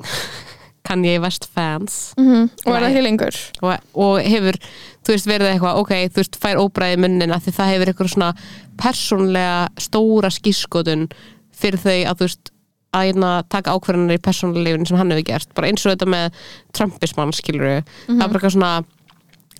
[0.86, 3.36] kann ég West fans og er það lengur?
[3.62, 4.56] Og, og hefur,
[5.04, 8.14] þú veist, verið eitthvað ok, þú veist, fær óbræði munnin að því það hefur eitthvað
[8.14, 8.34] svona
[8.80, 11.08] persónlega stóra skískotun
[11.52, 12.52] fyrir þau að þú veist
[12.96, 16.08] að hérna taka ákvarðanir í persónulega lífin sem hann hefur gert, bara eins og þetta
[16.10, 16.40] með
[16.74, 17.68] Trumpismann, skilur
[18.08, 18.72] það er bara eitthvað svona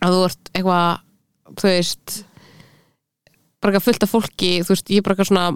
[0.01, 2.16] að þú ert eitthvað þú veist
[3.61, 5.48] bara eitthvað fullt af fólki, þú veist, ég er bara eitthvað svona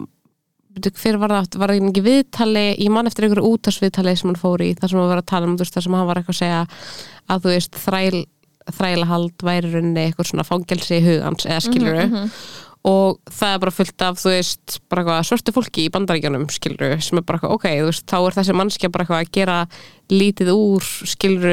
[0.74, 1.60] hver var það, aftur?
[1.62, 2.64] var það ekki viðtali?
[2.82, 5.46] Ég man eftir einhverju útarsviðtali sem hann fór í þar sem hann var að tala
[5.46, 6.62] um, þú veist, þar sem hann var eitthvað að segja
[7.30, 8.22] að þú veist, þræl
[8.74, 12.30] þrælahald væri runni eitthvað svona fangelsi í hugans eða skiluru Mhm,
[12.84, 16.98] og það er bara fullt af, þú veist, bara eitthvað svörtu fólki í bandaríkjunum, skilur
[17.00, 19.56] sem er bara eitthvað, ok, þú veist, þá er þessi mannskja bara eitthvað að gera
[20.12, 21.46] lítið úr skilur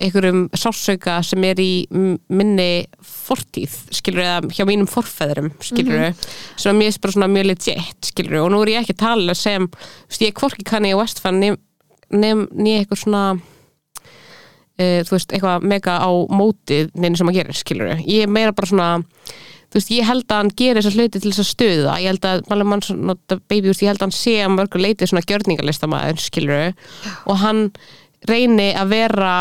[0.00, 6.06] einhverjum sásauka sem er í minni fortíð, skilur eða hjá mínum forfeðurum, skilur
[6.56, 9.36] sem er mér bara svona mjög legit, skilur og nú er ég ekki að tala
[9.36, 15.12] sem, þú veist, ég er hvorki kanni í Westfan nefn nýja eitthvað svona uh, þú
[15.12, 18.90] veist, eitthvað mega á mótið neina sem að gera, skilur ég er meira bara svona
[19.68, 21.94] þú veist, ég held að hann gerir þessar hluti til þess að stuða.
[22.00, 25.08] Ég held að, Malin Mansson, nota baby, ég held að hann sé að mörgur leiti
[25.08, 26.72] svona gjörningalistamaður, skilur
[27.28, 27.66] og hann
[28.28, 29.32] reyni að vera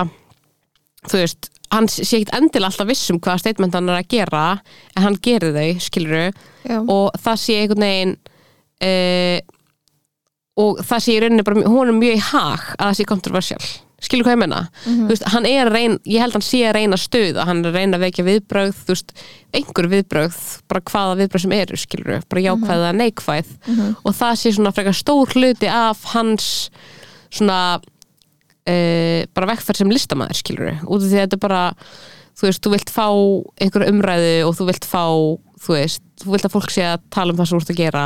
[1.08, 4.44] þú veist, hann sé ekkert endilega alltaf viss um hvaða statement hann er að gera
[4.95, 6.30] en hann gerir þau, skilur
[6.68, 6.80] Já.
[6.80, 8.16] og það sé einhvern veginn
[8.88, 9.40] uh,
[10.58, 13.66] og það sé í rauninni bara, hún er mjög í hag að það sé kontroversial
[14.02, 15.06] skilur hvað ég menna Mhm.
[15.07, 17.64] þú veist, hann er að reyna, ég held hann sé að reyna að stuða hann
[17.65, 19.14] er að reyna að vekja viðbrögð þú veist,
[19.57, 20.38] einhver viðbrögð,
[20.69, 23.49] bara hvaða viðbrögð sem eru, skilur, bara jákvæð eða neikvæð.
[24.06, 26.69] Og það sé svona frekar stór hluti af hans
[27.32, 27.80] svona
[28.68, 31.61] uh, bara vekkferð sem listamæður, skilur út af því að þetta bara
[32.38, 33.07] þú veist, þú vilt fá
[33.64, 35.03] einhverju umræðu og þú vilt fá,
[35.57, 37.82] þú veist þú vilt að fólk sé að tala um það sem þú ert að
[37.82, 38.06] gera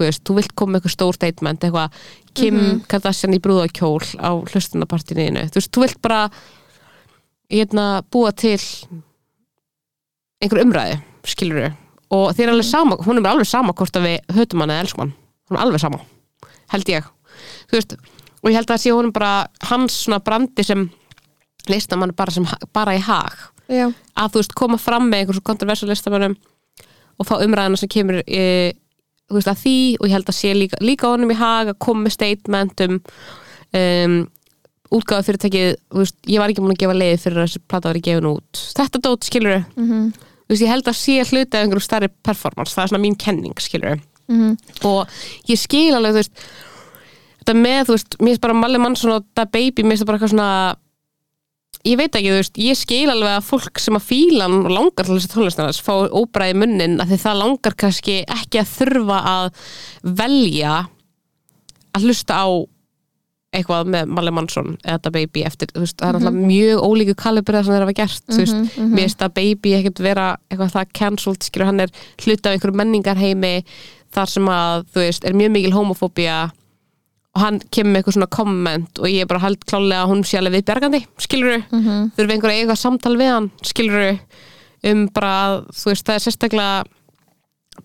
[0.00, 1.98] þú veist, þú vilt koma með eitthvað stór statement eitthvað,
[2.36, 6.20] Kim Kardashian í brúðakjól á hlustunapartinu þú veist, þú vilt bara
[7.50, 8.58] hérna, búa til
[10.40, 11.72] einhver umræðu, skilur
[12.10, 14.86] og þér er alveg sama, hún er alveg sama hvort að við hötum hann eða
[14.86, 15.16] elskum hann
[15.50, 16.00] hún er alveg sama,
[16.70, 17.06] held ég.
[17.70, 17.96] Þú veist,
[18.40, 19.32] og ég held að það sé honum bara
[19.70, 20.86] hans svona brandi sem
[21.70, 23.48] listamann bara, sem, bara í hag.
[23.70, 23.86] Já.
[24.18, 26.32] að þú veist, koma fram með einhversu kontroversial listamannum
[27.20, 28.40] og fá umræðina sem kemur þú
[29.38, 32.06] veist, að því og ég held að sé líka, líka honum í hag að koma
[32.06, 33.00] með statement um,
[33.80, 34.16] um
[34.90, 37.98] útgáða fyrirtækið, veist, ég var ekki múin að gefa leiði fyrir að þessi plata var
[38.00, 40.08] í gefin út þetta dót, skilur Mhm.
[40.16, 43.18] þú veist, ég held að sé hluti af einhverjum stærri performance, það er svona mín
[43.18, 44.56] kenning, skilur Mhm.
[44.84, 45.06] og
[45.46, 46.26] ég skil alveg,
[47.44, 47.86] þetta með,
[48.18, 50.76] mér finnst bara Malli Mansson og það baby, mér finnst það bara eitthvað svona
[51.88, 54.74] ég veit ekki, þú veist, ég skil alveg að fólk sem að fíla hann og
[54.74, 59.20] langar til þessi tónlistarnas fá óbræði munnin að því það langar kannski ekki að þurfa
[59.30, 59.48] að
[60.20, 60.74] velja
[61.96, 62.48] að hlusta á
[63.50, 67.64] eitthvað með Malli Mansson eða baby eftir, þú veist, það er alltaf mjög ólíku kalibrið
[67.66, 68.76] sem þeir hafa gert, þú veist.
[68.78, 71.90] Mér finnst að baby ekkert vera eitthvað það cancelled, skilur hann er
[72.22, 73.52] hluti af einhverjum menningarheimi
[74.14, 76.38] þar sem að, þú veist, er mjög mikil homofóbía
[77.34, 80.38] og hann kemur með eitthvað svona komment og ég bara held klálega að hún sé
[80.40, 82.10] alveg viðbjargandi, skilur Mhm.
[82.16, 84.18] þurfi einhver að eiga samtal við hann skilur
[84.90, 86.84] um bara að, þú veist, það er sérstaklega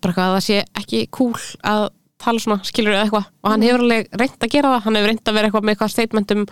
[0.00, 3.26] bara eitthvað að það sé ekki cool að tala svona, skilur eða eitthvað.
[3.44, 5.74] Og hann hefur alveg reynd að gera það, hann hefur reynd að vera eitthvað með
[5.76, 6.46] eitthvað statementum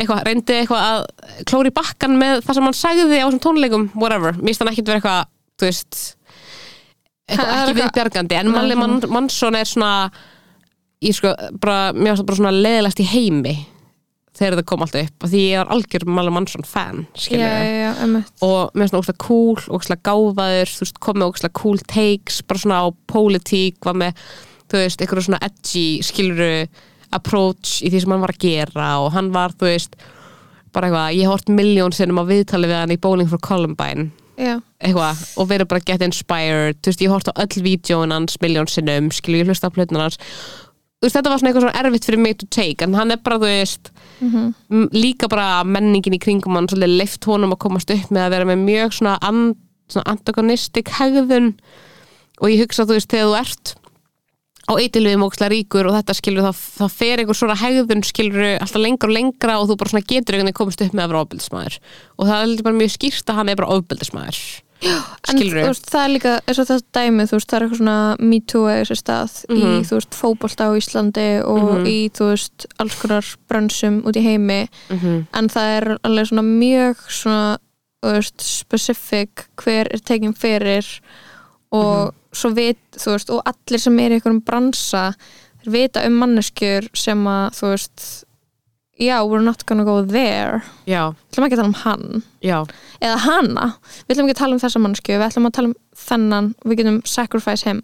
[0.00, 4.32] eitthvað, reyndi eitthvað að klóri bakkan með það sem hann sagði á þessum tónleikum whatever,
[4.32, 5.26] mér finnst hann ekkit vera eitthvað
[5.60, 6.16] þú veist
[7.28, 10.10] eitthvað Það er ekki eitthvað- viðbjargandi, en Malli Man Mansson er svona
[11.00, 13.54] ég sko, bara, mér finnst það bara svona leðilegast í heimi
[14.40, 18.30] þegar það kom alltaf upp, því ég er algjör Malli Mansson fan, já, já, einmitt.
[18.44, 22.40] og mér finnst það ógslag cool, ógslag gáfaður þú veist, kom með ógslag cool takes
[22.46, 24.22] bara svona á pólitík, var með
[24.70, 26.54] þú veist, einhverju svona edgy skiluru
[27.16, 29.98] approach í því sem hann var að gera og hann var, þú veist
[30.70, 34.54] bara eitthvað, ég hort miljón sinnum á viðtali við hann í Bowling for Columbine Já.
[34.80, 38.70] eitthvað, og verið bara get inspired þú veist, ég hort á öll vídjóin hans miljón
[38.70, 40.20] sinnum, skilur ég hlusta á plötunar hans
[41.00, 43.38] veist, þetta var svona eitthvað svona erfitt fyrir mig to take, en hann er bara,
[43.40, 43.90] þú veist
[44.20, 44.54] Mhm.
[44.70, 48.30] m- líka bara menningin í kringum hann svolítið leift honum að komast upp með að
[48.30, 49.56] vera með mjög svona, and,
[49.88, 51.54] svona antagonistik hegðun
[52.42, 53.74] og ég hugsa, þú veist, þegar þú ert
[54.70, 58.80] á eitilviðum ókslega ríkur og þetta skilur það, það fer einhver svona hegðun skilur alltaf
[58.84, 61.24] lengra og lengra og þú bara svona getur einhvern veginn komist upp með að vera
[61.24, 61.78] ofbeldismæður
[62.20, 64.38] og það er bara mjög skýrt að hann er bara ofbeldismæður
[64.80, 68.16] skilur þú veist, það er líka, eins og þetta dæmi, veist, það er eitthvað svona
[68.20, 69.82] me too eða þessi stað í, Mhm.
[69.88, 71.86] þú veist, fótbolta á Íslandi og Mhm.
[71.86, 75.26] í, þú veist, alls konar brönsum út í heimi, -hmm.
[75.34, 77.58] en það er alveg svona mjög svona,
[78.02, 80.86] þú veist, specific hver er tekin fyrir
[81.72, 85.14] og svo vit, þú veist, og allir sem er í einhverjum bransa,
[85.64, 88.24] þeir vita um manneskjur sem að, þú veist,
[89.00, 92.22] já, we're not gonna go there, já, við ætlum ekki að tala um hann.
[92.44, 92.58] Já,
[93.00, 93.66] eða hana,
[94.06, 96.54] við ætlum ekki að tala um þessa mannsku við ætlum að tala um þennan.
[96.64, 97.82] Við getum sacrifice him.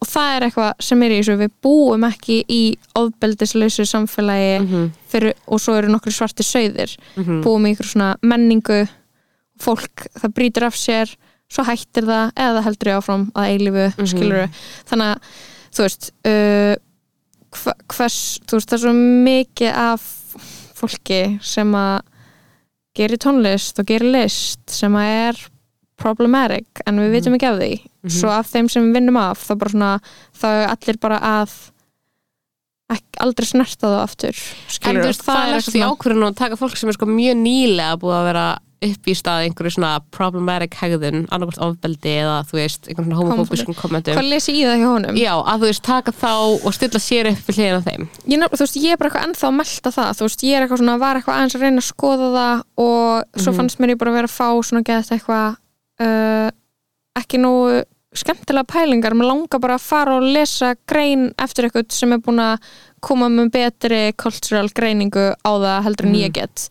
[0.00, 2.60] Og það er eitthvað sem er í þessu, við búum ekki í
[3.00, 4.90] ofbeldislausu samfélagi Mhm.
[5.08, 6.96] fyrir, og svo eru nokkru svarti sauðir.
[7.16, 7.42] Mhm.
[7.44, 8.88] búum í ykkur svona menningu.
[9.60, 11.16] Fólk, það brýtur af sér.
[11.50, 14.06] Svo hættir það, eða það heldur ég áfram að eilífu, Mhm.
[14.06, 14.48] skilur
[14.88, 15.18] þannig að,
[15.74, 16.76] þú veist uh,
[17.90, 20.02] hvers, þú veist, það er svo mikið af
[20.80, 22.00] fólki sem að
[22.98, 25.42] gerir tónlist og gerir list sem að er
[26.00, 27.74] problematic en við vitum ekki af því.
[28.10, 29.90] Svo af þeim sem við vinnum af þá svona,
[30.40, 31.54] þá er allir bara að
[32.90, 34.40] ekki, aldrei snerta það aftur.
[34.40, 37.08] En skilur, þú veist, það er eitthvað eftir ákvörðun að taka fólk sem er sko
[37.10, 38.46] mjög nýlega búið að vera
[38.80, 43.76] upp í stað einhverju svona problematic hegðun, annarkvært ofbeldi eða þú veist, einhvern svona homofóbiskum
[43.76, 45.18] kommentum hvað lesi ég það hjá honum?
[45.20, 46.30] Já, að þú veist, taka þá
[46.64, 48.08] og stilla sér upp við hliðina þeim.
[48.32, 50.10] Ég, þú veist, ég er bara eitthvað ennþá að melta það.
[50.16, 53.40] Þú veist, ég er eitthvað svona, var eitthvað aðeins að reyna að skoða það og
[53.44, 53.58] svo Mhm.
[53.60, 55.56] fannst mér ég bara vera að fá svona geðast eitthvað
[56.00, 56.50] uh,
[57.20, 57.82] ekki nógu
[58.16, 62.40] skemmtilega pælingar, mér langar bara að fara og lesa grein eftir eitthvað sem er búin
[62.42, 62.58] að
[63.04, 66.68] koma með betri cultural greiningu á það heldur en ég get.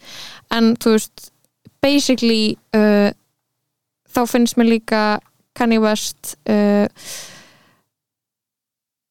[0.52, 1.30] En þú veist
[1.84, 3.10] basically uh,
[4.10, 5.04] þá finnst mér líka
[5.58, 6.88] Kanye West uh,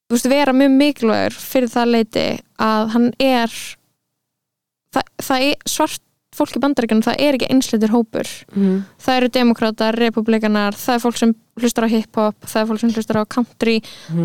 [0.08, 2.26] þú veist, vera mjög mikilvægur fyrir það leiti
[2.64, 3.56] að hann er
[4.94, 6.04] það, það er svart
[6.38, 8.28] fólk í bandaríkjunum, það er ekki einsleitur hópur.
[8.54, 8.82] Mm.
[9.02, 12.92] það eru demokratar, republikanar það er fólk sem hlustar á hip-hop það er fólk sem
[12.94, 13.76] hlustar á country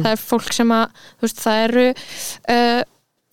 [0.03, 2.81] það er fólk sem að, þú veist, það eru uh,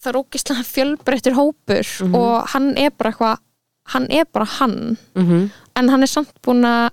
[0.00, 3.44] það er ógislega fjölbreyttir hópur og hann er bara eitthvað
[3.88, 4.96] hann er bara hann.
[5.14, 5.50] Mm
[5.80, 6.90] en hann er samt búin að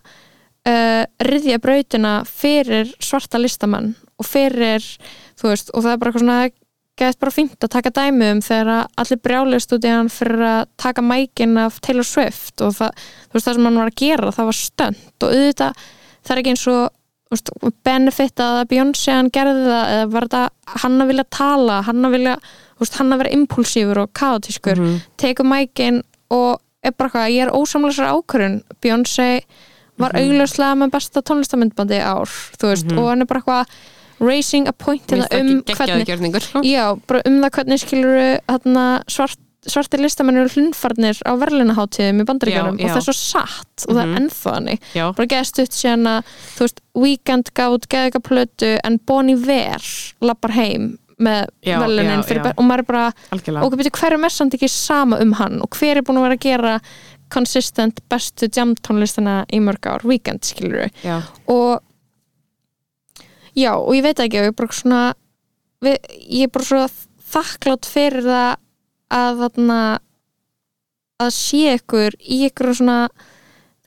[0.68, 4.86] uh, riðja brautina fyrir svarta listamenn og fyrir,
[5.38, 6.40] þú veist, og það er bara eitthvað svona
[6.98, 10.62] gæðist bara fínt að taka dæmi um þegar allir brjálist út í hann fyrir að
[10.82, 14.32] taka mækin af Taylor Swift og það, þú veist, það sem hann var að gera
[14.34, 15.84] það var stönd og auðvitað
[16.26, 16.82] það er ekki eins og
[17.36, 17.52] veist,
[17.86, 22.18] benefit að Beyoncé hann gerði það eða var þetta hann að vilja tala, hann að
[22.18, 24.82] vilja þú veist, hann að vera impulsífur og kaotískur
[25.22, 26.02] tekur mækin
[26.34, 29.30] og er bara hvað, ég er ósamlæsar ákvörun Beyoncé
[29.98, 32.30] var augljóslega með besta tónlistamindbandi ár
[32.62, 33.78] veist, og hann er bara hvað
[34.20, 36.08] raising a point það um hvernig
[36.76, 42.62] já, um það hvernig skilur þarna svart svartir listamenn eru hlunfarnir á verðlinaháttíðum í já.
[42.64, 45.74] og það er svo satt og það er ennþá hannig Já, bara geðst upp
[46.62, 49.84] veist, Weekend gaf út geðika plötu en Bon Iver
[50.24, 51.78] lappar heim með já,
[52.28, 53.04] fyrir ber- og maður er bara
[53.34, 53.66] algjörlega.
[53.66, 55.62] ok, betur hver er mest samt ekki sama um hann?
[55.66, 56.74] Og hver er búin að vera að gera
[57.34, 60.92] consistent bestu jam tónlistina í mörg ár, Weekend skilur við
[61.52, 61.82] og
[63.58, 65.02] já, og ég veit ekki ég er bara svona
[65.84, 65.98] við,
[66.30, 66.84] ég er bara svo
[67.34, 68.54] þakklátt fyrir það
[69.18, 69.80] að þarna
[71.24, 73.00] að sé ykkur í ykkur svona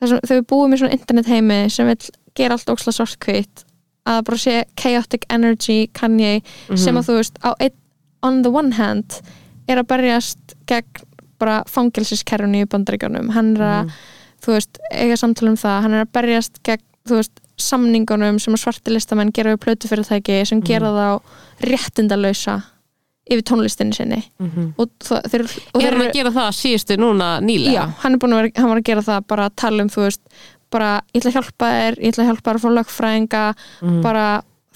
[0.01, 1.99] þau búum í svona internet heimi sem vil
[2.37, 3.65] gera allt óksla svartkvít
[4.09, 6.41] að bara sé chaotic energy Kanye
[6.79, 7.77] sem að þú veist einn,
[8.23, 9.21] on the one hand
[9.71, 11.07] er að berjast gegn
[11.41, 13.31] bara fangelsiskerfinu í bandaríkjunum.
[13.33, 13.95] Hann er að,
[14.45, 15.79] þú veist, eiga samtala um það.
[15.87, 20.61] Hann er að berjast gegn, þú veist samningunum sem svarti listamenn gera við plötufyrirtæki sem
[20.65, 22.59] gera þá réttindalausa
[23.31, 24.21] yfir tónlistinni sinni.
[24.81, 27.75] Og, það, þeir, og er hann að gera það síðustu núna nýlega?
[27.77, 29.93] Já, hann er búin að vera, hann var að gera það bara að tala um,
[29.93, 30.23] þú veist,
[30.71, 33.45] bara ég ætla að hjálpa þér, ég ætla að hjálpa þér fá lögfræðinga
[34.05, 34.27] bara,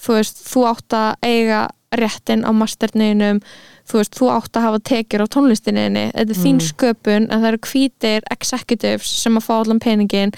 [0.01, 1.61] þú veist, þú átt að eiga
[1.95, 3.39] réttin á masterniðinum
[3.87, 7.47] þú veist, þú átt að hafa tekjur á tónlistinniðinni þetta er þín sköpun en það
[7.51, 10.33] eru hvítir executives sem að fá allan peningin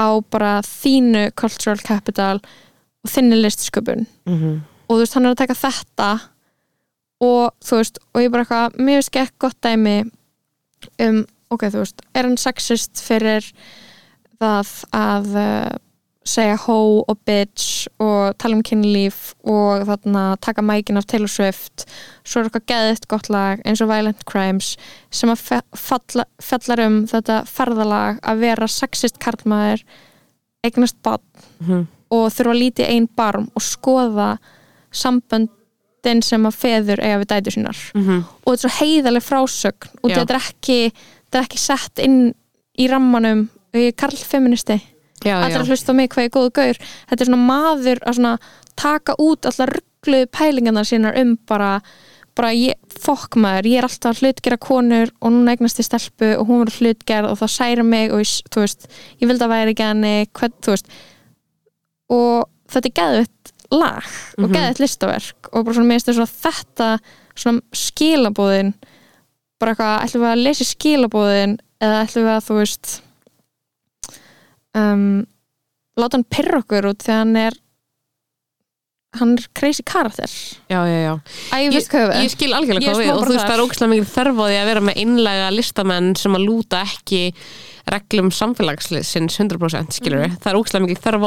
[0.00, 2.38] á bara þínu cultural capital
[3.04, 4.06] og þinni listsköpun.
[4.26, 4.62] Mhm.
[4.88, 6.20] og þú veist, hann er að taka þetta
[7.20, 10.10] og þú veist, og ég bara eitthvað mér veist ekki gott dæmi
[11.00, 13.44] um, ok, þú veist, er hann sexist fyrir
[14.40, 15.76] það að uh,
[16.24, 21.84] segja hó og bitch og tala um kynlíf og þarna taka mækin af Taylor Swift
[22.24, 24.70] svo er eitthvað geðitt gott lag eins og Violent Crimes
[25.12, 29.84] sem að fe- falla, fallar um þetta ferðalag að vera sexist karlmaður
[30.64, 31.20] eignast barn
[31.60, 31.86] Mhm.
[32.10, 34.38] og þurfa að líti einn barm og skoða
[35.04, 38.24] samböndin sem að feður eiga við dætur sínar Mhm.
[38.46, 42.34] og þetta er svo heiðaleg frásögn og þetta er ekki þetta er ekki sett inn
[42.78, 44.80] í rammanum og ég er karlfeministi.
[45.24, 46.80] Að hlusta á mig hvað ég er góðu gaur.
[47.10, 48.34] Þetta er svona maður að svona
[48.76, 51.70] taka út allar ruggluðu pælingarnar sínar um bara,
[52.36, 56.32] bara ég, fokk maður, ég er alltaf að hlutgera konur og núna eignast ég stelpu
[56.38, 58.88] og hún verður hlutgerð og það særa mig og ég, þú veist,
[59.22, 60.90] ég vildi að væri ekki henni hvern, þú veist.
[62.14, 62.44] Og
[62.74, 64.04] þetta er geðvitt lag
[64.38, 64.52] og Mhm.
[64.54, 66.98] geðvitt listaverk og bara svona mér finnst þetta
[67.34, 68.74] svona skilabóðin
[69.58, 73.00] bara eitthvað, ætlum við að lesa skilabóðin eða ætlum við að þú veist
[74.74, 75.26] um,
[76.00, 77.60] láta hann pyrra okkur út þegar hann er
[79.14, 80.26] hann er crazy karakter.
[80.66, 81.12] Já, já, já.
[81.54, 81.84] Æ, ég við
[82.24, 84.08] Ég skil algjörlega Ég er hvað við og þú veist það er ógæslega mikið
[84.50, 87.20] því að vera með einlega listamenn sem að lúta ekki
[87.94, 90.36] reglum samfélagsins 100% skilur Mhm.
[90.42, 91.26] það er ógæslega mikið þörf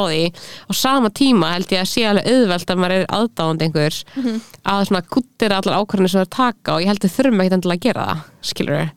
[0.68, 4.40] á sama tíma held ég að sé alveg auðvelt að maður er aðdáðandi einhvers Mhm.
[4.68, 7.78] að svona kuttir allar ákvarðanir sem það taka og ég held við þurfum ekkert endilega
[7.78, 8.90] að gera það skilur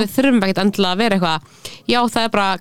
[0.00, 1.40] við þurfum ekkert endilega að vera eitthvað
[1.92, 2.58] já það er bara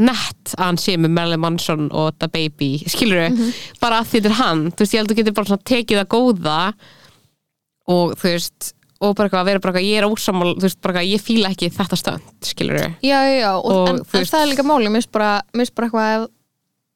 [0.00, 3.52] nett að hann sé með Marilyn Manson og The Baby, skilur Mhm.
[3.80, 6.10] bara að þetta er hann, þú veist, ég held að þú getur bara tekið það
[6.16, 6.58] góða
[7.90, 10.80] og þú veist, og bara eitthvað að vera bara eitthvað, ég er ósamál, þú veist,
[10.84, 14.28] bara eitthvað, ég fíla ekki þetta stönd, skilur já, já, já, og, Og, en, en
[14.28, 16.26] það er líka máli, mér finnst bara, bara eitthvað að,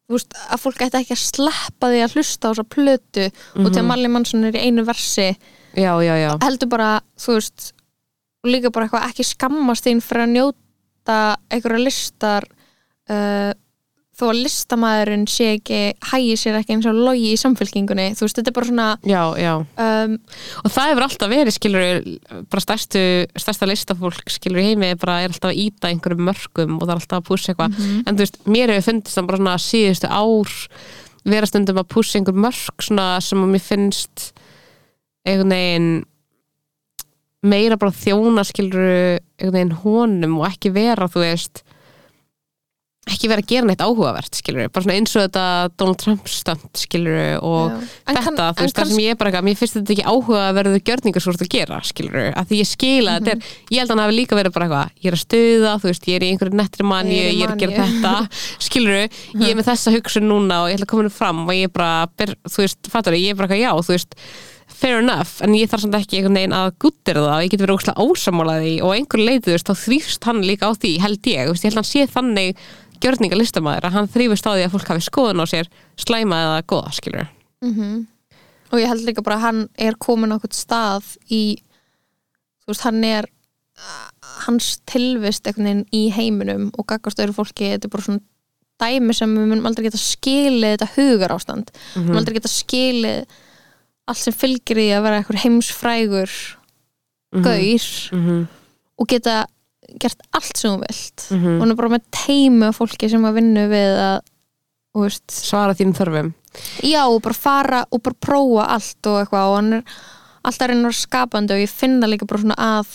[0.05, 3.25] þú veist, að fólk ætti ekki að sleppa því að hlusta á þessa plötu
[3.57, 5.31] og til að Marley Manson er í einu versi.
[5.75, 7.73] Já, já, já, heldur bara, þú veist
[8.45, 11.17] líka bara eitthvað ekki skammast þín fyrir að njóta
[11.51, 12.45] einhverja listar
[13.13, 13.53] uh,
[14.15, 15.79] þó að listamæðurinn sé ekki
[16.13, 19.23] hægi sér ekki eins og logi í samfélkingunni þú veist, þetta er bara svona já,
[19.43, 19.55] já.
[19.59, 20.15] um,
[20.63, 21.87] og það hefur alltaf verið, skilur
[22.53, 23.03] bara stærstu,
[23.43, 27.03] stærsta listafólk skilur í heimi, bara er alltaf að íta einhverjum mörgum og það er
[27.03, 27.81] alltaf að pússa eitthvað.
[28.05, 30.57] En þú veist, mér hefur fundist það bara svona síðustu ár
[31.25, 34.27] vera stundum að pússa einhver mörg svona sem að mér finnst
[35.25, 35.93] einhvern veginn
[37.45, 41.65] meira bara þjóna skilur einhvern veginn honum og ekki vera þú veist
[43.05, 45.45] ekki vera að gera neitt áhugavert skilur bara svona eins og þetta
[45.77, 47.81] Donald Trump stönd skilur og Já.
[48.09, 50.41] Þetta, kann- þú veist, það sem ég er bara eitthvað, mér finnst þetta ekki áhuga
[50.49, 53.25] að verða gjörningar svo að gera, skilur að því ég skila Mhm.
[53.27, 55.75] þetta er, ég held að hann hafi líka verið bara eitthvað, ég er að stuða,
[55.81, 58.15] þú veist, ég er í einhverju nettri manju, Ég ég er að gera þetta
[58.59, 59.09] skilur,
[59.45, 61.65] ég er með þessa hugsun núna og ég ætla að koma henni fram og ég
[61.69, 64.15] er bara ber, þú veist, fattur ég er bara eitthvað, já, þú veist
[64.75, 67.61] fair enough, en ég þarf samt ekki einhvern veginn að guttir það og ég get
[67.61, 70.93] verið óslega ósamálaði og á einhverju leiti, þú veist, þá þrýfst hann líka á því,
[71.05, 72.57] held ég, þú veist, ég held að hann sé þannig
[73.05, 75.69] gjörninga listamæður að hann þrýfist á því að fólk hafi skoðun á sér
[76.01, 77.29] slæma eða góða, skilur
[77.65, 78.07] Mhm.
[78.73, 81.57] og ég held líka bara að hann er komin á okkur stað í
[82.65, 83.25] þú veist, hann er
[84.47, 88.21] hans tilvist einhvern veginn í heiminum og gaggast öðru fólki, þetta er bara svona
[88.81, 93.25] dæmi sem við munum aldrei geta skilið þetta hugar ástand, við munum aldrei geta skilið
[94.09, 96.31] allt sem fylgir því að vera einhver heimsfrægur
[97.43, 98.47] gaur Mhm.
[98.99, 99.47] og geta
[100.01, 101.55] gert allt sem hún vilt Mhm.
[101.57, 104.21] og hann er bara með teimi af fólki sem að vinna við að
[104.95, 106.33] veist, svara þínum þörfum
[106.87, 109.85] já og bara fara og bara prófa allt og eitthvað og hann er
[110.45, 112.87] alltaf vera skapandi og ég finna líka bara svona að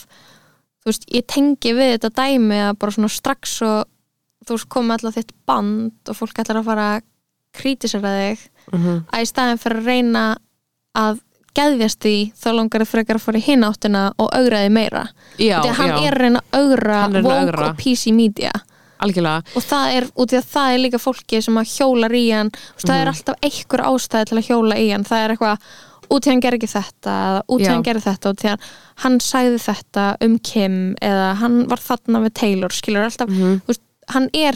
[0.79, 3.85] þú veist, ég tengi við þetta dæmi að bara svona strax og
[4.45, 7.01] þú veist, komið alltaf þitt band og fólk ætlar að fara að
[7.53, 8.39] krítisera þig
[8.71, 9.05] Mhm.
[9.11, 10.37] að í staðin fyrir að reyna
[10.95, 11.19] að
[11.55, 15.07] geðjast því þá langar þið frekar að fara í hinn áttina og augraði meira.
[15.37, 18.51] Já, því að hann já, er að reyna að augra woke og PC media.
[18.99, 19.43] Algjörlega.
[19.55, 22.49] Og það er út í að það er líka fólki sem að hjólar í hann
[22.51, 23.01] veist, það Mhm.
[23.01, 25.03] er alltaf einhver ástæði til að hjóla í hann.
[25.07, 25.57] Það er eitthvað,
[26.11, 28.59] út í hann ger ekki þetta út í hann gerir þetta út í hann
[28.97, 33.61] hann sagði þetta um Kim eða hann var þarna við Taylor skilur alltaf, Mhm.
[33.61, 34.53] þú veist, hann er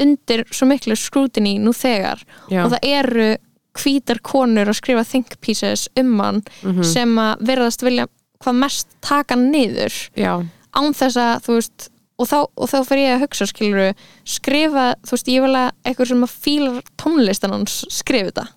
[0.00, 2.22] undir svo miklu scrutiny nú þegar.
[2.50, 3.36] Já, og það eru
[3.74, 6.82] hvítar konur að skrifa think pieces um hann Mhm.
[6.84, 8.06] sem að verðast vilja
[8.42, 10.10] hvað mest taka niður.
[10.16, 10.40] Já,
[10.74, 11.88] án þess að þú veist
[12.18, 13.94] og þá, og þá fyrir ég að hugsa skiluru
[14.24, 18.48] skrifa, þú veist, ég vil að eitthvað sem að fílar tónlistan hans skrifa þetta.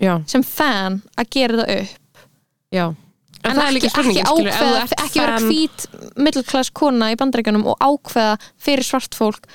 [0.00, 2.26] Já, sem fan að gera þetta upp.
[2.72, 2.94] Já.
[3.42, 5.86] En, er ekki, ekki ákveða, ekki vera hvít
[6.16, 9.46] middleklass kona í bandaríkjanum og ákveða fyrir svart fólk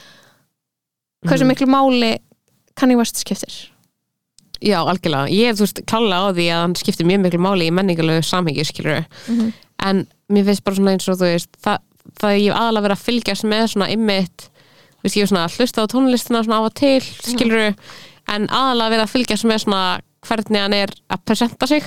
[1.25, 1.51] hversu Mhm.
[1.51, 2.17] miklu máli
[2.75, 3.69] kann ég vast skiptir
[4.65, 5.29] Já, algjörlega.
[5.29, 8.23] Ég hef, þú veist, klálega á því að hann skiptir mjög miklu máli í menningalegu
[8.25, 9.53] samhengi, skilur Mhm.
[9.85, 11.77] En mér finnst bara svona eins og þú veist, það,
[12.19, 14.47] það ég hef aðalega verið að fylgjast með svona ymmit,
[14.95, 17.75] þú veist, ég hef svona að hlusta á tónlistina svona af og til, skilur
[18.33, 19.81] en aðalega verið að fylgjast með svona
[20.25, 21.83] hvernig hann er að presenta sig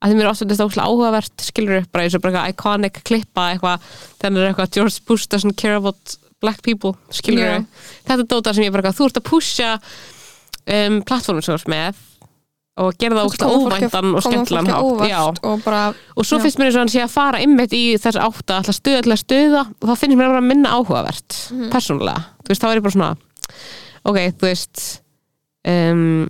[0.00, 3.02] að því mér er ofta þetta óslega áhugavert skilur bara eins og bara eitthvað iconic
[3.04, 3.80] klippa eitthvað,
[4.24, 7.64] hann er eitthvað George Bush doesn't care about black people skilur Já.
[8.08, 9.70] þetta er dóta sem ég bara þú ert að pusha
[10.66, 12.06] um, plattformum sem þú ert með
[12.80, 15.80] og Koma fólki- óvæntan og á hátt og bara
[16.16, 16.42] og svo Já.
[16.44, 19.12] finnst mér eins og hann sé að fara ymmit í þess átt að stuða til
[19.12, 21.70] að stuða og þá finnst mér bara minna áhugavert Mhm.
[21.74, 23.16] persónulega, þú veist, þá er ég bara svona
[24.04, 25.00] ok, þú veist
[25.68, 26.28] um,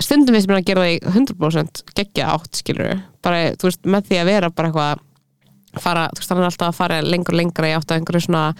[0.00, 4.20] stundum finnst mér að gera í 100% geggja átt skilur, bara, þú veist, með því
[4.22, 7.68] að vera bara eitthvað fara, þú veist, hann er alltaf að fara lengur og lengra
[7.68, 8.54] í átt að einhverju svona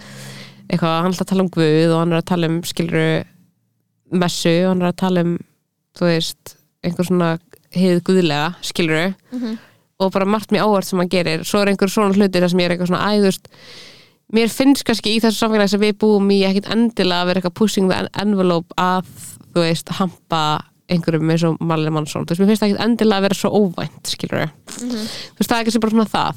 [0.69, 3.23] eitthvað, hann er alltaf að tala um Guð og hann er að tala um skilur
[4.11, 5.37] messu og hann er að tala um
[5.99, 7.29] þú veist, einhver svona
[7.75, 9.57] hið guðlega, skilur Mhm.
[9.99, 11.43] og bara margt mér ávart sem hann gerir.
[11.43, 13.47] Svo er einhver svona hlutir þar sem ég er eitthvað svona æðust
[14.33, 17.53] mér finnst kannski í þessu samfélagi sem við búum í ekkit endilega að vera eitthvað
[17.59, 19.05] pushing the envelope að
[19.53, 23.17] þú veist, hampa einhverjum eins og Marley Mansson þú veist, mér finnst það ekkit endilega
[23.19, 24.93] að vera svo óvænt skilur þú
[25.37, 26.35] veist, það er kannski bara svona það.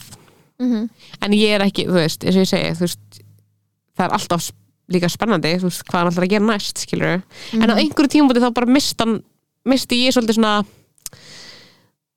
[0.61, 0.90] Mhm.
[1.23, 3.23] en ég er ekki, þú veist, eins og ég segi þú veist,
[3.97, 4.51] það er alltaf
[4.93, 7.23] líka spennandi, þú veist, hvað hann ætlar að gera næst skilur
[7.59, 9.23] en á einhverju tímabúti þá bara mist hann
[9.64, 10.55] misti ég svolítið svona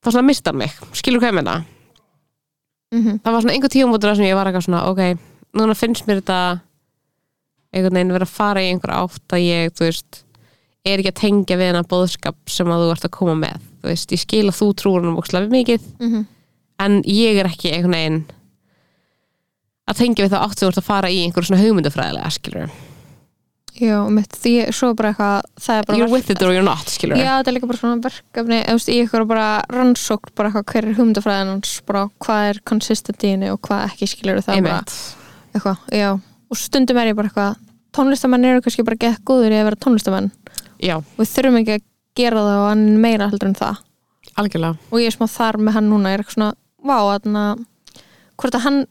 [0.03, 1.55] þá svona mista hann mig, skilur hvað ég menna
[2.93, 3.19] Mhm.
[3.25, 5.17] það var svona einhver tímabúti sem ég var eitthvað svona, ok,
[5.57, 6.61] núna finnst mér þetta
[7.73, 10.21] einhvern veginn vera að fara í einhver átt að ég, þú veist
[10.85, 13.89] er ekki að tengja við hennar bóðskap sem að þú ert að koma með þú
[13.89, 16.25] veist, ég skil að þú trúur hann bókslega mikið Mhm.
[16.79, 18.25] en ég er ekki einhvern veginn
[19.85, 22.75] að tengja við það átt sem ert að fara í einhver svona hugmyndafræðilega, skilur
[23.75, 26.87] Já, mitt, því svo bara eitthvað það er bara you're with it or you're not,
[26.87, 30.69] skilur Já, þetta er líka bara svona verkefni eða, í ykkur bara rannsókn bara eitthvað
[30.71, 34.61] hver er hugmyndafræðin hans bara hvað er consistent í henni og hvað ekki skilur það
[34.61, 34.95] er bara Einmitt.
[35.51, 36.09] eitthvað, já.
[36.45, 37.59] Og stundum er ég bara eitthvað
[37.95, 40.31] tónlistamenn eru kannski bara gett góður í að vera tónlistamenn.
[40.83, 41.85] Já, við þurfum ekki að
[42.19, 43.83] gera það og hann meira heldur en það.
[44.39, 44.89] Algjörlega.
[44.91, 46.51] Og ég er smá þar með hann núna ég er eitthvað svona,
[46.83, 47.45] vá, þarna
[48.35, 48.81] hvort að hann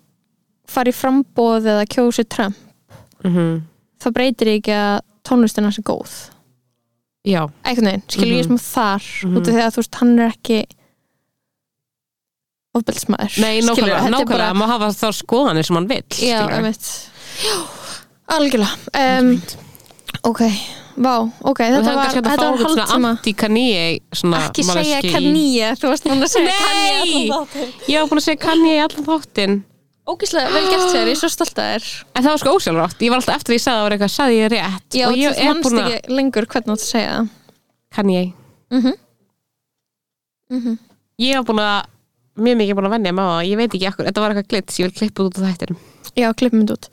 [0.67, 2.57] fari frambóð eða kjósi Trump
[3.25, 3.63] mm
[4.05, 6.11] það breytir ekki að tónlistin hans er góð.
[7.25, 8.59] Já, einhvern veginn, skilur ég Mhm.
[8.59, 9.37] smá þar Mhm.
[9.39, 10.59] út af því að þú veist, hann er ekki
[12.75, 16.57] ofbeldsmaður nei, nákvæmlega, nákvæmlega bara- maður hafa þá skoðanir sem hann vill já, skilurðu.
[16.59, 17.09] einmitt.
[18.35, 19.43] Algjörlega um,
[20.25, 20.41] ok,
[20.97, 21.15] vá,
[21.45, 22.59] ok þetta var, þetta var
[24.13, 26.57] svona ekki segja Kanye, þú varst núna að segja
[27.31, 27.73] þáttinn.
[27.89, 29.63] ég var búin að segja Kanye í allan þáttin
[30.11, 31.87] ógíslega vel gert þér, ég er svo stolt að þér.
[32.13, 33.95] En það var sko ósjálfrátt, ég var alltaf eftir því að ég sagði það var
[33.97, 34.87] eitthvað, sagði ég rétt?
[34.99, 37.15] Já, og ég þú er mannst búin að ekki lengur hvernig þú átt að segja
[37.15, 37.33] það.
[37.95, 38.23] Kanye,
[38.75, 38.95] mhm.
[40.55, 40.79] Mhm.
[41.25, 41.91] Ég var búin að
[42.45, 44.79] mjög mikið búin að vennja með það, ég veit ekki ekkur þetta var eitthvað glits,
[44.81, 45.79] ég vil klippa út úr þættinum.
[46.15, 46.89] Já, klippum þetta út.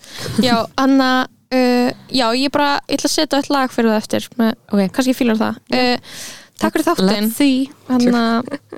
[0.45, 1.09] Já, Anna,
[1.51, 4.83] uh, já, ég bara ég ætla að setja eitt lag fyrir það eftir með, ok,
[4.95, 5.59] kannski fílar það.
[5.73, 6.15] Uh,
[6.61, 7.07] Takk fyrir þáttinn.
[7.09, 7.61] Let's see.
[7.89, 8.23] Anna,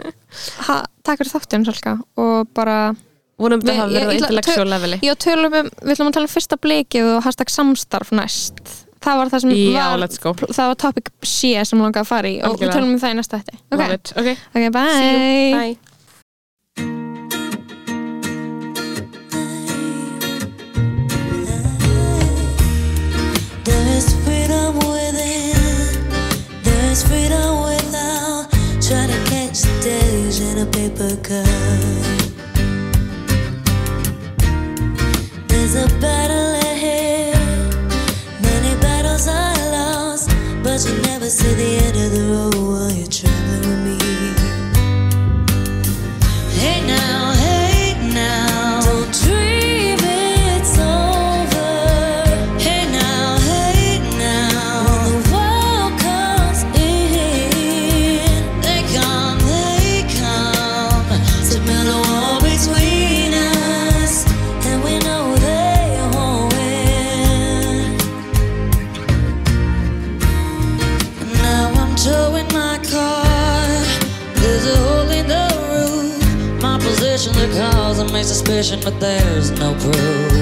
[0.69, 1.97] ha, Takk fyrir þáttinn, Salka.
[2.15, 2.93] Og bara,
[3.45, 6.33] vonum Við- þetta ég ætla- intellectual leveli já, tölum um við ætlum að tala um
[6.35, 8.63] fyrsta blikið og hashtag samstarf næst
[9.03, 10.31] það var það sem Já, var let's go.
[10.33, 12.75] það var topic C sem langaði að fara í og við Algjörlega.
[12.77, 14.13] tölum um það í næsta eftir Love Ok, it.
[14.15, 16.83] ok, ok, bye, see you, bye
[23.63, 25.55] There is freedom within.
[26.63, 28.47] There is freedom without
[28.81, 32.22] trying to catch the days in a paper cup.
[35.73, 37.35] There's battle ahead.
[38.43, 40.29] Many battles are lost,
[40.61, 43.32] but you never see the end of the road while you're traveling
[72.35, 73.67] I'm my car.
[74.41, 76.61] There's a hole in the roof.
[76.61, 80.33] My position the cause of my suspicion, but there's no proof.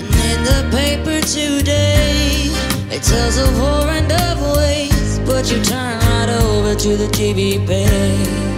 [0.00, 2.50] And in the paper today,
[2.94, 3.58] it tells of
[3.88, 5.24] and of waste.
[5.26, 8.57] But you turn right over to the TV page.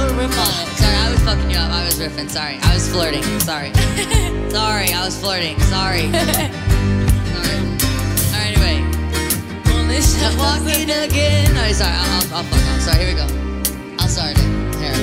[0.00, 0.76] A riff on it.
[0.76, 1.70] Sorry, I was fucking you up.
[1.70, 2.28] I was riffing.
[2.28, 2.58] Sorry.
[2.62, 3.22] I was flirting.
[3.40, 3.72] Sorry.
[4.50, 5.58] Sorry, I was flirting.
[5.60, 6.10] Sorry.
[6.12, 7.60] Sorry.
[8.32, 8.82] Alright, anyway.
[9.72, 11.54] Only I'm walking again.
[11.54, 11.92] No, sorry.
[11.92, 12.80] I'll, I'll, I'll fuck off.
[12.80, 13.26] Sorry, here we go.
[13.98, 14.38] I'll start it.
[14.80, 14.96] Here.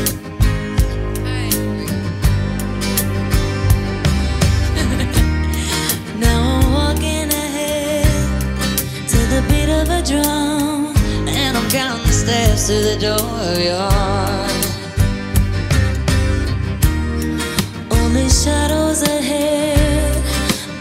[1.21, 1.97] Alright, here we go.
[6.19, 8.05] Now I'm walking ahead
[9.09, 10.95] to the beat of a drum,
[11.27, 14.32] and I'm counting the steps to the door of your
[18.43, 20.21] shadows ahead,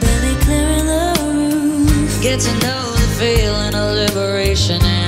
[0.00, 2.20] barely clearing the roof.
[2.20, 5.01] Get to know the feeling of liberation